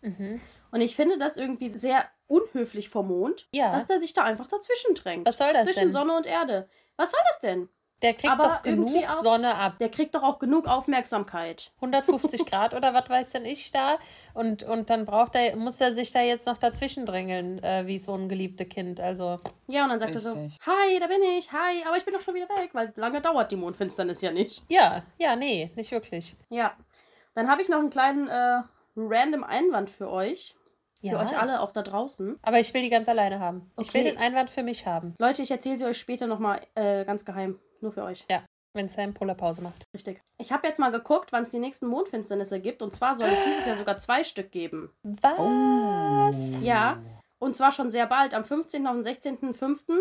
Mhm. 0.03 0.41
Und 0.71 0.81
ich 0.81 0.97
finde 0.97 1.19
das 1.19 1.37
irgendwie 1.37 1.71
sehr 1.71 2.05
unhöflich 2.29 2.89
vom 2.89 3.09
Mond, 3.09 3.49
Ja. 3.53 3.73
dass 3.73 3.87
der 3.87 3.99
sich 4.01 4.13
da 4.13 4.23
einfach 4.23 4.47
dazwischen 4.47 4.95
drängt. 4.95 5.27
Was 5.27 5.39
soll 5.39 5.53
das 5.53 5.65
Zwischen 5.65 5.81
denn? 5.81 5.93
Sonne 5.93 6.17
und 6.17 6.27
Erde. 6.27 6.69
Was 6.97 7.11
soll 7.11 7.21
das 7.31 7.41
denn? 7.41 7.69
Der 8.01 8.15
kriegt 8.15 8.31
Aber 8.33 8.45
doch 8.45 8.63
genug 8.63 8.95
auch- 9.09 9.13
Sonne 9.15 9.57
ab. 9.57 9.79
Der 9.81 9.89
kriegt 9.91 10.15
doch 10.15 10.23
auch 10.23 10.39
genug 10.39 10.69
Aufmerksamkeit. 10.69 11.73
150 11.81 12.47
Grad 12.47 12.73
oder 12.73 12.95
was 12.95 13.09
weiß 13.09 13.31
denn 13.31 13.45
ich 13.45 13.73
da? 13.73 13.99
Und, 14.35 14.63
und 14.63 14.89
dann 14.89 15.05
braucht 15.05 15.35
er, 15.35 15.57
muss 15.57 15.81
er 15.81 15.93
sich 15.93 16.13
da 16.13 16.21
jetzt 16.21 16.47
noch 16.47 16.59
dazwischen 16.59 17.07
drängeln, 17.07 17.61
äh, 17.65 17.87
wie 17.89 17.99
so 17.99 18.15
ein 18.15 18.29
geliebtes 18.29 18.69
Kind. 18.69 19.01
Also, 19.01 19.41
Ja, 19.67 19.83
und 19.83 19.91
dann 19.91 19.99
sagt 19.99 20.15
er 20.15 20.21
so, 20.21 20.31
Richtig. 20.33 20.59
hi, 20.65 21.01
da 21.01 21.09
bin 21.09 21.21
ich, 21.37 21.51
hi, 21.51 21.83
aber 21.87 21.97
ich 21.97 22.05
bin 22.05 22.15
doch 22.15 22.21
schon 22.21 22.35
wieder 22.35 22.49
weg, 22.51 22.71
weil 22.73 22.93
lange 22.95 23.21
dauert 23.21 23.51
die 23.51 23.57
Mondfinsternis 23.57 24.21
ja 24.21 24.31
nicht. 24.31 24.63
ja, 24.69 25.03
ja, 25.19 25.35
nee, 25.35 25.73
nicht 25.75 25.91
wirklich. 25.91 26.37
Ja. 26.51 26.77
Dann 27.35 27.49
habe 27.51 27.63
ich 27.63 27.69
noch 27.69 27.79
einen 27.81 27.91
kleinen 27.91 28.29
äh, 28.29 28.63
random 28.97 29.43
Einwand 29.43 29.91
für 29.91 30.09
euch. 30.09 30.55
Für 31.01 31.07
Ja. 31.07 31.23
euch 31.23 31.39
alle 31.39 31.61
auch 31.61 31.71
da 31.73 31.83
draußen. 31.83 32.39
Aber 32.43 32.59
ich 32.59 32.73
will 32.75 32.83
die 32.83 32.91
ganz 32.91 33.09
alleine 33.09 33.39
haben. 33.41 33.71
Ich 33.79 33.93
will 33.95 34.01
Okay. 34.03 34.11
den 34.13 34.19
Einwand 34.19 34.51
für 34.51 34.63
mich 34.63 34.87
haben, 34.87 35.15
Leute, 35.19 35.43
ich 35.43 35.51
erzähle 35.51 35.79
sie 35.79 35.85
euch 35.85 35.99
später 35.99 36.27
nochmal 36.27 36.61
äh, 36.75 37.05
ganz 37.05 37.25
geheim. 37.25 37.59
Nur 37.81 37.93
für 37.93 38.03
euch. 38.05 38.25
wenn 38.75 38.89
Sam 38.89 39.13
Polar 39.15 39.35
Pause 39.35 39.63
macht. 39.63 39.83
Richtig. 39.95 40.21
Ich 40.37 40.53
habe 40.53 40.67
jetzt 40.69 40.79
mal 40.79 40.91
geguckt, 40.93 41.33
wann 41.33 41.43
es 41.45 41.51
die 41.51 41.59
nächsten 41.59 41.87
Mondfinsternisse 41.87 42.61
gibt. 42.61 42.81
Und 42.83 42.95
zwar 42.95 43.17
soll 43.17 43.27
es 43.29 43.43
dieses 43.45 43.67
Jahr 43.67 43.77
sogar 43.77 43.99
zwei 43.99 44.23
Stück 44.23 44.53
geben. 44.53 44.91
Was? 45.03 46.63
Ja. 46.63 47.01
Und 47.41 47.57
zwar 47.57 47.73
schon 47.73 47.91
sehr 47.91 48.07
bald, 48.07 48.35
am 48.35 48.45
15. 48.45 48.87
und 48.87 49.05
16.05. 49.05 49.99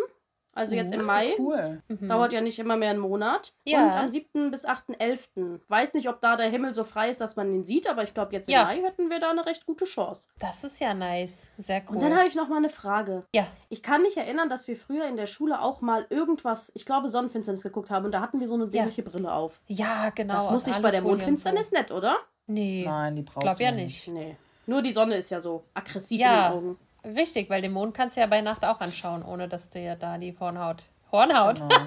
Also 0.57 0.75
jetzt 0.75 0.93
im 0.93 1.03
Mai. 1.05 1.33
Cool. 1.37 1.81
Mhm. 1.87 2.09
Dauert 2.09 2.33
ja 2.33 2.41
nicht 2.41 2.59
immer 2.59 2.75
mehr 2.75 2.89
einen 2.89 2.99
Monat. 2.99 3.53
Ja. 3.63 3.85
Und 3.85 3.93
am 3.95 4.09
7. 4.09 4.51
bis 4.51 4.67
8.11. 4.67 5.59
Weiß 5.67 5.93
nicht, 5.93 6.09
ob 6.09 6.19
da 6.21 6.35
der 6.35 6.49
Himmel 6.49 6.73
so 6.73 6.83
frei 6.83 7.09
ist, 7.09 7.21
dass 7.21 7.35
man 7.35 7.53
ihn 7.53 7.63
sieht, 7.63 7.87
aber 7.89 8.03
ich 8.03 8.13
glaube, 8.13 8.33
jetzt 8.33 8.49
im 8.49 8.53
Ja. 8.53 8.63
Mai 8.65 8.81
hätten 8.81 9.09
wir 9.09 9.19
da 9.19 9.29
eine 9.31 9.45
recht 9.45 9.65
gute 9.65 9.85
Chance. 9.85 10.27
Das 10.39 10.63
ist 10.63 10.79
ja 10.79 10.93
nice. 10.93 11.47
Sehr 11.57 11.81
cool. 11.89 11.95
Und 11.97 12.01
dann 12.03 12.15
habe 12.17 12.27
ich 12.27 12.35
noch 12.35 12.47
mal 12.49 12.57
eine 12.57 12.69
Frage. 12.69 13.23
ja, 13.33 13.45
Ich 13.69 13.83
kann 13.83 14.01
mich 14.01 14.17
erinnern, 14.17 14.49
dass 14.49 14.67
wir 14.67 14.75
früher 14.77 15.05
in 15.07 15.15
der 15.17 15.27
Schule 15.27 15.61
auch 15.61 15.81
mal 15.81 16.05
irgendwas, 16.09 16.71
ich 16.75 16.85
glaube, 16.85 17.09
Sonnenfinsternis 17.09 17.63
geguckt 17.63 17.89
haben 17.89 18.05
und 18.05 18.11
da 18.11 18.21
hatten 18.21 18.39
wir 18.39 18.47
so 18.47 18.55
eine 18.55 18.67
dämliche 18.67 19.03
Brille 19.03 19.31
auf. 19.31 19.59
ja, 19.67 20.09
genau. 20.09 20.33
das 20.35 20.49
muss 20.49 20.65
nicht 20.65 20.81
bei 20.81 20.91
der 20.91 21.01
Mondfinsternis 21.01 21.71
nicht, 21.71 21.91
oder? 21.91 22.13
So. 22.47 22.53
Nee, 22.53 22.83
Nein, 22.85 23.15
die 23.15 23.21
brauchst 23.23 23.41
glaub 23.41 23.57
du 23.57 23.63
ja 23.63 23.71
nicht. 23.71 24.07
nicht. 24.07 24.17
Nee. 24.17 24.37
Nur 24.67 24.81
die 24.81 24.91
Sonne 24.91 25.15
ist 25.15 25.29
ja 25.29 25.39
so 25.39 25.63
aggressiv 25.73 26.19
Ja. 26.19 26.47
in 26.47 26.51
den 26.53 26.57
Augen. 26.57 26.79
Wichtig, 27.15 27.49
weil 27.49 27.61
den 27.61 27.71
Mond 27.71 27.93
kannst 27.93 28.17
du 28.17 28.21
ja 28.21 28.27
bei 28.27 28.41
Nacht 28.41 28.65
auch 28.65 28.79
anschauen, 28.81 29.23
ohne 29.23 29.47
dass 29.47 29.69
dir 29.69 29.95
da 29.95 30.17
die 30.17 30.35
Hornhaut. 30.39 30.83
Hornhaut? 31.11 31.59
Genau. 31.59 31.75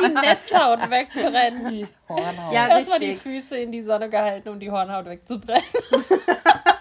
Die 0.00 0.08
Netzhaut 0.08 0.90
wegbrennt. 0.90 1.70
Die 1.70 1.86
Hornhaut. 2.08 2.52
Ja, 2.52 2.68
Erstmal 2.68 2.98
die. 2.98 3.14
Füße 3.14 3.56
in 3.58 3.72
die 3.72 3.80
Sonne 3.80 4.10
gehalten, 4.10 4.48
um 4.50 4.58
die 4.58 4.70
Hornhaut 4.70 5.06
wegzubrennen. 5.06 5.64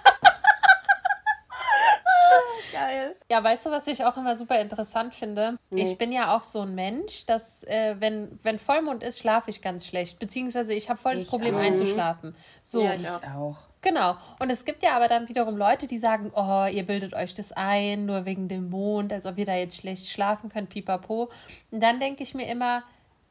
Geil. 2.88 3.16
Ja, 3.30 3.44
weißt 3.44 3.66
du, 3.66 3.72
was 3.72 3.86
ich 3.88 4.06
auch 4.06 4.16
immer 4.16 4.36
super 4.36 4.62
interessant 4.62 5.14
finde? 5.14 5.58
Nee. 5.70 5.84
Ich 5.84 5.98
bin 5.98 6.12
ja 6.12 6.36
auch 6.36 6.44
so 6.44 6.62
ein 6.62 6.74
Mensch, 6.74 7.26
dass, 7.26 7.64
äh, 7.66 7.96
wenn, 8.00 8.40
wenn 8.44 8.60
Vollmond 8.60 9.04
ist, 9.04 9.20
schlafe 9.20 9.50
ich 9.50 9.62
ganz 9.62 9.86
schlecht. 9.86 10.20
Beziehungsweise 10.20 10.74
ich 10.74 10.90
habe 10.90 11.00
voll 11.00 11.16
das 11.16 11.24
Ich 11.24 11.30
Problem 11.30 11.56
auch. 11.56 11.60
einzuschlafen. 11.60 12.36
So, 12.64 12.82
Ja, 12.84 12.94
Ich 12.94 13.08
auch. 13.10 13.58
Genau. 13.82 14.16
Und 14.40 14.50
es 14.50 14.66
gibt 14.66 14.84
ja 14.84 14.96
aber 14.96 15.08
dann 15.08 15.28
wiederum 15.30 15.58
Leute, 15.58 15.88
die 15.88 15.98
sagen, 15.98 16.32
oh, 16.34 16.66
ihr 16.72 16.86
bildet 16.86 17.14
euch 17.14 17.34
das 17.34 17.52
ein, 17.52 18.06
nur 18.06 18.26
wegen 18.26 18.48
dem 18.48 18.70
Mond, 18.70 19.12
als 19.14 19.26
ob 19.26 19.38
ihr 19.38 19.46
da 19.46 19.56
jetzt 19.56 19.78
schlecht 19.78 20.08
schlafen 20.08 20.50
könnt, 20.50 20.70
pipapo. 20.70 21.30
Und 21.72 21.84
dann 21.84 22.00
denke 22.00 22.24
ich 22.24 22.34
mir 22.34 22.48
immer, 22.48 22.84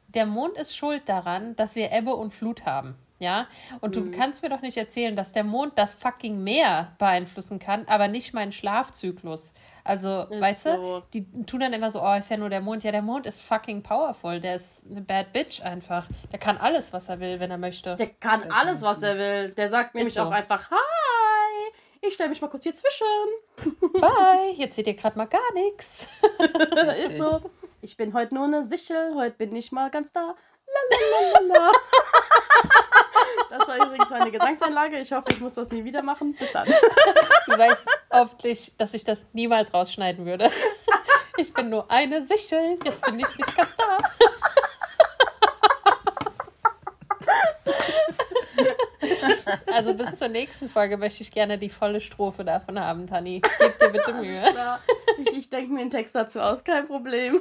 der 0.07 0.25
Mond 0.25 0.57
ist 0.57 0.75
schuld 0.75 1.09
daran, 1.09 1.55
dass 1.55 1.75
wir 1.75 1.91
Ebbe 1.91 2.15
und 2.15 2.33
Flut 2.33 2.65
haben. 2.65 2.95
Ja, 3.19 3.47
und 3.81 3.95
Mhm. 3.95 4.11
du 4.11 4.17
kannst 4.17 4.43
mir 4.43 4.49
doch 4.49 4.61
nicht 4.61 4.77
erzählen, 4.77 5.15
dass 5.15 5.33
der 5.33 5.43
Mond 5.43 5.73
das 5.75 5.95
fucking 5.95 6.43
Meer 6.43 6.91
beeinflussen 6.99 7.57
kann, 7.57 7.87
aber 7.87 8.07
nicht 8.07 8.33
meinen 8.33 8.51
Schlafzyklus. 8.51 9.53
Also, 9.83 10.23
Ist 10.29 10.41
weißt 10.41 10.63
so. 10.63 10.99
du, 10.99 11.03
die 11.13 11.45
tun 11.45 11.61
dann 11.61 11.73
immer 11.73 11.89
so, 11.89 12.01
oh, 12.03 12.13
ist 12.13 12.29
ja 12.29 12.37
nur 12.37 12.49
der 12.49 12.61
Mond. 12.61 12.83
Ja, 12.83 12.91
der 12.91 13.01
Mond 13.01 13.25
ist 13.25 13.41
fucking 13.41 13.81
powerful. 13.81 14.39
Der 14.39 14.55
ist 14.57 14.85
eine 14.91 15.01
bad 15.01 15.33
bitch 15.33 15.61
einfach. 15.63 16.07
Der 16.31 16.37
kann 16.39 16.57
alles, 16.57 16.93
was 16.93 17.09
er 17.09 17.19
will, 17.19 17.39
wenn 17.39 17.49
er 17.49 17.57
möchte. 17.57 17.95
Der 17.95 18.07
kann 18.07 18.51
alles, 18.51 18.81
was 18.83 19.01
er 19.01 19.17
will. 19.17 19.49
Der 19.51 19.67
sagt 19.69 19.95
nämlich 19.95 20.13
so. 20.13 20.21
auch 20.21 20.31
einfach, 20.31 20.69
hi, 20.69 21.71
ich 22.01 22.13
stelle 22.13 22.29
mich 22.29 22.41
mal 22.41 22.49
kurz 22.49 22.63
hier 22.63 22.75
zwischen. 22.75 23.07
Bye, 23.93 24.51
jetzt 24.55 24.75
seht 24.75 24.85
ihr 24.87 24.93
gerade 24.95 25.17
mal 25.17 25.25
gar 25.25 25.53
nichts. 25.53 26.07
Ist 27.03 27.17
so. 27.17 27.41
Ich 27.81 27.95
bin 27.97 28.13
heute 28.13 28.35
nur 28.35 28.43
eine 28.45 28.63
Sichel, 28.63 29.15
heute 29.15 29.37
bin 29.37 29.55
ich 29.55 29.71
mal 29.71 29.89
ganz 29.89 30.11
da. 30.11 30.35
Lalalala. 30.67 31.71
Das 33.49 33.67
war 33.67 33.77
übrigens 33.77 34.09
meine 34.09 34.31
Gesangseinlage. 34.31 34.99
Ich 34.99 35.11
hoffe, 35.11 35.27
ich 35.31 35.39
muss 35.39 35.53
das 35.53 35.71
nie 35.71 35.83
wieder 35.83 36.01
machen. 36.03 36.35
Bis 36.37 36.51
dann. 36.51 36.67
Du 36.67 37.57
weißt 37.57 37.87
hoffentlich, 38.11 38.73
dass 38.77 38.93
ich 38.93 39.03
das 39.03 39.25
niemals 39.33 39.73
rausschneiden 39.73 40.25
würde. 40.25 40.51
Ich 41.37 41.53
bin 41.53 41.69
nur 41.69 41.89
eine 41.89 42.25
Sichel. 42.25 42.77
Jetzt 42.83 43.01
bin 43.03 43.19
ich 43.19 43.37
nicht 43.37 43.55
ganz 43.55 43.75
da. 43.75 43.97
Also 49.67 49.93
bis 49.93 50.15
zur 50.17 50.27
nächsten 50.27 50.67
Folge 50.69 50.97
möchte 50.97 51.23
ich 51.23 51.31
gerne 51.31 51.57
die 51.57 51.69
volle 51.69 52.01
Strophe 52.01 52.43
davon 52.43 52.79
haben, 52.79 53.07
Tani. 53.07 53.41
Gib 53.59 53.79
dir 53.79 53.89
bitte 53.89 54.13
Mühe. 54.13 54.43
Ich, 55.19 55.37
ich 55.37 55.49
denke 55.49 55.71
mir 55.71 55.81
einen 55.81 55.91
Text 55.91 56.15
dazu 56.15 56.41
aus, 56.41 56.63
kein 56.63 56.87
Problem. 56.87 57.39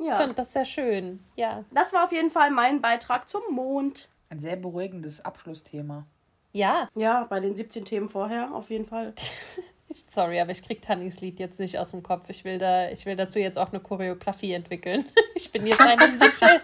Ich 0.00 0.06
ja. 0.06 0.16
fand 0.16 0.38
das 0.38 0.52
sehr 0.54 0.64
schön. 0.64 1.22
Ja. 1.36 1.62
Das 1.72 1.92
war 1.92 2.04
auf 2.04 2.12
jeden 2.12 2.30
Fall 2.30 2.50
mein 2.50 2.80
Beitrag 2.80 3.28
zum 3.28 3.42
Mond. 3.50 4.08
Ein 4.30 4.40
sehr 4.40 4.56
beruhigendes 4.56 5.22
Abschlussthema. 5.24 6.06
Ja, 6.52 6.88
Ja, 6.94 7.24
bei 7.28 7.38
den 7.38 7.54
17 7.54 7.84
Themen 7.84 8.08
vorher 8.08 8.52
auf 8.54 8.70
jeden 8.70 8.86
Fall. 8.86 9.12
sorry, 10.08 10.40
aber 10.40 10.52
ich 10.52 10.62
krieg 10.62 10.80
Tanis 10.80 11.20
Lied 11.20 11.38
jetzt 11.38 11.60
nicht 11.60 11.78
aus 11.78 11.90
dem 11.90 12.02
Kopf. 12.02 12.24
Ich 12.28 12.44
will, 12.44 12.58
da, 12.58 12.88
ich 12.88 13.04
will 13.06 13.14
dazu 13.14 13.38
jetzt 13.38 13.58
auch 13.58 13.68
eine 13.70 13.80
Choreografie 13.80 14.52
entwickeln. 14.54 15.04
Ich 15.34 15.50
bin 15.52 15.66
jetzt 15.66 15.80
eine 15.80 16.10
Sichel. 16.12 16.60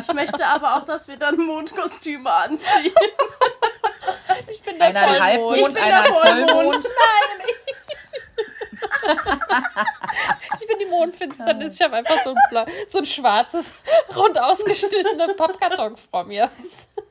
Ich 0.00 0.14
möchte 0.14 0.46
aber 0.46 0.76
auch, 0.76 0.84
dass 0.84 1.08
wir 1.08 1.16
dann 1.18 1.36
Mondkostüme 1.36 2.30
anziehen. 2.30 2.92
Ich 4.48 4.62
bin 4.62 4.78
der 4.78 4.88
Einer 4.88 5.00
ein 5.00 5.06
Vollmond. 5.06 5.22
Halbmond, 5.22 5.56
Ich 5.56 5.74
bin 5.74 5.82
einer 5.82 5.96
ein 5.96 6.04
der 6.04 6.12
Vollmond. 6.48 6.50
Vollmond. 6.50 6.86
Ich 9.04 10.03
bin 10.66 10.78
die 10.78 10.86
Mondfinsternis. 10.86 11.74
Ich 11.74 11.82
habe 11.82 11.96
einfach 11.96 12.22
so 12.22 12.30
ein, 12.30 12.66
so 12.86 12.98
ein 12.98 13.06
schwarzes, 13.06 13.74
rund 14.16 14.38
ausgeschnittenes 14.38 15.36
Pappkarton 15.36 15.96
vor 15.96 16.24
mir. 16.24 16.50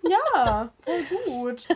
Ja, 0.04 0.72
voll 0.82 1.04
gut. 1.26 1.68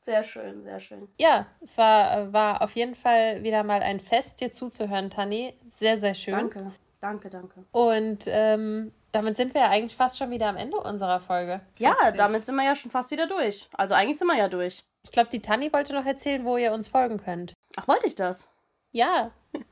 Sehr 0.00 0.22
schön, 0.22 0.62
sehr 0.62 0.80
schön. 0.80 1.08
Ja, 1.18 1.46
es 1.62 1.78
war, 1.78 2.30
war 2.30 2.60
auf 2.60 2.76
jeden 2.76 2.94
Fall 2.94 3.42
wieder 3.42 3.62
mal 3.62 3.80
ein 3.80 4.00
Fest, 4.00 4.40
dir 4.42 4.52
zuzuhören, 4.52 5.08
Tani. 5.08 5.54
Sehr, 5.70 5.96
sehr 5.96 6.14
schön. 6.14 6.34
Danke, 6.34 6.72
danke, 7.00 7.30
danke. 7.30 7.64
Und 7.72 8.24
ähm, 8.26 8.92
damit 9.12 9.38
sind 9.38 9.54
wir 9.54 9.62
ja 9.62 9.70
eigentlich 9.70 9.96
fast 9.96 10.18
schon 10.18 10.30
wieder 10.30 10.48
am 10.48 10.56
Ende 10.56 10.76
unserer 10.76 11.20
Folge. 11.20 11.62
Ja, 11.78 12.12
damit 12.12 12.44
sind 12.44 12.56
wir 12.56 12.64
ja 12.64 12.76
schon 12.76 12.90
fast 12.90 13.10
wieder 13.12 13.26
durch. 13.26 13.68
Also 13.72 13.94
eigentlich 13.94 14.18
sind 14.18 14.26
wir 14.26 14.36
ja 14.36 14.48
durch. 14.48 14.84
Ich 15.04 15.12
glaube, 15.12 15.30
die 15.30 15.40
Tani 15.40 15.72
wollte 15.72 15.94
noch 15.94 16.04
erzählen, 16.04 16.44
wo 16.44 16.58
ihr 16.58 16.72
uns 16.72 16.88
folgen 16.88 17.16
könnt. 17.18 17.54
Ach, 17.76 17.88
wollte 17.88 18.06
ich 18.06 18.14
das? 18.14 18.48
Ja, 18.92 19.30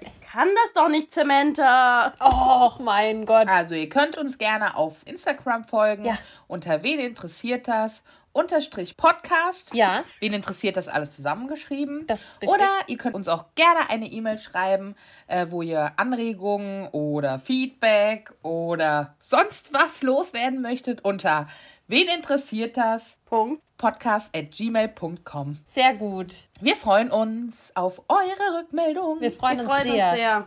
Ich 0.00 0.20
kann 0.32 0.48
das 0.64 0.72
doch 0.74 0.88
nicht, 0.88 1.12
Zementa. 1.12 2.12
Och, 2.20 2.78
mein 2.80 3.26
Gott. 3.26 3.48
Also 3.48 3.74
ihr 3.74 3.88
könnt 3.88 4.16
uns 4.18 4.38
gerne 4.38 4.76
auf 4.76 4.96
Instagram 5.04 5.64
folgen 5.64 6.04
Ja. 6.04 6.18
unter 6.48 6.82
wen 6.82 6.98
interessiert 7.00 7.68
das 7.68 8.02
unterstrich 8.32 8.98
Podcast. 8.98 9.72
Ja. 9.72 10.04
Wen 10.20 10.34
interessiert 10.34 10.76
das 10.76 10.88
alles 10.88 11.12
zusammengeschrieben? 11.12 12.06
Das 12.06 12.18
ist 12.20 12.42
richtig. 12.42 12.48
Oder 12.50 12.68
ihr 12.86 12.98
könnt 12.98 13.14
uns 13.14 13.28
auch 13.28 13.46
gerne 13.54 13.88
eine 13.88 14.06
E-Mail 14.06 14.38
schreiben, 14.38 14.94
äh, 15.26 15.46
wo 15.48 15.62
ihr 15.62 15.92
Anregungen 15.96 16.88
oder 16.88 17.38
Feedback 17.38 18.30
oder 18.42 19.14
sonst 19.20 19.72
was 19.72 20.02
loswerden 20.02 20.60
möchtet 20.60 21.02
unter 21.02 21.48
wen 21.88 22.08
interessiert 22.08 22.76
das? 22.76 23.16
Punkt. 23.26 23.62
Podcast 23.78 24.34
at 24.34 24.50
gmail.com. 24.52 25.58
Sehr 25.66 25.94
gut. 25.94 26.34
Wir 26.60 26.76
freuen 26.76 27.10
uns 27.10 27.72
auf 27.76 28.00
eure 28.08 28.58
Rückmeldung. 28.58 29.20
Wir 29.20 29.30
freuen, 29.32 29.58
Wir 29.58 29.64
uns, 29.64 29.72
freuen 29.72 29.92
sehr. 29.92 30.06
uns 30.06 30.16
sehr. 30.16 30.46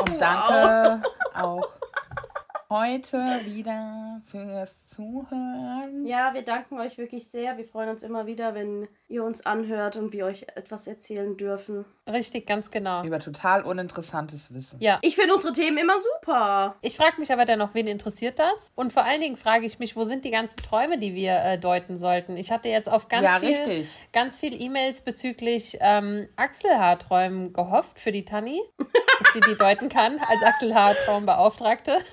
Und 0.00 0.20
danke 0.20 1.08
auch 1.34 1.68
heute 2.70 3.16
wieder 3.44 4.20
fürs 4.26 4.86
Zuhören. 4.88 6.04
Ja, 6.06 6.34
wir 6.34 6.42
danken 6.42 6.78
euch 6.80 6.98
wirklich 6.98 7.28
sehr. 7.28 7.56
Wir 7.56 7.64
freuen 7.64 7.88
uns 7.90 8.02
immer 8.02 8.26
wieder, 8.26 8.54
wenn 8.54 8.88
ihr 9.08 9.22
uns 9.24 9.44
anhört 9.46 9.96
und 9.96 10.12
wir 10.12 10.26
euch 10.26 10.46
etwas 10.54 10.86
erzählen 10.86 11.36
dürfen. 11.36 11.84
Richtig, 12.06 12.46
ganz 12.46 12.70
genau. 12.70 13.02
Über 13.04 13.18
total 13.18 13.62
uninteressantes 13.62 14.52
Wissen. 14.52 14.78
Ja. 14.80 14.98
Ich 15.02 15.16
finde 15.16 15.34
unsere 15.34 15.52
Themen 15.52 15.78
immer 15.78 15.94
super. 16.14 16.76
Ich 16.82 16.96
frage 16.96 17.18
mich 17.18 17.32
aber 17.32 17.44
dennoch, 17.44 17.70
wen 17.74 17.86
interessiert 17.86 18.38
das? 18.38 18.72
Und 18.74 18.92
vor 18.92 19.04
allen 19.04 19.20
Dingen 19.20 19.36
frage 19.36 19.64
ich 19.66 19.78
mich, 19.78 19.96
wo 19.96 20.04
sind 20.04 20.24
die 20.24 20.30
ganzen 20.30 20.58
Träume, 20.62 20.98
die 20.98 21.14
wir 21.14 21.36
äh, 21.42 21.58
deuten 21.58 21.96
sollten? 21.96 22.36
Ich 22.36 22.50
hatte 22.50 22.68
jetzt 22.68 22.88
auf 22.90 23.08
ganz 23.08 23.24
Ja, 23.24 23.38
viel, 23.40 23.48
richtig. 23.50 23.88
ganz 24.12 24.38
viel 24.38 24.60
E-Mails 24.60 25.00
bezüglich 25.02 25.78
ähm, 25.80 26.28
Achselhaarträumen 26.36 27.52
gehofft 27.52 27.98
für 27.98 28.12
die 28.12 28.24
Tanni, 28.24 28.60
dass 28.78 29.32
sie 29.32 29.40
die 29.40 29.56
deuten 29.56 29.88
kann 29.88 30.18
als 30.18 30.42
Achselhaartraumbeauftragte. 30.42 31.98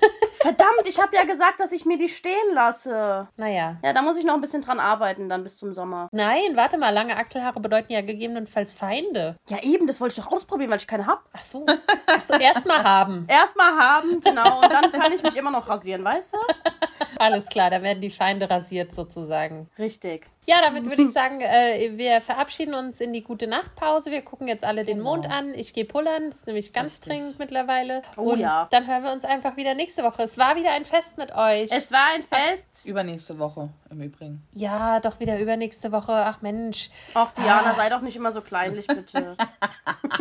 Verdammt, 0.42 0.86
ich 0.86 1.00
habe 1.00 1.14
ja 1.14 1.22
gesagt, 1.22 1.60
dass 1.60 1.70
ich 1.70 1.86
mir 1.86 1.96
die 1.96 2.08
stehen 2.08 2.54
lasse. 2.54 3.28
naja. 3.36 3.76
Ja, 3.82 3.92
da 3.92 4.02
muss 4.02 4.16
ich 4.16 4.24
noch 4.24 4.34
ein 4.34 4.40
bisschen 4.40 4.62
dran 4.62 4.80
arbeiten, 4.80 5.28
dann 5.28 5.44
bis 5.44 5.56
zum 5.56 5.72
Sommer. 5.72 6.08
Nein, 6.10 6.56
warte 6.56 6.78
mal, 6.78 6.90
lange 6.90 7.16
Achselhaare 7.16 7.60
bedeuten 7.60 7.92
ja 7.92 8.00
gegebenenfalls 8.00 8.72
Feinde. 8.72 9.36
Ja, 9.48 9.62
eben, 9.62 9.86
das 9.86 10.00
wollte 10.00 10.18
ich 10.18 10.24
doch 10.24 10.32
ausprobieren, 10.32 10.70
weil 10.70 10.78
ich 10.78 10.88
keine 10.88 11.06
hab. 11.06 11.28
Ach 11.32 11.42
so. 11.42 11.64
Ach 12.06 12.22
so, 12.22 12.34
erstmal 12.34 12.82
haben. 12.82 13.24
Erstmal 13.28 13.78
haben, 13.78 14.20
genau, 14.20 14.62
und 14.62 14.72
dann 14.72 14.90
kann 14.90 15.12
ich 15.12 15.22
mich 15.22 15.36
immer 15.36 15.50
noch 15.52 15.68
rasieren, 15.68 16.04
weißt 16.04 16.34
du? 16.34 16.38
Alles 17.22 17.46
klar, 17.46 17.70
da 17.70 17.82
werden 17.82 18.00
die 18.00 18.10
Feinde 18.10 18.50
rasiert 18.50 18.92
sozusagen. 18.92 19.70
Richtig. 19.78 20.28
Ja, 20.44 20.60
damit 20.60 20.86
würde 20.86 21.02
ich 21.02 21.12
sagen, 21.12 21.40
äh, 21.40 21.92
wir 21.94 22.20
verabschieden 22.20 22.74
uns 22.74 23.00
in 23.00 23.12
die 23.12 23.22
gute 23.22 23.46
Nachtpause. 23.46 24.10
Wir 24.10 24.22
gucken 24.22 24.48
jetzt 24.48 24.64
alle 24.64 24.84
den 24.84 24.98
Mond 24.98 25.30
an. 25.30 25.54
Ich 25.54 25.72
gehe 25.72 25.84
pullern, 25.84 26.26
das 26.26 26.38
ist 26.38 26.46
nämlich 26.48 26.72
ganz 26.72 26.98
dringend 26.98 27.38
mittlerweile. 27.38 28.02
Oh 28.16 28.32
Und 28.32 28.40
ja. 28.40 28.66
dann 28.72 28.88
hören 28.88 29.04
wir 29.04 29.12
uns 29.12 29.24
einfach 29.24 29.56
wieder 29.56 29.74
nächste 29.74 30.02
Woche. 30.02 30.24
Es 30.24 30.36
war 30.38 30.56
wieder 30.56 30.72
ein 30.72 30.84
Fest 30.84 31.16
mit 31.16 31.32
euch. 31.32 31.70
Es 31.70 31.92
war 31.92 32.08
ein 32.12 32.24
Fest. 32.24 32.84
Übernächste 32.84 33.38
Woche 33.38 33.68
im 33.88 34.02
Übrigen. 34.02 34.42
ja, 34.52 34.98
doch 34.98 35.20
wieder 35.20 35.38
übernächste 35.38 35.92
Woche. 35.92 36.12
Ach 36.12 36.42
Mensch, 36.42 36.90
Ach, 37.14 37.30
Diana, 37.34 37.74
sei 37.74 37.88
doch 37.88 38.00
nicht 38.00 38.16
immer 38.16 38.32
so 38.32 38.40
kleinlich, 38.40 38.88
bitte. 38.88 39.36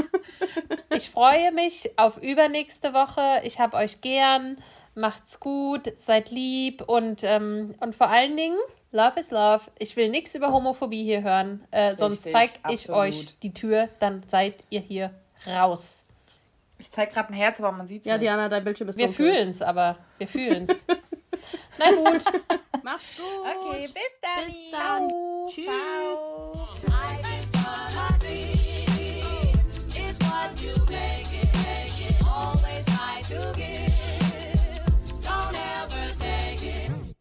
ich 0.96 1.10
freue 1.10 1.52
mich 1.52 1.90
auf 1.98 2.22
übernächste 2.22 2.94
Woche. 2.94 3.42
Ich 3.44 3.60
hab 3.60 3.74
euch 3.74 4.02
gern. 4.02 4.58
Macht's 4.94 5.40
gut, 5.40 5.98
seid 5.98 6.32
lieb 6.32 6.82
und, 6.82 7.24
ähm, 7.24 7.76
und 7.80 7.96
vor 7.96 8.10
allen 8.10 8.36
Dingen, 8.36 8.58
Love 8.92 9.18
is 9.20 9.32
Love. 9.32 9.62
Ich 9.80 9.96
will 9.96 10.10
nichts 10.10 10.36
über 10.36 10.52
Homophobie 10.52 11.04
hier 11.04 11.24
hören. 11.24 11.64
Äh, 11.72 11.96
sonst 11.96 12.26
Richtig, 12.26 12.34
zeig 12.34 12.52
ich 12.70 12.90
euch 12.90 13.40
die 13.40 13.54
Tür, 13.54 13.88
dann 14.00 14.24
seid 14.28 14.56
ihr 14.70 14.82
hier 14.82 15.12
raus. 15.48 16.06
Ich 16.78 16.92
zeige 16.92 17.14
gerade 17.14 17.30
ein 17.30 17.36
Herz, 17.36 17.58
aber 17.60 17.72
man 17.72 17.88
sieht 17.88 18.02
es 18.02 18.08
Ja, 18.08 18.16
nicht. 18.16 18.24
Diana, 18.24 18.50
dein 18.50 18.64
Bildschirm 18.64 18.90
ist 18.90 18.98
Wir 18.98 19.06
dunkel. 19.06 19.32
fühlen's 19.34 19.62
aber. 19.62 19.98
Wir 20.18 20.28
fühlen's. 20.28 20.86
Na 21.78 21.92
gut. 21.92 22.24
Mach's 22.84 23.18
gut. 23.18 23.26
Okay, 23.70 23.88
bis 23.94 24.12
dann. 24.22 24.46
Bis 24.46 24.72
dann. 24.72 25.10
Ciao. 25.10 25.46
Tschüss. 25.48 25.68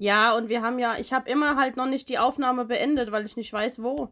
Ja, 0.01 0.35
und 0.35 0.49
wir 0.49 0.63
haben 0.63 0.79
ja, 0.79 0.97
ich 0.99 1.13
habe 1.13 1.29
immer 1.29 1.57
halt 1.57 1.77
noch 1.77 1.85
nicht 1.85 2.09
die 2.09 2.19
Aufnahme 2.19 2.65
beendet, 2.65 3.13
weil 3.13 3.27
ich 3.27 3.37
nicht 3.37 3.53
weiß, 3.53 3.83
wo. 3.83 4.11